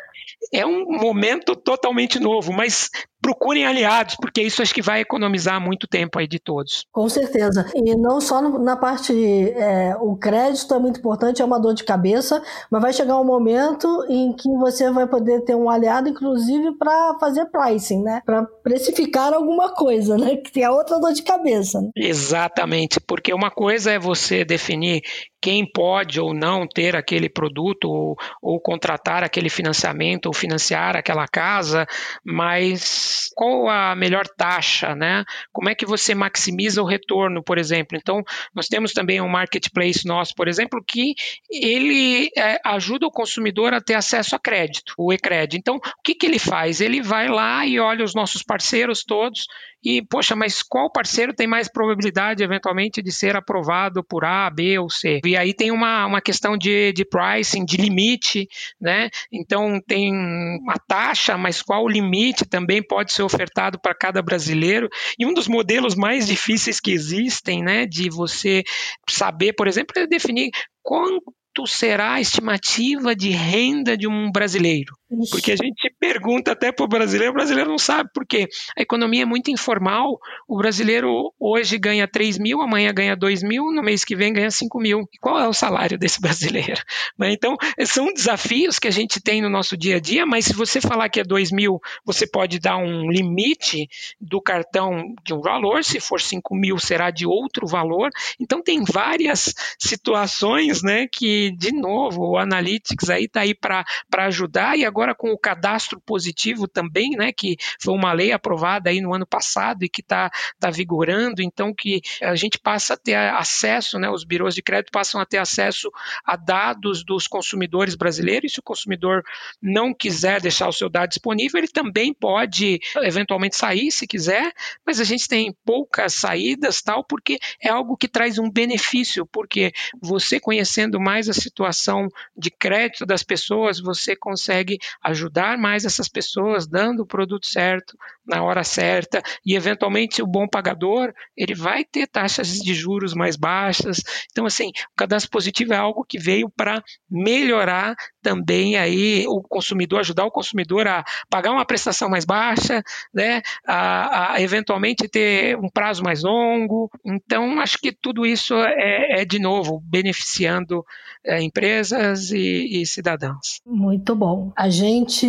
é 0.52 0.64
um 0.64 0.84
momento 0.86 1.54
totalmente 1.56 2.18
novo, 2.18 2.52
mas 2.52 2.90
procurem 3.24 3.64
aliados, 3.64 4.16
porque 4.16 4.42
isso 4.42 4.60
acho 4.60 4.74
que 4.74 4.82
vai 4.82 5.00
economizar 5.00 5.58
muito 5.58 5.86
tempo 5.86 6.18
aí 6.18 6.28
de 6.28 6.38
todos. 6.38 6.84
Com 6.92 7.08
certeza. 7.08 7.64
E 7.74 7.96
não 7.96 8.20
só 8.20 8.42
na 8.42 8.76
parte, 8.76 9.14
é, 9.56 9.96
o 9.98 10.14
crédito 10.14 10.74
é 10.74 10.78
muito 10.78 10.98
importante, 11.00 11.40
é 11.40 11.44
uma 11.44 11.58
dor 11.58 11.72
de 11.72 11.84
cabeça, 11.84 12.42
mas 12.70 12.82
vai 12.82 12.92
chegar 12.92 13.18
um 13.18 13.24
momento 13.24 13.88
em 14.10 14.34
que 14.34 14.50
você 14.58 14.90
vai 14.90 15.06
poder 15.06 15.40
ter 15.40 15.54
um 15.54 15.70
aliado, 15.70 16.06
inclusive, 16.06 16.76
para 16.76 17.16
fazer 17.18 17.46
pricing, 17.46 18.02
né? 18.02 18.20
Para 18.26 18.44
precificar 18.62 19.32
alguma 19.32 19.72
coisa, 19.72 20.18
né? 20.18 20.36
Que 20.36 20.52
tem 20.52 20.64
a 20.64 20.72
outra 20.72 21.00
dor 21.00 21.14
de 21.14 21.22
cabeça. 21.22 21.80
Né? 21.80 21.88
Exatamente, 21.96 23.00
porque 23.00 23.32
uma 23.32 23.50
coisa 23.50 23.90
é 23.90 23.98
você 23.98 24.44
definir 24.44 25.02
quem 25.44 25.70
pode 25.70 26.18
ou 26.18 26.32
não 26.32 26.66
ter 26.66 26.96
aquele 26.96 27.28
produto 27.28 27.84
ou, 27.84 28.16
ou, 28.40 28.58
contratar 28.58 29.22
aquele 29.22 29.50
financiamento 29.50 30.24
ou 30.24 30.32
financiar 30.32 30.96
aquela 30.96 31.28
casa, 31.28 31.86
mas 32.24 33.13
qual 33.34 33.68
a 33.68 33.94
melhor 33.94 34.26
taxa, 34.26 34.94
né? 34.94 35.24
Como 35.52 35.68
é 35.68 35.74
que 35.74 35.86
você 35.86 36.14
maximiza 36.14 36.82
o 36.82 36.86
retorno, 36.86 37.42
por 37.42 37.58
exemplo? 37.58 37.96
Então, 37.96 38.22
nós 38.54 38.66
temos 38.66 38.92
também 38.92 39.20
um 39.20 39.28
marketplace 39.28 40.06
nosso, 40.06 40.34
por 40.34 40.48
exemplo, 40.48 40.82
que 40.86 41.14
ele 41.50 42.30
é, 42.36 42.60
ajuda 42.64 43.06
o 43.06 43.10
consumidor 43.10 43.74
a 43.74 43.80
ter 43.80 43.94
acesso 43.94 44.34
a 44.36 44.38
crédito, 44.38 44.94
o 44.98 45.12
e-cred. 45.12 45.56
Então, 45.56 45.76
o 45.76 46.02
que, 46.02 46.14
que 46.14 46.26
ele 46.26 46.38
faz? 46.38 46.80
Ele 46.80 47.02
vai 47.02 47.28
lá 47.28 47.66
e 47.66 47.78
olha 47.78 48.04
os 48.04 48.14
nossos 48.14 48.42
parceiros 48.42 49.04
todos 49.04 49.46
e, 49.84 50.00
poxa, 50.00 50.34
mas 50.34 50.62
qual 50.62 50.90
parceiro 50.90 51.34
tem 51.34 51.46
mais 51.46 51.68
probabilidade, 51.68 52.42
eventualmente, 52.42 53.02
de 53.02 53.12
ser 53.12 53.36
aprovado 53.36 54.02
por 54.02 54.24
A, 54.24 54.48
B 54.48 54.78
ou 54.78 54.88
C? 54.88 55.20
E 55.24 55.36
aí 55.36 55.52
tem 55.52 55.70
uma, 55.70 56.06
uma 56.06 56.22
questão 56.22 56.56
de, 56.56 56.90
de 56.94 57.04
pricing, 57.04 57.66
de 57.66 57.76
limite, 57.76 58.48
né? 58.80 59.10
Então 59.30 59.78
tem 59.86 60.10
uma 60.10 60.76
taxa, 60.88 61.36
mas 61.36 61.60
qual 61.60 61.84
o 61.84 61.88
limite 61.88 62.46
também 62.46 62.82
pode 62.82 63.03
ser 63.12 63.22
ofertado 63.22 63.78
para 63.80 63.94
cada 63.94 64.22
brasileiro. 64.22 64.88
E 65.18 65.26
um 65.26 65.34
dos 65.34 65.48
modelos 65.48 65.94
mais 65.94 66.26
difíceis 66.26 66.80
que 66.80 66.92
existem, 66.92 67.62
né, 67.62 67.86
de 67.86 68.08
você 68.08 68.62
saber, 69.08 69.52
por 69.52 69.68
exemplo, 69.68 69.92
é 69.96 70.06
definir 70.06 70.50
quanto 70.82 71.66
será 71.66 72.14
a 72.14 72.20
estimativa 72.20 73.14
de 73.14 73.30
renda 73.30 73.96
de 73.96 74.06
um 74.06 74.30
brasileiro? 74.30 74.94
Porque 75.30 75.52
a 75.52 75.56
gente 75.56 75.94
pergunta 75.98 76.52
até 76.52 76.72
para 76.72 76.84
o 76.84 76.88
brasileiro, 76.88 77.32
o 77.32 77.34
brasileiro 77.34 77.70
não 77.70 77.78
sabe, 77.78 78.10
porque 78.14 78.48
a 78.76 78.82
economia 78.82 79.22
é 79.22 79.26
muito 79.26 79.50
informal. 79.50 80.18
O 80.48 80.56
brasileiro 80.56 81.32
hoje 81.38 81.78
ganha 81.78 82.06
3 82.08 82.38
mil, 82.38 82.60
amanhã 82.60 82.92
ganha 82.92 83.16
2 83.16 83.42
mil, 83.42 83.72
no 83.72 83.82
mês 83.82 84.04
que 84.04 84.16
vem 84.16 84.32
ganha 84.32 84.50
5 84.50 84.78
mil. 84.78 85.00
E 85.12 85.18
qual 85.18 85.38
é 85.38 85.48
o 85.48 85.52
salário 85.52 85.98
desse 85.98 86.20
brasileiro? 86.22 86.82
Né? 87.18 87.32
Então, 87.32 87.56
são 87.86 88.12
desafios 88.12 88.78
que 88.78 88.88
a 88.88 88.90
gente 88.90 89.20
tem 89.20 89.42
no 89.42 89.50
nosso 89.50 89.76
dia 89.76 89.96
a 89.96 90.00
dia, 90.00 90.24
mas 90.24 90.46
se 90.46 90.54
você 90.54 90.80
falar 90.80 91.08
que 91.08 91.20
é 91.20 91.24
2 91.24 91.52
mil, 91.52 91.80
você 92.04 92.26
pode 92.26 92.58
dar 92.58 92.76
um 92.76 93.10
limite 93.10 93.88
do 94.20 94.40
cartão 94.40 95.14
de 95.24 95.34
um 95.34 95.40
valor, 95.40 95.84
se 95.84 96.00
for 96.00 96.20
5 96.20 96.54
mil, 96.54 96.78
será 96.78 97.10
de 97.10 97.26
outro 97.26 97.66
valor. 97.66 98.10
Então, 98.40 98.62
tem 98.62 98.82
várias 98.84 99.54
situações 99.78 100.82
né, 100.82 101.06
que, 101.10 101.50
de 101.56 101.72
novo, 101.72 102.30
o 102.30 102.38
Analytics 102.38 103.10
aí 103.10 103.24
está 103.24 103.40
aí 103.40 103.54
para 103.54 103.84
ajudar 104.12 104.78
e 104.78 104.84
agora 104.84 105.03
agora 105.04 105.14
com 105.14 105.30
o 105.30 105.38
cadastro 105.38 106.00
positivo 106.00 106.66
também, 106.66 107.10
né, 107.10 107.30
que 107.32 107.56
foi 107.78 107.92
uma 107.94 108.12
lei 108.12 108.32
aprovada 108.32 108.88
aí 108.88 109.00
no 109.00 109.14
ano 109.14 109.26
passado 109.26 109.84
e 109.84 109.88
que 109.88 110.00
está 110.00 110.30
tá 110.58 110.70
vigorando, 110.70 111.42
então 111.42 111.74
que 111.74 112.00
a 112.22 112.34
gente 112.34 112.58
passa 112.58 112.94
a 112.94 112.96
ter 112.96 113.14
acesso, 113.14 113.98
né, 113.98 114.08
os 114.08 114.24
birôs 114.24 114.54
de 114.54 114.62
crédito 114.62 114.90
passam 114.90 115.20
a 115.20 115.26
ter 115.26 115.38
acesso 115.38 115.90
a 116.24 116.36
dados 116.36 117.04
dos 117.04 117.26
consumidores 117.26 117.94
brasileiros, 117.94 118.50
e 118.50 118.54
se 118.54 118.60
o 118.60 118.62
consumidor 118.62 119.22
não 119.60 119.92
quiser 119.92 120.40
deixar 120.40 120.68
o 120.68 120.72
seu 120.72 120.88
dado 120.88 121.10
disponível, 121.10 121.58
ele 121.58 121.68
também 121.68 122.14
pode 122.14 122.80
eventualmente 123.02 123.56
sair 123.56 123.90
se 123.90 124.06
quiser, 124.06 124.52
mas 124.86 125.00
a 125.00 125.04
gente 125.04 125.28
tem 125.28 125.54
poucas 125.64 126.14
saídas, 126.14 126.80
tal, 126.80 127.04
porque 127.04 127.38
é 127.60 127.68
algo 127.68 127.96
que 127.96 128.08
traz 128.08 128.38
um 128.38 128.50
benefício, 128.50 129.26
porque 129.26 129.72
você 130.00 130.40
conhecendo 130.40 130.98
mais 130.98 131.28
a 131.28 131.34
situação 131.34 132.08
de 132.36 132.50
crédito 132.50 133.04
das 133.04 133.22
pessoas, 133.22 133.78
você 133.80 134.16
consegue 134.16 134.78
ajudar 135.02 135.58
mais 135.58 135.84
essas 135.84 136.08
pessoas, 136.08 136.66
dando 136.66 137.02
o 137.02 137.06
produto 137.06 137.46
certo 137.46 137.96
na 138.26 138.42
hora 138.42 138.64
certa 138.64 139.22
e 139.44 139.54
eventualmente 139.54 140.22
o 140.22 140.26
bom 140.26 140.48
pagador 140.48 141.12
ele 141.36 141.54
vai 141.54 141.84
ter 141.84 142.06
taxas 142.06 142.48
de 142.48 142.74
juros 142.74 143.14
mais 143.14 143.36
baixas. 143.36 144.02
Então 144.30 144.46
assim, 144.46 144.68
o 144.68 144.96
cadastro 144.96 145.30
positivo 145.30 145.72
é 145.72 145.76
algo 145.76 146.04
que 146.04 146.18
veio 146.18 146.48
para 146.48 146.82
melhorar 147.10 147.94
também 148.22 148.76
aí 148.76 149.26
o 149.28 149.42
consumidor, 149.42 150.00
ajudar 150.00 150.24
o 150.24 150.30
consumidor 150.30 150.86
a 150.86 151.04
pagar 151.28 151.52
uma 151.52 151.66
prestação 151.66 152.08
mais 152.08 152.24
baixa, 152.24 152.82
né, 153.12 153.42
a, 153.66 154.34
a 154.34 154.40
eventualmente 154.40 155.08
ter 155.08 155.56
um 155.58 155.68
prazo 155.68 156.02
mais 156.02 156.22
longo. 156.22 156.90
Então 157.04 157.60
acho 157.60 157.78
que 157.78 157.92
tudo 157.92 158.24
isso 158.24 158.54
é, 158.54 159.20
é 159.20 159.24
de 159.24 159.38
novo 159.38 159.80
beneficiando 159.84 160.84
é, 161.24 161.42
empresas 161.42 162.30
e, 162.30 162.80
e 162.80 162.86
cidadãos. 162.86 163.60
Muito 163.66 164.14
bom. 164.14 164.52
A 164.56 164.68
gente 164.74 165.26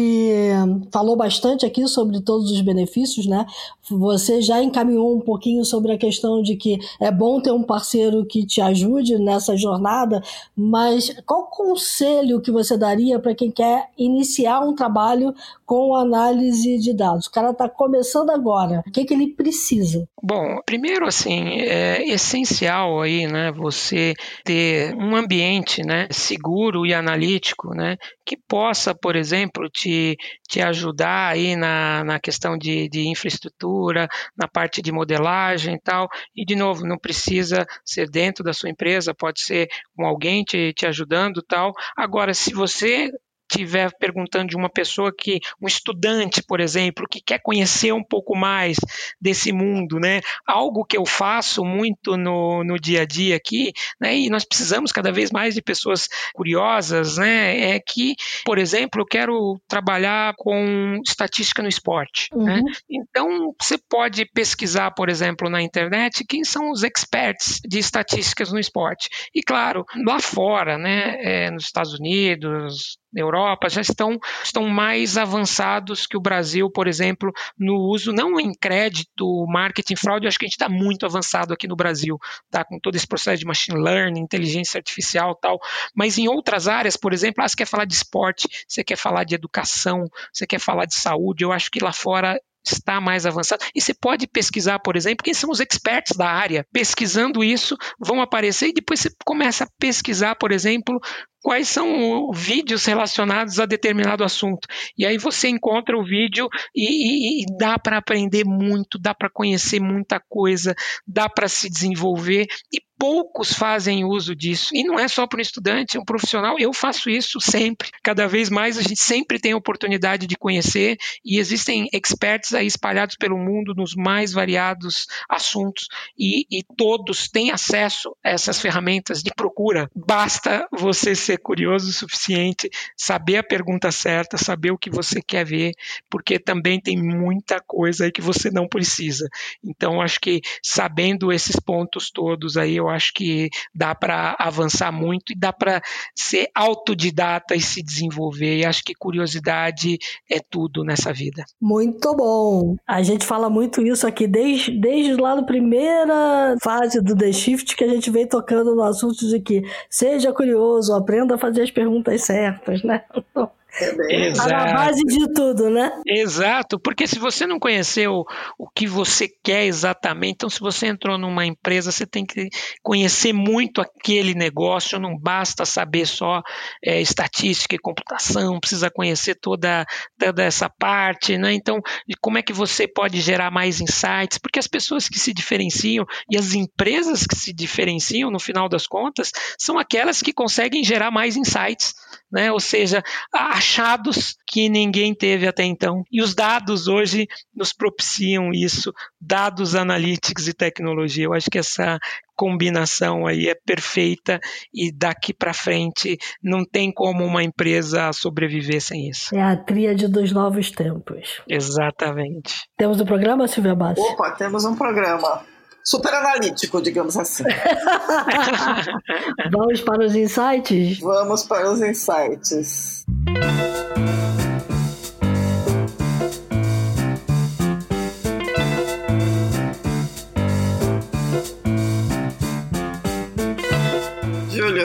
falou 0.91 1.15
bastante 1.15 1.65
aqui 1.65 1.87
sobre 1.87 2.19
todos 2.19 2.51
os 2.51 2.61
benefícios, 2.61 3.27
né? 3.27 3.45
Você 3.89 4.41
já 4.41 4.61
encaminhou 4.61 5.15
um 5.15 5.21
pouquinho 5.21 5.63
sobre 5.63 5.91
a 5.91 5.97
questão 5.97 6.41
de 6.41 6.55
que 6.55 6.79
é 6.99 7.11
bom 7.11 7.39
ter 7.39 7.51
um 7.51 7.61
parceiro 7.61 8.25
que 8.25 8.45
te 8.45 8.59
ajude 8.59 9.19
nessa 9.19 9.55
jornada, 9.55 10.23
mas 10.55 11.15
qual 11.25 11.45
conselho 11.45 12.41
que 12.41 12.51
você 12.51 12.75
daria 12.75 13.19
para 13.19 13.35
quem 13.35 13.51
quer 13.51 13.89
iniciar 13.97 14.61
um 14.61 14.73
trabalho 14.73 15.33
com 15.65 15.95
análise 15.95 16.79
de 16.79 16.93
dados? 16.93 17.27
O 17.27 17.31
cara 17.31 17.51
está 17.51 17.69
começando 17.69 18.31
agora, 18.31 18.83
o 18.87 18.91
que, 18.91 19.05
que 19.05 19.13
ele 19.13 19.27
precisa? 19.27 20.07
Bom, 20.21 20.59
primeiro 20.65 21.05
assim, 21.05 21.59
é 21.59 22.03
essencial 22.07 23.01
aí, 23.01 23.27
né, 23.27 23.51
você 23.51 24.15
ter 24.43 24.95
um 24.95 25.15
ambiente, 25.15 25.85
né, 25.85 26.07
seguro 26.09 26.85
e 26.85 26.93
analítico, 26.93 27.75
né, 27.75 27.97
que 28.25 28.35
possa, 28.35 28.95
por 28.95 29.15
exemplo, 29.15 29.34
te, 29.73 30.17
te 30.47 30.61
ajudar 30.61 31.33
aí 31.33 31.55
na, 31.55 32.03
na 32.03 32.19
questão 32.19 32.57
de, 32.57 32.88
de 32.89 33.07
infraestrutura, 33.07 34.07
na 34.36 34.47
parte 34.47 34.81
de 34.81 34.91
modelagem 34.91 35.75
e 35.75 35.79
tal. 35.79 36.07
E, 36.36 36.45
de 36.45 36.55
novo, 36.55 36.86
não 36.86 36.97
precisa 36.97 37.65
ser 37.83 38.09
dentro 38.09 38.43
da 38.43 38.53
sua 38.53 38.69
empresa, 38.69 39.13
pode 39.13 39.41
ser 39.41 39.67
com 39.95 40.05
alguém 40.05 40.43
te, 40.43 40.73
te 40.73 40.86
ajudando 40.86 41.41
tal. 41.41 41.73
Agora, 41.95 42.33
se 42.33 42.53
você 42.53 43.11
estiver 43.55 43.91
perguntando 43.97 44.49
de 44.49 44.55
uma 44.55 44.69
pessoa 44.69 45.11
que, 45.15 45.39
um 45.61 45.67
estudante, 45.67 46.43
por 46.43 46.59
exemplo, 46.59 47.07
que 47.09 47.21
quer 47.21 47.39
conhecer 47.41 47.93
um 47.93 48.03
pouco 48.03 48.35
mais 48.35 48.77
desse 49.19 49.51
mundo, 49.51 49.99
né? 49.99 50.21
Algo 50.45 50.85
que 50.85 50.97
eu 50.97 51.05
faço 51.05 51.63
muito 51.63 52.17
no, 52.17 52.63
no 52.63 52.79
dia 52.79 53.01
a 53.01 53.05
dia 53.05 53.35
aqui, 53.35 53.71
né? 53.99 54.15
E 54.15 54.29
nós 54.29 54.45
precisamos 54.45 54.91
cada 54.91 55.11
vez 55.11 55.31
mais 55.31 55.55
de 55.55 55.61
pessoas 55.61 56.07
curiosas, 56.33 57.17
né? 57.17 57.75
É 57.75 57.79
que, 57.79 58.15
por 58.43 58.57
exemplo, 58.57 59.01
eu 59.01 59.05
quero 59.05 59.59
trabalhar 59.67 60.33
com 60.37 60.99
estatística 61.05 61.61
no 61.61 61.69
esporte, 61.69 62.29
né? 62.35 62.55
uhum. 62.55 62.63
né? 62.63 62.71
Então, 62.89 63.53
você 63.59 63.77
pode 63.89 64.25
pesquisar, 64.33 64.91
por 64.91 65.09
exemplo, 65.09 65.49
na 65.49 65.61
internet 65.61 66.25
quem 66.27 66.43
são 66.43 66.71
os 66.71 66.83
experts 66.83 67.59
de 67.65 67.79
estatísticas 67.79 68.51
no 68.51 68.59
esporte. 68.59 69.09
E, 69.33 69.41
claro, 69.41 69.85
lá 70.05 70.19
fora, 70.19 70.77
né? 70.77 71.17
É, 71.19 71.51
nos 71.51 71.65
Estados 71.65 71.93
Unidos, 71.93 72.97
Europa 73.15 73.44
já 73.67 73.81
estão, 73.81 74.17
estão 74.43 74.67
mais 74.67 75.17
avançados 75.17 76.05
que 76.07 76.17
o 76.17 76.21
Brasil, 76.21 76.69
por 76.69 76.87
exemplo, 76.87 77.31
no 77.57 77.75
uso, 77.75 78.11
não 78.11 78.39
em 78.39 78.53
crédito, 78.53 79.45
marketing, 79.47 79.95
fraude, 79.95 80.25
eu 80.25 80.27
acho 80.27 80.39
que 80.39 80.45
a 80.45 80.47
gente 80.47 80.55
está 80.55 80.69
muito 80.69 81.05
avançado 81.05 81.53
aqui 81.53 81.67
no 81.67 81.75
Brasil, 81.75 82.17
tá? 82.49 82.63
com 82.63 82.79
todo 82.79 82.95
esse 82.95 83.07
processo 83.07 83.39
de 83.39 83.45
machine 83.45 83.79
learning, 83.79 84.21
inteligência 84.21 84.77
artificial 84.77 85.35
tal, 85.35 85.59
mas 85.93 86.17
em 86.17 86.27
outras 86.27 86.67
áreas, 86.67 86.95
por 86.95 87.13
exemplo, 87.13 87.43
ah, 87.43 87.47
você 87.47 87.55
quer 87.55 87.67
falar 87.67 87.85
de 87.85 87.93
esporte, 87.93 88.47
você 88.67 88.83
quer 88.83 88.97
falar 88.97 89.23
de 89.23 89.35
educação, 89.35 90.05
você 90.31 90.45
quer 90.47 90.59
falar 90.59 90.85
de 90.85 90.95
saúde, 90.95 91.43
eu 91.43 91.51
acho 91.51 91.69
que 91.69 91.83
lá 91.83 91.91
fora 91.91 92.39
está 92.73 92.99
mais 92.99 93.25
avançado. 93.25 93.63
E 93.73 93.81
você 93.81 93.93
pode 93.93 94.27
pesquisar, 94.27 94.79
por 94.79 94.95
exemplo, 94.95 95.23
quem 95.23 95.33
são 95.33 95.49
os 95.49 95.59
experts 95.59 96.17
da 96.17 96.29
área. 96.29 96.65
Pesquisando 96.71 97.43
isso, 97.43 97.77
vão 97.99 98.21
aparecer 98.21 98.69
e 98.69 98.73
depois 98.73 98.99
você 98.99 99.09
começa 99.25 99.65
a 99.65 99.67
pesquisar, 99.79 100.35
por 100.35 100.51
exemplo, 100.51 100.99
quais 101.45 101.69
são 101.69 102.27
os 102.27 102.39
vídeos 102.39 102.85
relacionados 102.85 103.59
a 103.59 103.67
determinado 103.67 104.23
assunto. 104.23 104.67
E 104.97 105.05
aí 105.05 105.15
você 105.19 105.47
encontra 105.47 105.95
o 105.95 106.03
vídeo 106.03 106.49
e, 106.75 106.81
e, 106.83 107.43
e 107.43 107.45
dá 107.55 107.77
para 107.77 107.99
aprender 107.99 108.43
muito, 108.43 108.97
dá 108.97 109.13
para 109.13 109.29
conhecer 109.29 109.79
muita 109.79 110.19
coisa, 110.27 110.73
dá 111.05 111.29
para 111.29 111.47
se 111.47 111.69
desenvolver 111.69 112.47
e 112.73 112.81
poucos 112.97 113.53
fazem 113.53 114.05
uso 114.05 114.35
disso. 114.35 114.69
E 114.73 114.83
não 114.83 114.99
é 114.99 115.07
só 115.07 115.27
para 115.27 115.39
um 115.39 115.41
estudante, 115.41 115.97
é 115.97 115.99
um 115.99 116.05
profissional. 116.05 116.57
Eu 116.59 116.73
faço 116.73 117.09
isso 117.09 117.39
sempre. 117.39 117.89
Cada 118.03 118.27
vez 118.27 118.49
mais 118.49 118.77
a 118.77 118.81
gente 118.81 119.01
sempre 119.01 119.39
tem 119.39 119.51
a 119.51 119.57
oportunidade 119.57 120.27
de 120.27 120.35
conhecer 120.35 120.97
e 121.23 121.39
existem 121.39 121.87
experts 121.93 122.53
aí 122.53 122.65
espalhados 122.65 123.15
pelo 123.15 123.37
mundo 123.37 123.73
nos 123.75 123.95
mais 123.95 124.31
variados 124.31 125.05
assuntos 125.29 125.87
e, 126.17 126.45
e 126.49 126.63
todos 126.77 127.27
têm 127.29 127.51
acesso 127.51 128.15
a 128.23 128.31
essas 128.31 128.59
ferramentas 128.61 129.21
de 129.21 129.31
procura. 129.35 129.89
Basta 129.95 130.67
você 130.71 131.15
ser 131.15 131.34
ser 131.36 131.38
curioso 131.38 131.89
o 131.89 131.93
suficiente, 131.93 132.69
saber 132.97 133.38
a 133.38 133.43
pergunta 133.43 133.91
certa, 133.91 134.38
saber 134.38 134.71
o 134.71 134.77
que 134.77 134.89
você 134.89 135.21
quer 135.21 135.45
ver, 135.45 135.73
porque 136.09 136.39
também 136.39 136.79
tem 136.79 136.97
muita 136.97 137.59
coisa 137.59 138.05
aí 138.05 138.11
que 138.11 138.21
você 138.21 138.49
não 138.49 138.67
precisa. 138.67 139.27
Então, 139.63 140.01
acho 140.01 140.19
que 140.19 140.41
sabendo 140.63 141.31
esses 141.31 141.55
pontos 141.57 142.09
todos 142.09 142.57
aí, 142.57 142.77
eu 142.77 142.89
acho 142.89 143.13
que 143.13 143.49
dá 143.73 143.93
para 143.93 144.36
avançar 144.39 144.91
muito 144.91 145.31
e 145.31 145.36
dá 145.36 145.51
para 145.51 145.81
ser 146.15 146.49
autodidata 146.55 147.55
e 147.55 147.61
se 147.61 147.83
desenvolver. 147.83 148.57
E 148.57 148.65
acho 148.65 148.83
que 148.83 148.93
curiosidade 148.93 149.97
é 150.29 150.39
tudo 150.39 150.83
nessa 150.83 151.11
vida. 151.11 151.43
Muito 151.61 152.15
bom. 152.15 152.75
A 152.88 153.01
gente 153.01 153.25
fala 153.25 153.49
muito 153.49 153.81
isso 153.81 154.07
aqui 154.07 154.27
desde, 154.27 154.71
desde 154.79 155.15
lá 155.15 155.36
na 155.36 155.43
primeira 155.43 156.55
fase 156.61 157.01
do 157.01 157.15
The 157.15 157.31
Shift 157.31 157.75
que 157.75 157.83
a 157.83 157.88
gente 157.88 158.09
vem 158.09 158.27
tocando 158.27 158.75
no 158.75 158.83
assunto 158.83 159.27
de 159.27 159.39
que 159.39 159.63
seja 159.89 160.31
curioso, 160.31 160.93
aprenda 160.93 161.24
a 161.34 161.38
fazer 161.38 161.63
as 161.63 161.71
perguntas 161.71 162.23
certas, 162.23 162.84
né? 162.84 163.03
É 163.13 163.47
Exato. 164.09 164.53
A 164.53 164.73
base 164.73 165.01
de 165.01 165.34
tudo, 165.34 165.69
né? 165.69 165.91
Exato, 166.07 166.80
porque 166.80 167.07
se 167.07 167.19
você 167.19 167.45
não 167.45 167.59
conheceu 167.59 168.23
o 168.57 168.69
que 168.69 168.88
você 168.88 169.28
quer 169.28 169.65
exatamente, 169.65 170.36
então 170.36 170.49
se 170.49 170.59
você 170.59 170.88
entrou 170.88 171.17
numa 171.17 171.45
empresa, 171.45 171.91
você 171.91 172.05
tem 172.05 172.26
que 172.26 172.47
conhecer 172.82 173.34
muito 173.34 173.82
aquele 173.82 174.34
negócio, 174.34 174.99
não 174.99 175.17
basta 175.17 175.65
saber 175.65 176.05
só 176.05 176.41
é, 176.84 177.01
estatística 177.01 177.76
e 177.76 177.80
computação, 177.80 178.59
precisa 178.59 178.89
conhecer 178.89 179.36
toda, 179.36 179.86
toda 180.17 180.43
essa 180.43 180.69
parte, 180.69 181.38
né? 181.38 181.53
Então, 181.53 181.82
como 182.21 182.38
é 182.38 182.41
que 182.41 182.53
você 182.53 182.88
pode 182.88 183.19
gerar 183.19 183.51
mais 183.51 183.82
insights? 183.82 184.38
Porque 184.38 184.59
as 184.59 184.67
pessoas 184.67 185.09
que 185.09 185.19
se 185.19 185.34
diferenciam 185.34 186.05
e 186.30 186.38
as 186.38 186.53
empresas 186.53 187.26
que 187.28 187.36
se 187.36 187.51
diferenciam, 187.51 188.32
no 188.32 188.39
final 188.39 188.69
das 188.69 188.88
contas, 188.88 189.32
são 189.59 189.78
aquelas 189.78 190.21
que 190.21 190.32
conseguem 190.32 190.84
gerar 190.84 191.11
mais 191.11 191.36
insights, 191.36 191.93
né? 192.36 192.51
Ou 192.51 192.59
seja, 192.59 193.01
achados 193.33 194.36
que 194.45 194.67
ninguém 194.67 195.15
teve 195.15 195.47
até 195.47 195.63
então. 195.63 196.03
E 196.11 196.21
os 196.21 196.36
dados 196.36 196.89
hoje 196.89 197.27
nos 197.55 197.71
propiciam 197.71 198.51
isso, 198.53 198.91
dados 199.21 199.73
analytics 199.73 200.49
e 200.49 200.53
tecnologia. 200.53 201.23
Eu 201.23 201.33
acho 201.33 201.49
que 201.49 201.57
essa 201.57 201.97
combinação 202.36 203.25
aí 203.25 203.47
é 203.47 203.55
perfeita 203.55 204.41
e 204.73 204.91
daqui 204.91 205.33
para 205.33 205.53
frente 205.53 206.17
não 206.43 206.65
tem 206.65 206.91
como 206.91 207.23
uma 207.23 207.41
empresa 207.41 208.11
sobreviver 208.11 208.81
sem 208.81 209.07
isso. 209.07 209.33
É 209.33 209.41
a 209.41 209.55
tríade 209.55 210.09
dos 210.09 210.33
novos 210.33 210.69
tempos. 210.69 211.41
Exatamente. 211.47 212.53
Temos 212.77 212.99
um 212.99 213.05
programa, 213.05 213.47
Silvia 213.47 213.73
Bassi? 213.73 214.01
Opa, 214.01 214.31
temos 214.31 214.65
um 214.65 214.75
programa 214.75 215.54
super 215.86 216.13
analítico, 216.13 216.81
digamos 216.81 217.15
assim. 217.15 217.43
Vamos 219.51 219.81
para 219.81 220.05
os 220.05 220.15
insights? 220.15 220.99
Vamos 220.99 221.43
para 221.43 221.71
os 221.71 221.81
insights. 221.81 223.05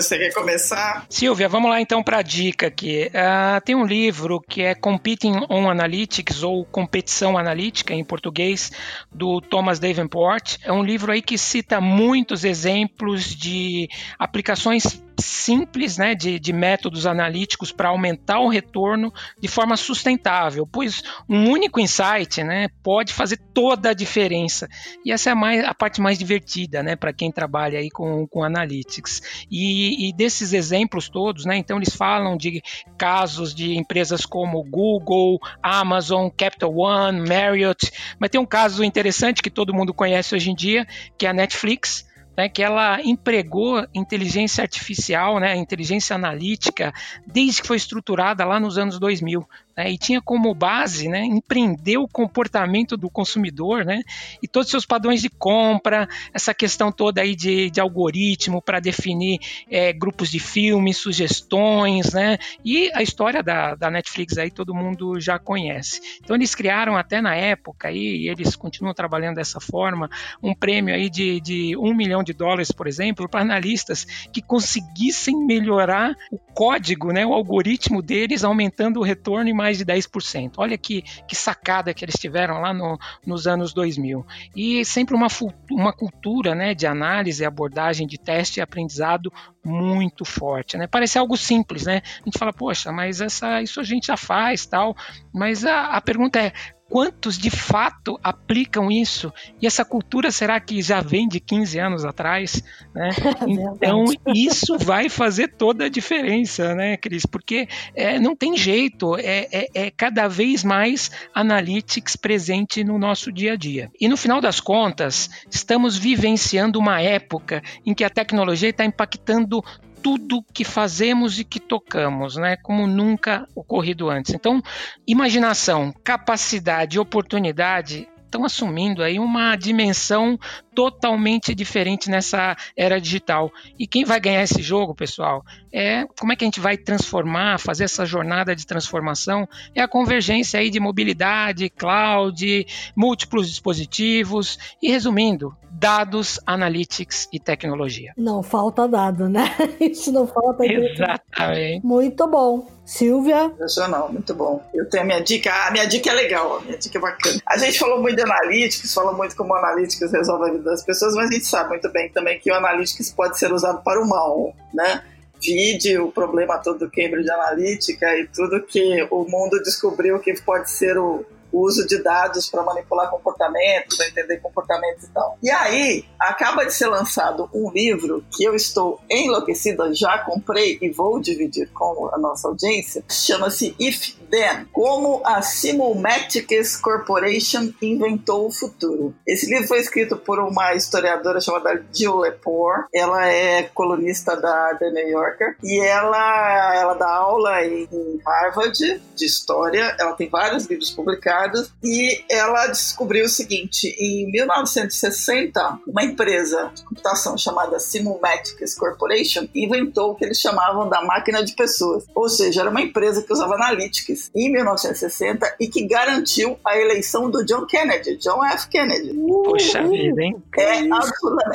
Júlio, 0.01 0.03
você 0.03 0.18
quer 0.18 0.32
começar? 0.32 1.07
Silvia, 1.09 1.48
vamos 1.48 1.70
lá 1.70 1.80
então 1.80 2.03
para 2.03 2.18
a 2.18 2.22
dica 2.22 2.66
aqui. 2.66 3.09
Uh, 3.09 3.61
tem 3.64 3.74
um 3.74 3.84
livro 3.84 4.40
que 4.40 4.62
é 4.62 4.74
Competing 4.74 5.32
on 5.48 5.68
Analytics, 5.68 6.42
ou 6.42 6.64
Competição 6.64 7.36
Analítica 7.36 7.94
em 7.94 8.05
português, 8.05 8.72
do 9.12 9.40
Thomas 9.40 9.78
Davenport. 9.78 10.57
É 10.62 10.72
um 10.72 10.82
livro 10.82 11.12
aí 11.12 11.22
que 11.22 11.36
cita 11.36 11.80
muitos 11.80 12.44
exemplos 12.44 13.34
de 13.34 13.88
aplicações 14.18 15.03
simples 15.20 15.96
né, 15.96 16.14
de, 16.14 16.38
de 16.38 16.52
métodos 16.52 17.06
analíticos 17.06 17.72
para 17.72 17.88
aumentar 17.88 18.40
o 18.40 18.48
retorno 18.48 19.12
de 19.40 19.48
forma 19.48 19.76
sustentável, 19.76 20.66
pois 20.66 21.02
um 21.28 21.48
único 21.50 21.80
insight 21.80 22.42
né, 22.42 22.68
pode 22.82 23.12
fazer 23.12 23.38
toda 23.52 23.90
a 23.90 23.94
diferença. 23.94 24.68
E 25.04 25.12
essa 25.12 25.30
é 25.30 25.32
a, 25.32 25.36
mais, 25.36 25.64
a 25.64 25.74
parte 25.74 26.00
mais 26.00 26.18
divertida 26.18 26.82
né, 26.82 26.96
para 26.96 27.12
quem 27.12 27.30
trabalha 27.30 27.78
aí 27.78 27.90
com, 27.90 28.26
com 28.26 28.42
analytics. 28.42 29.46
E, 29.50 30.08
e 30.08 30.12
desses 30.12 30.52
exemplos 30.52 31.08
todos, 31.08 31.44
né, 31.44 31.56
então 31.56 31.76
eles 31.76 31.94
falam 31.94 32.36
de 32.36 32.62
casos 32.98 33.54
de 33.54 33.76
empresas 33.76 34.24
como 34.26 34.62
Google, 34.62 35.38
Amazon, 35.62 36.28
Capital 36.28 36.76
One, 36.76 37.28
Marriott, 37.28 37.90
mas 38.18 38.30
tem 38.30 38.40
um 38.40 38.46
caso 38.46 38.84
interessante 38.84 39.42
que 39.42 39.50
todo 39.50 39.74
mundo 39.74 39.94
conhece 39.94 40.34
hoje 40.34 40.50
em 40.50 40.54
dia, 40.54 40.86
que 41.18 41.26
é 41.26 41.30
a 41.30 41.34
Netflix 41.34 42.09
né, 42.37 42.49
que 42.49 42.62
ela 42.62 43.01
empregou 43.03 43.87
inteligência 43.95 44.62
artificial, 44.62 45.39
né, 45.39 45.57
inteligência 45.57 46.16
analítica, 46.16 46.93
desde 47.26 47.62
que 47.62 47.68
foi 47.68 47.76
estruturada 47.76 48.45
lá 48.45 48.59
nos 48.59 48.78
anos 48.78 48.99
2000 48.99 49.47
né, 49.76 49.90
e 49.90 49.98
tinha 49.98 50.20
como 50.20 50.54
base 50.54 51.08
né, 51.08 51.24
empreender 51.24 51.98
o 51.98 52.08
comportamento 52.08 52.96
do 52.96 53.10
consumidor 53.10 53.84
né, 53.84 54.02
e 54.42 54.48
todos 54.48 54.66
os 54.66 54.70
seus 54.70 54.86
padrões 54.86 55.20
de 55.20 55.28
compra, 55.28 56.08
essa 56.32 56.52
questão 56.54 56.90
toda 56.90 57.20
aí 57.20 57.34
de, 57.34 57.70
de 57.70 57.80
algoritmo 57.80 58.60
para 58.60 58.80
definir 58.80 59.38
é, 59.70 59.92
grupos 59.92 60.30
de 60.30 60.38
filmes, 60.38 60.96
sugestões, 60.96 62.12
né, 62.12 62.38
e 62.64 62.90
a 62.94 63.02
história 63.02 63.42
da, 63.42 63.74
da 63.74 63.90
Netflix 63.90 64.38
aí 64.38 64.50
todo 64.50 64.74
mundo 64.74 65.20
já 65.20 65.38
conhece. 65.38 66.00
Então 66.22 66.36
eles 66.36 66.54
criaram 66.54 66.96
até 66.96 67.20
na 67.20 67.34
época 67.34 67.88
aí, 67.88 68.24
e 68.24 68.28
eles 68.28 68.56
continuam 68.56 68.94
trabalhando 68.94 69.36
dessa 69.36 69.60
forma, 69.60 70.10
um 70.42 70.54
prêmio 70.54 70.94
aí 70.94 71.08
de, 71.08 71.40
de 71.40 71.76
um 71.76 71.94
milhão 71.94 72.22
de 72.22 72.32
dólares, 72.32 72.72
por 72.72 72.86
exemplo, 72.86 73.28
para 73.28 73.40
analistas 73.40 74.04
que 74.32 74.42
conseguissem 74.42 75.36
melhorar 75.46 76.14
o 76.30 76.38
código, 76.38 77.12
né, 77.12 77.24
o 77.24 77.32
algoritmo 77.32 78.02
deles, 78.02 78.44
aumentando 78.44 79.00
o 79.00 79.02
retorno 79.02 79.48
em 79.48 79.54
mais 79.61 79.78
de 79.78 79.84
10%. 79.84 80.54
Olha 80.56 80.78
que, 80.78 81.02
que 81.28 81.36
sacada 81.36 81.92
que 81.92 82.04
eles 82.04 82.14
tiveram 82.16 82.61
lá 82.61 82.72
no, 82.72 82.98
nos 83.26 83.46
anos 83.46 83.74
2000. 83.74 84.24
E 84.56 84.84
sempre 84.84 85.14
uma, 85.14 85.28
uma 85.70 85.92
cultura 85.92 86.54
né, 86.54 86.74
de 86.74 86.86
análise, 86.86 87.44
abordagem 87.44 88.06
de 88.06 88.18
teste 88.18 88.58
e 88.58 88.62
aprendizado 88.62 89.30
muito 89.62 90.24
forte, 90.24 90.78
né? 90.78 90.86
Parece 90.86 91.18
algo 91.18 91.36
simples, 91.36 91.84
né? 91.84 92.00
A 92.20 92.24
gente 92.24 92.38
fala, 92.38 92.52
poxa, 92.52 92.90
mas 92.90 93.20
essa, 93.20 93.61
isso 93.61 93.78
a 93.80 93.84
gente 93.84 94.06
já 94.06 94.16
faz, 94.16 94.64
tal. 94.64 94.96
Mas 95.32 95.64
a, 95.64 95.88
a 95.88 96.00
pergunta 96.00 96.38
é, 96.38 96.52
quantos 96.91 97.38
de 97.38 97.51
fato 97.51 98.18
aplicam 98.22 98.91
isso? 98.91 99.32
E 99.62 99.66
essa 99.66 99.84
cultura 99.84 100.32
será 100.32 100.59
que 100.59 100.82
já 100.82 101.01
vem 101.01 101.28
de 101.28 101.38
15 101.38 101.78
anos 101.78 102.05
atrás? 102.05 102.62
Né? 102.93 103.11
então, 103.47 104.05
isso 104.34 104.76
vai 104.76 105.09
fazer 105.09 105.55
toda 105.57 105.84
a 105.84 105.88
diferença, 105.88 106.74
né, 106.74 106.97
Cris? 106.97 107.24
Porque 107.24 107.68
é, 107.95 108.18
não 108.18 108.34
tem 108.34 108.57
jeito, 108.57 109.16
é, 109.16 109.47
é, 109.53 109.68
é, 109.72 109.91
cada 109.91 110.26
vez 110.26 110.64
mais 110.64 111.12
analytics 111.32 112.16
presente 112.16 112.82
no 112.82 112.99
nosso 112.99 113.30
dia 113.30 113.53
a 113.53 113.57
dia. 113.57 113.91
E 114.01 114.09
no 114.09 114.16
final 114.16 114.41
das 114.41 114.59
contas, 114.59 115.30
estamos 115.49 115.97
vivenciando 115.97 116.78
uma 116.78 117.01
época 117.01 117.62
em 117.86 117.95
que 117.95 118.03
a 118.03 118.11
tecnologia 118.11 118.70
está 118.70 118.84
impactando 118.84 119.62
tudo 120.03 120.44
que 120.53 120.64
fazemos 120.64 121.38
e 121.38 121.44
que 121.44 121.61
tocamos, 121.61 122.36
né? 122.36 122.57
Como 122.57 122.86
nunca 122.86 123.46
ocorrido 123.55 124.09
antes. 124.09 124.34
Então, 124.34 124.62
imaginação, 125.07 125.92
capacidade, 126.05 126.98
oportunidade 126.98 128.09
estão 128.31 128.45
assumindo 128.45 129.03
aí 129.03 129.18
uma 129.18 129.57
dimensão 129.57 130.39
totalmente 130.72 131.53
diferente 131.55 132.09
nessa 132.09 132.57
era 132.76 133.01
digital. 133.01 133.51
E 133.78 133.87
quem 133.87 134.05
vai 134.05 134.20
ganhar 134.20 134.43
esse 134.43 134.62
jogo, 134.62 134.95
pessoal, 134.95 135.45
é 135.72 136.07
como 136.18 136.33
é 136.33 136.37
que 136.37 136.45
a 136.45 136.47
gente 136.47 136.61
vai 136.61 136.76
transformar, 136.76 137.59
fazer 137.59 137.85
essa 137.85 138.07
jornada 138.07 138.55
de 138.55 138.64
transformação, 138.66 139.49
é 139.74 139.83
a 139.83 139.89
convergência 139.89 140.61
aí 140.61 140.70
de 140.70 140.78
mobilidade, 140.78 141.68
cloud, 141.68 142.66
múltiplos 142.97 143.49
dispositivos 143.49 144.59
e 144.81 144.91
resumindo, 144.91 145.55
dados, 145.70 146.39
analytics 146.47 147.28
e 147.33 147.41
tecnologia. 147.41 148.12
Não 148.16 148.43
falta 148.43 148.87
dado, 148.87 149.28
né? 149.28 149.45
Isso 149.81 150.12
não 150.12 150.26
falta. 150.26 150.64
Exatamente. 150.64 151.85
Muito 151.85 152.26
bom. 152.28 152.80
Silvia? 152.91 153.49
Sensacional, 153.51 154.12
muito 154.12 154.34
bom. 154.34 154.61
Eu 154.74 154.84
tenho 154.91 155.05
a 155.05 155.07
minha 155.07 155.20
dica. 155.20 155.68
A 155.68 155.70
minha 155.70 155.86
dica 155.86 156.11
é 156.11 156.12
legal, 156.12 156.57
a 156.57 156.61
minha 156.61 156.76
dica 156.76 156.99
é 156.99 157.01
bacana. 157.01 157.41
A 157.47 157.57
gente 157.57 157.78
falou 157.78 158.03
muito 158.03 158.16
de 158.16 158.22
analytics, 158.22 158.93
falou 158.93 159.16
muito 159.16 159.36
como 159.36 159.55
analytics 159.55 160.11
resolve 160.11 160.51
a 160.51 160.53
vida 160.53 160.64
das 160.64 160.84
pessoas, 160.84 161.14
mas 161.14 161.30
a 161.30 161.32
gente 161.32 161.47
sabe 161.47 161.68
muito 161.68 161.88
bem 161.88 162.11
também 162.11 162.41
que 162.41 162.51
o 162.51 162.55
analytics 162.55 163.12
pode 163.12 163.38
ser 163.38 163.53
usado 163.53 163.80
para 163.84 164.03
o 164.03 164.09
mal, 164.09 164.53
né? 164.74 165.05
Vide 165.41 165.99
o 165.99 166.11
problema 166.11 166.59
todo 166.59 166.80
do 166.80 166.91
Cambridge 166.91 167.30
Analytica 167.30 168.12
e 168.18 168.26
tudo 168.26 168.61
que 168.61 169.07
o 169.09 169.24
mundo 169.24 169.62
descobriu 169.62 170.18
que 170.18 170.34
pode 170.43 170.68
ser 170.68 170.99
o 170.99 171.24
o 171.53 171.66
uso 171.66 171.86
de 171.86 172.03
dados 172.03 172.48
para 172.48 172.62
manipular 172.62 173.11
comportamentos, 173.11 173.96
para 173.96 174.09
entender 174.09 174.38
comportamentos 174.38 175.05
e 175.05 175.09
tal. 175.09 175.38
E 175.42 175.51
aí, 175.51 176.05
acaba 176.18 176.64
de 176.64 176.72
ser 176.72 176.86
lançado 176.86 177.48
um 177.55 177.70
livro 177.70 178.24
que 178.30 178.44
eu 178.44 178.55
estou 178.55 179.01
enlouquecida, 179.11 179.92
já 179.94 180.18
comprei 180.18 180.78
e 180.80 180.90
vou 180.90 181.20
dividir 181.20 181.70
com 181.72 182.11
a 182.12 182.18
nossa 182.18 182.48
audiência, 182.48 183.05
chama-se 183.09 183.74
If 183.78 184.20
Then, 184.30 184.66
como 184.72 185.20
a 185.24 185.42
Simulmatics 185.42 186.76
Corporation 186.76 187.72
inventou 187.82 188.46
o 188.46 188.51
futuro. 188.51 189.12
Esse 189.26 189.51
livro 189.51 189.66
foi 189.66 189.80
escrito 189.80 190.16
por 190.16 190.38
uma 190.38 190.74
historiadora 190.74 191.40
chamada 191.40 191.84
Jill 191.92 192.16
Lepore. 192.16 192.84
Ela 192.94 193.26
é 193.26 193.64
colunista 193.64 194.36
da 194.36 194.76
The 194.78 194.90
New 194.90 195.09
Yorker 195.09 195.57
e 195.62 195.80
ela, 195.80 196.74
ela 196.76 196.94
dá 196.94 197.09
aula 197.09 197.64
em 197.64 197.88
Harvard 198.24 199.03
de 199.16 199.24
história. 199.24 199.96
Ela 199.98 200.12
tem 200.12 200.28
vários 200.28 200.66
livros 200.66 200.90
publicados 200.90 201.39
e 201.82 202.24
ela 202.30 202.66
descobriu 202.66 203.24
o 203.24 203.28
seguinte: 203.28 203.95
em 203.99 204.30
1960, 204.30 205.80
uma 205.86 206.05
empresa 206.05 206.70
de 206.74 206.82
computação 206.84 207.36
chamada 207.36 207.78
Simulmatics 207.78 208.74
Corporation 208.74 209.49
inventou 209.55 210.11
o 210.11 210.14
que 210.14 210.24
eles 210.24 210.38
chamavam 210.38 210.88
da 210.88 211.03
máquina 211.03 211.45
de 211.45 211.55
pessoas, 211.55 212.05
ou 212.14 212.28
seja, 212.28 212.61
era 212.62 212.70
uma 212.70 212.80
empresa 212.80 213.22
que 213.22 213.32
usava 213.32 213.55
analytics 213.55 214.30
em 214.34 214.51
1960 214.53 215.57
e 215.61 215.68
que 215.68 215.86
garantiu 215.86 216.59
a 216.64 216.78
eleição 216.78 217.30
do 217.30 217.45
John 217.45 217.66
Kennedy, 217.66 218.16
John 218.16 218.45
F. 218.45 218.68
Kennedy. 218.68 219.14
Poxa 219.45 219.82
vida, 219.86 220.22
hein? 220.22 220.43
É, 220.57 220.80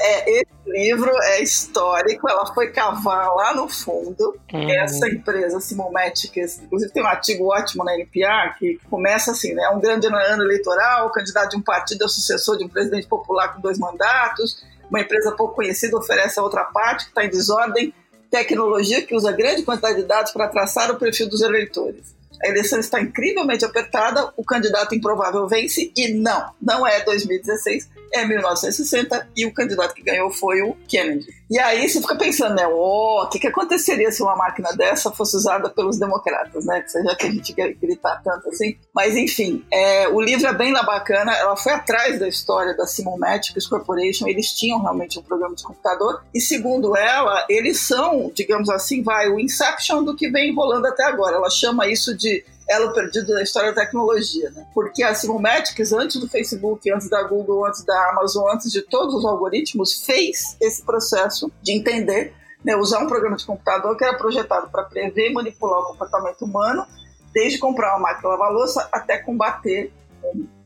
é, 0.02 0.42
esse 0.42 0.55
livro 0.66 1.12
é 1.24 1.42
histórico, 1.42 2.30
ela 2.30 2.46
foi 2.54 2.72
cavar 2.72 3.30
lá 3.36 3.56
no 3.56 3.68
fundo. 3.68 4.38
Uhum. 4.54 4.70
Essa 4.70 5.08
empresa, 5.08 5.60
Simulmatics, 5.60 6.60
inclusive 6.62 6.92
tem 6.92 7.04
um 7.04 7.08
artigo 7.08 7.54
ótimo 7.54 7.84
na 7.84 7.94
NPR 7.96 8.58
que 8.58 8.80
começa 8.90 9.32
assim, 9.32 9.54
né? 9.54 9.70
Um 9.70 9.80
grande 9.80 10.08
ano 10.08 10.44
eleitoral, 10.44 11.08
o 11.08 11.12
candidato 11.12 11.52
de 11.52 11.58
um 11.58 11.62
partido 11.62 12.04
é 12.04 12.06
o 12.06 12.10
sucessor 12.10 12.58
de 12.58 12.66
um 12.66 12.70
presidente 12.70 13.08
popular 13.08 13.54
com 13.54 13.62
dois 13.62 13.78
mandatos, 13.78 14.64
uma 14.90 15.02
empresa 15.02 15.32
pouco 15.32 15.56
conhecida 15.56 15.98
oferece 15.98 16.40
a 16.40 16.44
outra 16.44 16.64
parte 16.66 17.06
que 17.06 17.12
está 17.12 17.26
em 17.26 17.30
desordem, 17.30 17.94
tecnologia 18.30 19.02
que 19.06 19.16
usa 19.16 19.32
grande 19.32 19.64
quantidade 19.64 19.98
de 19.98 20.04
dados 20.04 20.32
para 20.32 20.48
traçar 20.48 20.92
o 20.92 20.98
perfil 20.98 21.30
dos 21.30 21.42
eleitores 21.42 22.16
a 22.44 22.50
eleição 22.50 22.80
está 22.80 23.02
incrivelmente 23.02 23.66
apertada, 23.66 24.32
o 24.36 24.44
candidato 24.44 24.96
improvável 24.96 25.48
vence 25.48 25.92
e 25.96 26.14
não, 26.14 26.54
não 26.62 26.88
é 26.88 27.04
2016, 27.04 27.90
é 28.14 28.26
1960 28.26 29.30
e 29.36 29.46
o 29.46 29.54
candidato 29.54 29.94
que 29.94 30.04
ganhou 30.04 30.32
foi 30.32 30.62
o 30.62 30.76
Kennedy. 30.88 31.28
E 31.50 31.60
aí 31.60 31.88
você 31.88 32.02
fica 32.02 32.16
pensando, 32.16 32.56
né, 32.56 32.68
oh, 32.68 33.24
o 33.24 33.30
que, 33.30 33.40
que 33.40 33.48
aconteceria 33.48 34.12
se 34.12 34.24
uma 34.24 34.36
máquina 34.36 34.70
dessa 34.74 35.12
fosse 35.12 35.38
usada 35.38 35.70
pelos 35.70 36.00
democratas, 36.00 36.66
né? 36.66 36.84
Já 36.88 37.16
que 37.16 37.28
a 37.28 37.32
gente 37.32 37.54
quer 37.54 37.74
gritar 37.74 38.22
tanto 38.24 38.50
assim. 38.50 38.78
Mas 38.94 39.16
enfim, 39.16 39.64
é, 39.72 40.08
o 40.08 40.20
livro 40.20 40.48
é 40.48 40.54
bem 40.54 40.74
bacana, 40.74 41.34
ela 41.34 41.56
foi 41.56 41.72
atrás 41.72 42.20
da 42.20 42.28
história 42.28 42.76
da 42.76 42.86
Simulmatics 42.86 43.68
Corporation, 43.68 44.28
eles 44.28 44.52
tinham 44.52 44.82
realmente 44.82 45.18
um 45.20 45.24
programa 45.24 45.56
de 45.56 45.64
computador, 45.64 46.24
e 46.34 46.42
segundo 46.42 46.98
ela, 46.98 47.46
eles 47.50 47.80
são, 47.80 48.32
digamos 48.34 48.70
assim, 48.70 49.02
vai, 49.02 49.30
o 49.30 49.40
Inception 49.40 50.04
do 50.04 50.16
que 50.16 50.30
vem 50.30 50.54
rolando 50.54 50.88
até 50.88 51.04
agora. 51.04 51.38
Ela 51.38 51.50
chama 51.50 51.88
isso 51.88 52.16
de 52.16 52.44
elo 52.68 52.94
perdido 52.94 53.34
da 53.34 53.44
história 53.44 53.74
da 53.74 53.82
tecnologia, 53.82 54.50
né? 54.52 54.66
Porque 54.74 55.04
a 55.04 55.14
Simulmatics, 55.14 55.94
antes 55.94 56.20
do 56.20 56.28
Facebook, 56.28 56.90
antes 56.92 57.10
da 57.10 57.24
Google, 57.24 57.66
antes 57.66 57.84
da 57.84 58.10
Amazon, 58.10 58.50
antes 58.54 58.72
de 58.72 58.82
todos 58.82 59.14
os 59.14 59.26
algoritmos, 59.26 60.06
fez 60.06 60.58
esse 60.62 60.84
processo 60.84 61.52
de 61.62 61.74
entender, 61.74 62.34
né, 62.64 62.76
usar 62.76 63.00
um 63.00 63.08
programa 63.08 63.36
de 63.36 63.46
computador 63.46 63.96
que 63.96 64.04
era 64.04 64.18
projetado 64.18 64.70
para 64.70 64.84
prever 64.84 65.30
e 65.30 65.34
manipular 65.34 65.82
o 65.82 65.88
comportamento 65.88 66.42
humano, 66.44 66.86
desde 67.32 67.60
comprar 67.60 67.96
uma 67.96 68.08
máquina 68.08 68.30
lavar 68.30 68.52
louça 68.52 68.88
até 68.92 69.18
combater 69.18 69.94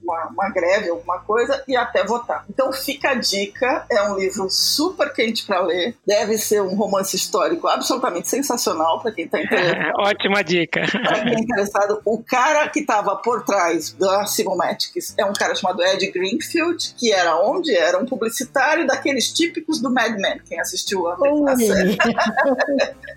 uma, 0.09 0.27
uma 0.27 0.49
greve, 0.49 0.89
alguma 0.89 1.19
coisa, 1.19 1.63
e 1.67 1.75
até 1.75 2.03
votar. 2.03 2.45
Então 2.49 2.71
fica 2.71 3.11
a 3.11 3.15
dica, 3.15 3.85
é 3.89 4.01
um 4.03 4.17
livro 4.17 4.49
super 4.49 5.13
quente 5.13 5.45
para 5.45 5.61
ler, 5.61 5.95
deve 6.05 6.37
ser 6.37 6.61
um 6.61 6.75
romance 6.75 7.15
histórico 7.15 7.67
absolutamente 7.67 8.27
sensacional 8.27 9.01
para 9.01 9.11
quem 9.11 9.25
está 9.25 9.39
interessado. 9.41 9.93
Ótima 9.99 10.43
dica. 10.43 10.81
Para 10.91 11.23
quem 11.23 11.35
é 11.35 11.39
interessado, 11.39 12.01
o 12.05 12.21
cara 12.23 12.67
que 12.69 12.79
estava 12.79 13.15
por 13.15 13.43
trás 13.43 13.91
da 13.93 14.25
Simulmatics 14.25 15.13
é 15.17 15.25
um 15.25 15.33
cara 15.33 15.55
chamado 15.55 15.83
Ed 15.83 16.11
Greenfield, 16.11 16.95
que 16.97 17.11
era 17.11 17.35
onde? 17.37 17.75
Era 17.75 17.97
um 17.97 18.05
publicitário 18.05 18.87
daqueles 18.87 19.31
típicos 19.31 19.81
do 19.81 19.91
Mad 19.91 20.13
Men, 20.17 20.39
quem 20.47 20.59
assistiu 20.59 21.07
a, 21.07 21.13
a 21.13 21.57
série. 21.57 21.97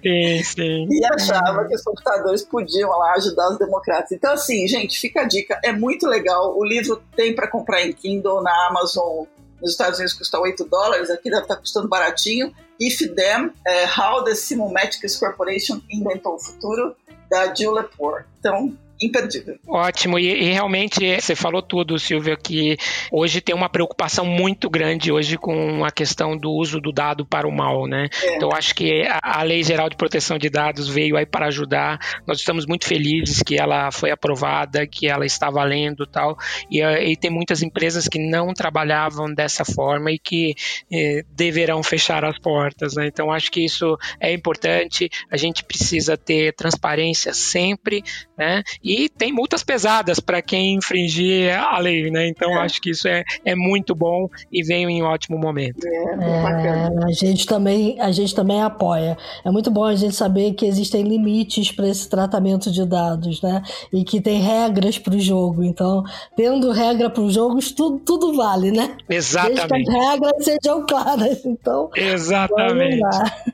sim, 0.02 0.42
sim. 0.42 0.88
E 0.90 1.04
achava 1.06 1.66
que 1.66 1.74
os 1.74 1.82
computadores 1.82 2.42
podiam 2.42 2.90
lá 2.90 3.14
ajudar 3.14 3.50
os 3.50 3.58
democratas. 3.58 4.12
Então 4.12 4.32
assim, 4.32 4.66
gente, 4.66 4.98
fica 4.98 5.22
a 5.22 5.24
dica, 5.24 5.58
é 5.62 5.72
muito 5.72 6.06
legal, 6.06 6.56
o 6.56 6.64
livro 6.64 6.81
livro 6.82 7.02
tem 7.16 7.34
para 7.34 7.48
comprar 7.48 7.82
em 7.82 7.92
Kindle 7.92 8.42
na 8.42 8.68
Amazon. 8.68 9.24
Nos 9.60 9.72
Estados 9.72 9.98
Unidos 9.98 10.14
custa 10.14 10.40
8 10.40 10.64
dólares, 10.64 11.08
aqui 11.08 11.30
deve 11.30 11.42
estar 11.42 11.54
tá 11.54 11.60
custando 11.60 11.88
baratinho. 11.88 12.52
If 12.80 12.98
Them, 13.14 13.52
é, 13.64 13.84
How 13.86 14.24
the 14.24 14.34
Simulmatics 14.34 15.16
Corporation 15.16 15.80
Inventou 15.88 16.34
o 16.34 16.38
Futuro, 16.38 16.96
da 17.30 17.54
Jill 17.54 17.72
Lepore. 17.72 18.24
Então, 18.38 18.76
imperdível. 19.02 19.56
Ótimo, 19.66 20.18
e, 20.18 20.26
e, 20.26 20.52
realmente 20.52 21.20
você 21.20 21.34
falou 21.34 21.62
tudo, 21.62 21.98
Silvia, 21.98 22.36
que 22.36 22.76
hoje 23.10 23.40
tem 23.40 23.54
uma 23.54 23.68
preocupação 23.68 24.24
muito 24.24 24.68
grande 24.68 25.10
hoje 25.10 25.36
com 25.36 25.84
a 25.84 25.90
questão 25.90 26.36
do 26.36 26.50
uso 26.50 26.80
do 26.80 26.92
dado 26.92 27.24
para 27.26 27.48
o 27.48 27.52
mal, 27.52 27.86
né? 27.86 28.08
É. 28.22 28.36
Então 28.36 28.50
acho 28.52 28.74
que 28.74 29.02
a, 29.06 29.40
a, 29.40 29.42
Lei 29.42 29.62
Geral 29.62 29.88
de 29.88 29.96
Proteção 29.96 30.38
de 30.38 30.48
Dados 30.48 30.88
veio 30.88 31.16
aí 31.16 31.26
para 31.26 31.46
ajudar. 31.46 31.98
Nós 32.26 32.38
estamos 32.38 32.66
muito 32.66 32.86
felizes 32.86 33.42
que 33.42 33.58
ela 33.58 33.90
foi 33.90 34.10
aprovada, 34.10 34.86
que 34.86 35.08
ela 35.08 35.26
está 35.26 35.50
valendo 35.50 36.06
tal. 36.06 36.36
E, 36.70 36.82
e 36.82 37.16
tem 37.16 37.30
muitas 37.30 37.62
empresas 37.62 38.08
que 38.08 38.18
não 38.18 38.52
trabalhavam 38.52 39.32
dessa 39.32 39.64
forma 39.64 40.10
e 40.10 40.18
que 40.18 40.54
eh, 40.92 41.24
deverão 41.30 41.82
fechar 41.82 42.24
as 42.24 42.38
portas, 42.38 42.94
né? 42.94 43.06
Então 43.06 43.30
acho 43.30 43.50
que 43.50 43.64
isso 43.64 43.96
é 44.20 44.32
importante. 44.32 45.08
A 45.30 45.36
gente 45.36 45.64
precisa 45.64 46.16
ter 46.16 46.52
transparência 46.54 47.32
sempre, 47.32 48.02
né? 48.42 48.62
E 48.82 49.08
tem 49.08 49.32
multas 49.32 49.62
pesadas 49.62 50.18
para 50.18 50.42
quem 50.42 50.74
infringir 50.74 51.56
a 51.56 51.78
lei, 51.78 52.10
né? 52.10 52.26
Então 52.26 52.50
é. 52.50 52.58
acho 52.58 52.80
que 52.82 52.90
isso 52.90 53.06
é, 53.06 53.22
é 53.44 53.54
muito 53.54 53.94
bom 53.94 54.28
e 54.50 54.64
veio 54.64 54.90
em 54.90 55.02
ótimo 55.02 55.38
momento. 55.38 55.86
É, 55.86 55.92
é, 55.92 57.04
a 57.04 57.12
gente 57.12 57.46
também 57.46 58.00
a 58.00 58.10
gente 58.10 58.34
também 58.34 58.60
apoia. 58.60 59.16
É 59.44 59.50
muito 59.50 59.70
bom 59.70 59.84
a 59.84 59.94
gente 59.94 60.14
saber 60.14 60.54
que 60.54 60.66
existem 60.66 61.04
limites 61.04 61.70
para 61.70 61.88
esse 61.88 62.08
tratamento 62.08 62.70
de 62.70 62.84
dados, 62.84 63.40
né? 63.40 63.62
E 63.92 64.02
que 64.02 64.20
tem 64.20 64.40
regras 64.40 64.98
para 64.98 65.14
o 65.14 65.20
jogo. 65.20 65.62
Então, 65.62 66.02
tendo 66.36 66.72
regra 66.72 67.08
para 67.08 67.22
os 67.22 67.34
jogos, 67.34 67.70
tudo, 67.70 68.00
tudo 68.00 68.34
vale, 68.34 68.72
né? 68.72 68.96
Exatamente. 69.08 69.68
Desde 69.68 69.84
que 69.84 69.96
as 69.96 70.10
regras 70.10 70.44
sejam 70.44 70.86
claras. 70.86 71.44
Então, 71.44 71.90
exatamente. 71.94 73.00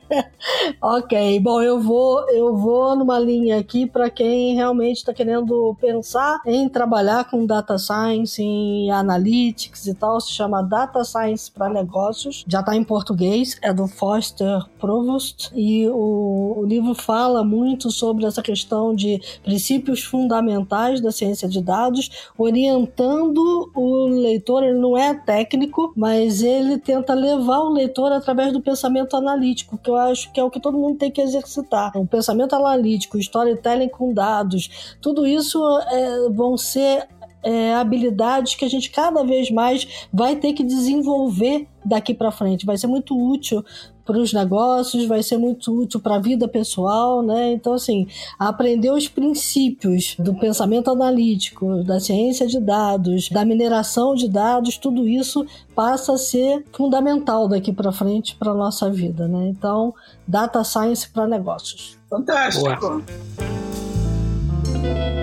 ok, 0.81 1.39
bom, 1.39 1.61
eu 1.61 1.79
vou 1.79 2.27
eu 2.29 2.55
vou 2.55 2.95
numa 2.95 3.19
linha 3.19 3.59
aqui 3.59 3.85
para 3.85 4.09
quem 4.09 4.55
realmente 4.55 4.78
está 4.83 5.13
querendo 5.13 5.29
querendo 5.29 5.75
pensar 5.79 6.41
em 6.45 6.67
trabalhar 6.67 7.29
com 7.29 7.45
data 7.45 7.77
science, 7.77 8.41
em 8.41 8.89
analytics 8.91 9.85
e 9.85 9.93
tal, 9.93 10.19
se 10.19 10.31
chama 10.31 10.61
Data 10.61 11.03
Science 11.03 11.51
para 11.51 11.69
Negócios. 11.69 12.43
Já 12.47 12.61
está 12.61 12.75
em 12.75 12.83
português, 12.83 13.57
é 13.61 13.71
do 13.71 13.87
Foster 13.87 14.65
Provost 14.79 15.51
e 15.53 15.87
o, 15.87 16.55
o 16.57 16.65
livro 16.65 16.95
fala 16.95 17.43
muito 17.43 17.91
sobre 17.91 18.25
essa 18.25 18.41
questão 18.41 18.95
de 18.95 19.21
princípios 19.43 20.03
fundamentais 20.03 20.99
da 20.99 21.11
ciência 21.11 21.47
de 21.47 21.61
dados, 21.61 22.09
orientando 22.37 23.71
o 23.75 24.07
leitor. 24.07 24.63
Ele 24.63 24.79
não 24.79 24.97
é 24.97 25.13
técnico, 25.13 25.93
mas 25.95 26.41
ele 26.41 26.77
tenta 26.79 27.13
levar 27.13 27.59
o 27.59 27.69
leitor 27.69 28.11
através 28.11 28.51
do 28.51 28.61
pensamento 28.61 29.15
analítico, 29.15 29.77
que 29.77 29.89
eu 29.89 29.95
acho 29.95 30.31
que 30.31 30.39
é 30.39 30.43
o 30.43 30.49
que 30.49 30.59
todo 30.59 30.77
mundo 30.77 30.97
tem 30.97 31.11
que 31.11 31.21
exercitar. 31.21 31.91
O 31.95 32.07
pensamento 32.07 32.55
analítico, 32.55 33.17
storytelling 33.17 33.89
com 33.89 34.11
dados, 34.13 34.58
tudo 34.99 35.19
tudo 35.19 35.27
isso 35.27 35.59
é, 35.91 36.29
vão 36.29 36.57
ser 36.57 37.07
é, 37.43 37.73
habilidades 37.73 38.55
que 38.55 38.63
a 38.63 38.69
gente 38.69 38.89
cada 38.89 39.23
vez 39.23 39.51
mais 39.51 40.07
vai 40.13 40.35
ter 40.35 40.53
que 40.53 40.63
desenvolver 40.63 41.67
daqui 41.83 42.13
para 42.13 42.31
frente. 42.31 42.65
Vai 42.65 42.77
ser 42.77 42.87
muito 42.87 43.17
útil 43.17 43.63
para 44.05 44.17
os 44.17 44.33
negócios, 44.33 45.05
vai 45.05 45.21
ser 45.21 45.37
muito 45.37 45.71
útil 45.71 45.99
para 45.99 46.15
a 46.15 46.19
vida 46.19 46.47
pessoal, 46.47 47.21
né? 47.21 47.51
Então, 47.51 47.73
assim, 47.73 48.07
aprender 48.39 48.91
os 48.91 49.07
princípios 49.07 50.15
do 50.17 50.33
pensamento 50.33 50.89
analítico, 50.89 51.83
da 51.83 51.99
ciência 51.99 52.47
de 52.47 52.59
dados, 52.59 53.29
da 53.29 53.45
mineração 53.45 54.15
de 54.15 54.27
dados, 54.27 54.77
tudo 54.77 55.07
isso 55.07 55.45
passa 55.75 56.13
a 56.13 56.17
ser 56.17 56.65
fundamental 56.71 57.47
daqui 57.47 57.71
para 57.71 57.91
frente 57.91 58.35
para 58.35 58.53
nossa 58.53 58.89
vida, 58.89 59.27
né? 59.27 59.47
Então, 59.49 59.93
data 60.27 60.63
science 60.63 61.07
para 61.07 61.27
negócios. 61.27 61.99
Fantástico. 62.09 62.79
Boa. 62.79 63.58
Thank 64.81 65.13
you. 65.13 65.18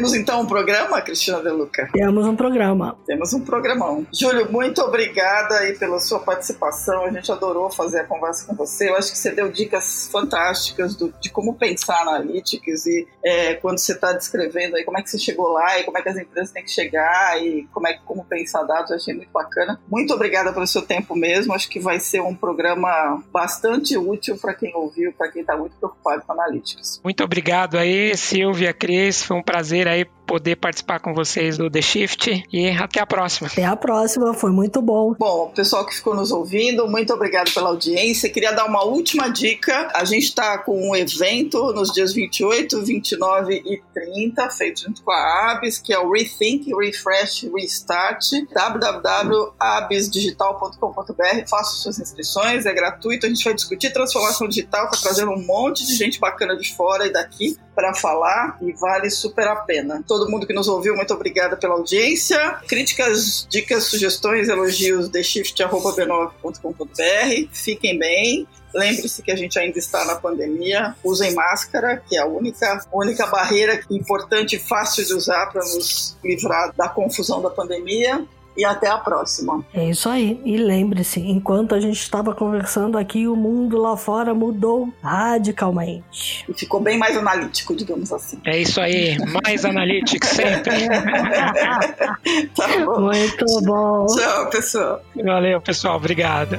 Temos 0.00 0.14
então 0.14 0.40
um 0.40 0.46
programa, 0.46 0.98
Cristina 1.02 1.42
De 1.42 1.50
Luca? 1.50 1.90
Temos 1.92 2.26
um 2.26 2.34
programa. 2.34 2.96
Temos 3.06 3.34
um 3.34 3.40
programão. 3.40 4.06
Júlio, 4.10 4.50
muito 4.50 4.80
obrigada 4.80 5.56
aí 5.58 5.74
pela 5.74 6.00
sua 6.00 6.18
participação. 6.20 7.04
A 7.04 7.10
gente 7.10 7.30
adorou 7.30 7.70
fazer 7.70 8.00
a 8.00 8.04
conversa 8.04 8.46
com 8.46 8.54
você. 8.54 8.88
Eu 8.88 8.96
acho 8.96 9.12
que 9.12 9.18
você 9.18 9.30
deu 9.30 9.52
dicas 9.52 10.08
fantásticas 10.10 10.96
do, 10.96 11.12
de 11.20 11.28
como 11.28 11.52
pensar 11.52 12.02
na 12.06 12.12
Analytics 12.12 12.86
e 12.86 13.06
é, 13.22 13.54
quando 13.56 13.76
você 13.76 13.92
está 13.92 14.14
descrevendo 14.14 14.74
aí 14.76 14.84
como 14.84 14.98
é 14.98 15.02
que 15.02 15.10
você 15.10 15.18
chegou 15.18 15.48
lá 15.48 15.78
e 15.78 15.84
como 15.84 15.98
é 15.98 16.02
que 16.02 16.08
as 16.08 16.16
empresas 16.16 16.50
têm 16.50 16.64
que 16.64 16.70
chegar 16.70 17.38
e 17.42 17.68
como 17.70 17.86
é 17.86 17.98
como 18.06 18.24
pensar 18.24 18.62
dados. 18.62 18.90
Eu 18.90 18.96
achei 18.96 19.12
muito 19.12 19.30
bacana. 19.30 19.78
Muito 19.86 20.14
obrigada 20.14 20.50
pelo 20.50 20.66
seu 20.66 20.80
tempo 20.80 21.14
mesmo. 21.14 21.52
Acho 21.52 21.68
que 21.68 21.78
vai 21.78 22.00
ser 22.00 22.22
um 22.22 22.34
programa 22.34 23.22
bastante 23.30 23.98
útil 23.98 24.38
para 24.38 24.54
quem 24.54 24.74
ouviu, 24.74 25.12
para 25.12 25.30
quem 25.30 25.42
está 25.42 25.58
muito 25.58 25.76
preocupado 25.76 26.22
com 26.26 26.32
Analytics. 26.32 27.02
Muito 27.04 27.22
obrigado 27.22 27.76
aí, 27.76 28.16
Silvia, 28.16 28.72
Cris. 28.72 29.22
Foi 29.22 29.36
um 29.36 29.42
prazer 29.42 29.89
aí 29.90 30.04
poder 30.30 30.54
participar 30.54 31.00
com 31.00 31.12
vocês 31.12 31.58
do 31.58 31.68
The 31.68 31.82
Shift 31.82 32.44
e 32.52 32.68
até 32.68 33.00
a 33.00 33.06
próxima. 33.06 33.48
Até 33.48 33.64
a 33.64 33.74
próxima, 33.74 34.32
foi 34.32 34.52
muito 34.52 34.80
bom. 34.80 35.16
Bom, 35.18 35.50
pessoal 35.52 35.84
que 35.84 35.92
ficou 35.92 36.14
nos 36.14 36.30
ouvindo, 36.30 36.86
muito 36.86 37.12
obrigado 37.12 37.52
pela 37.52 37.70
audiência. 37.70 38.30
Queria 38.30 38.52
dar 38.52 38.66
uma 38.66 38.84
última 38.84 39.26
dica. 39.26 39.90
A 39.92 40.04
gente 40.04 40.26
está 40.26 40.58
com 40.58 40.88
um 40.88 40.94
evento 40.94 41.72
nos 41.72 41.92
dias 41.92 42.12
28, 42.12 42.80
29 42.80 43.54
e 43.54 43.82
30, 43.92 44.50
feito 44.50 44.82
junto 44.82 45.02
com 45.02 45.10
a 45.10 45.50
ABS, 45.50 45.80
que 45.80 45.92
é 45.92 45.98
o 45.98 46.12
Rethink, 46.12 46.72
Refresh, 46.76 47.48
Restart, 47.52 48.24
www.absdigital.com.br. 48.54 51.48
Faça 51.48 51.74
suas 51.74 51.98
inscrições, 51.98 52.66
é 52.66 52.72
gratuito. 52.72 53.26
A 53.26 53.28
gente 53.28 53.42
vai 53.42 53.54
discutir 53.54 53.92
transformação 53.92 54.46
digital, 54.46 54.84
está 54.84 55.08
trazendo 55.08 55.32
um 55.32 55.44
monte 55.44 55.84
de 55.84 55.96
gente 55.96 56.20
bacana 56.20 56.56
de 56.56 56.72
fora 56.72 57.04
e 57.04 57.12
daqui 57.12 57.58
para 57.74 57.94
falar 57.94 58.58
e 58.60 58.72
vale 58.72 59.10
super 59.10 59.48
a 59.48 59.56
pena. 59.56 60.04
Todo 60.06 60.19
mundo 60.28 60.46
que 60.46 60.52
nos 60.52 60.66
ouviu, 60.66 60.96
muito 60.96 61.14
obrigada 61.14 61.56
pela 61.56 61.74
audiência. 61.74 62.58
Críticas, 62.66 63.46
dicas, 63.48 63.84
sugestões, 63.84 64.48
elogios, 64.48 65.08
theshift.b9.com.br. 65.08 67.48
Fiquem 67.52 67.98
bem. 67.98 68.46
Lembre-se 68.74 69.22
que 69.22 69.30
a 69.30 69.36
gente 69.36 69.58
ainda 69.58 69.78
está 69.78 70.04
na 70.04 70.16
pandemia. 70.16 70.94
Usem 71.04 71.34
máscara, 71.34 72.02
que 72.08 72.16
é 72.16 72.20
a 72.20 72.26
única, 72.26 72.84
única 72.92 73.26
barreira 73.26 73.80
importante 73.90 74.56
e 74.56 74.58
fácil 74.58 75.04
de 75.04 75.14
usar 75.14 75.46
para 75.46 75.62
nos 75.62 76.16
livrar 76.22 76.74
da 76.76 76.88
confusão 76.88 77.40
da 77.40 77.50
pandemia 77.50 78.26
e 78.60 78.64
até 78.64 78.88
a 78.88 78.98
próxima. 78.98 79.64
É 79.72 79.88
isso 79.88 80.08
aí. 80.08 80.38
E 80.44 80.58
lembre-se, 80.58 81.18
enquanto 81.18 81.74
a 81.74 81.80
gente 81.80 81.98
estava 81.98 82.34
conversando 82.34 82.98
aqui, 82.98 83.26
o 83.26 83.34
mundo 83.34 83.78
lá 83.78 83.96
fora 83.96 84.34
mudou 84.34 84.92
radicalmente. 85.02 86.44
E 86.46 86.52
ficou 86.52 86.78
bem 86.78 86.98
mais 86.98 87.16
analítico, 87.16 87.74
digamos 87.74 88.12
assim. 88.12 88.38
É 88.44 88.58
isso 88.58 88.78
aí, 88.80 89.16
mais 89.42 89.64
analítico 89.64 90.26
sempre. 90.26 90.88
tá 92.54 92.68
bom. 92.84 93.00
Muito 93.00 93.46
bom. 93.62 94.06
Tchau, 94.06 94.50
pessoal. 94.50 95.02
Valeu, 95.16 95.60
pessoal. 95.62 95.96
Obrigado. 95.96 96.58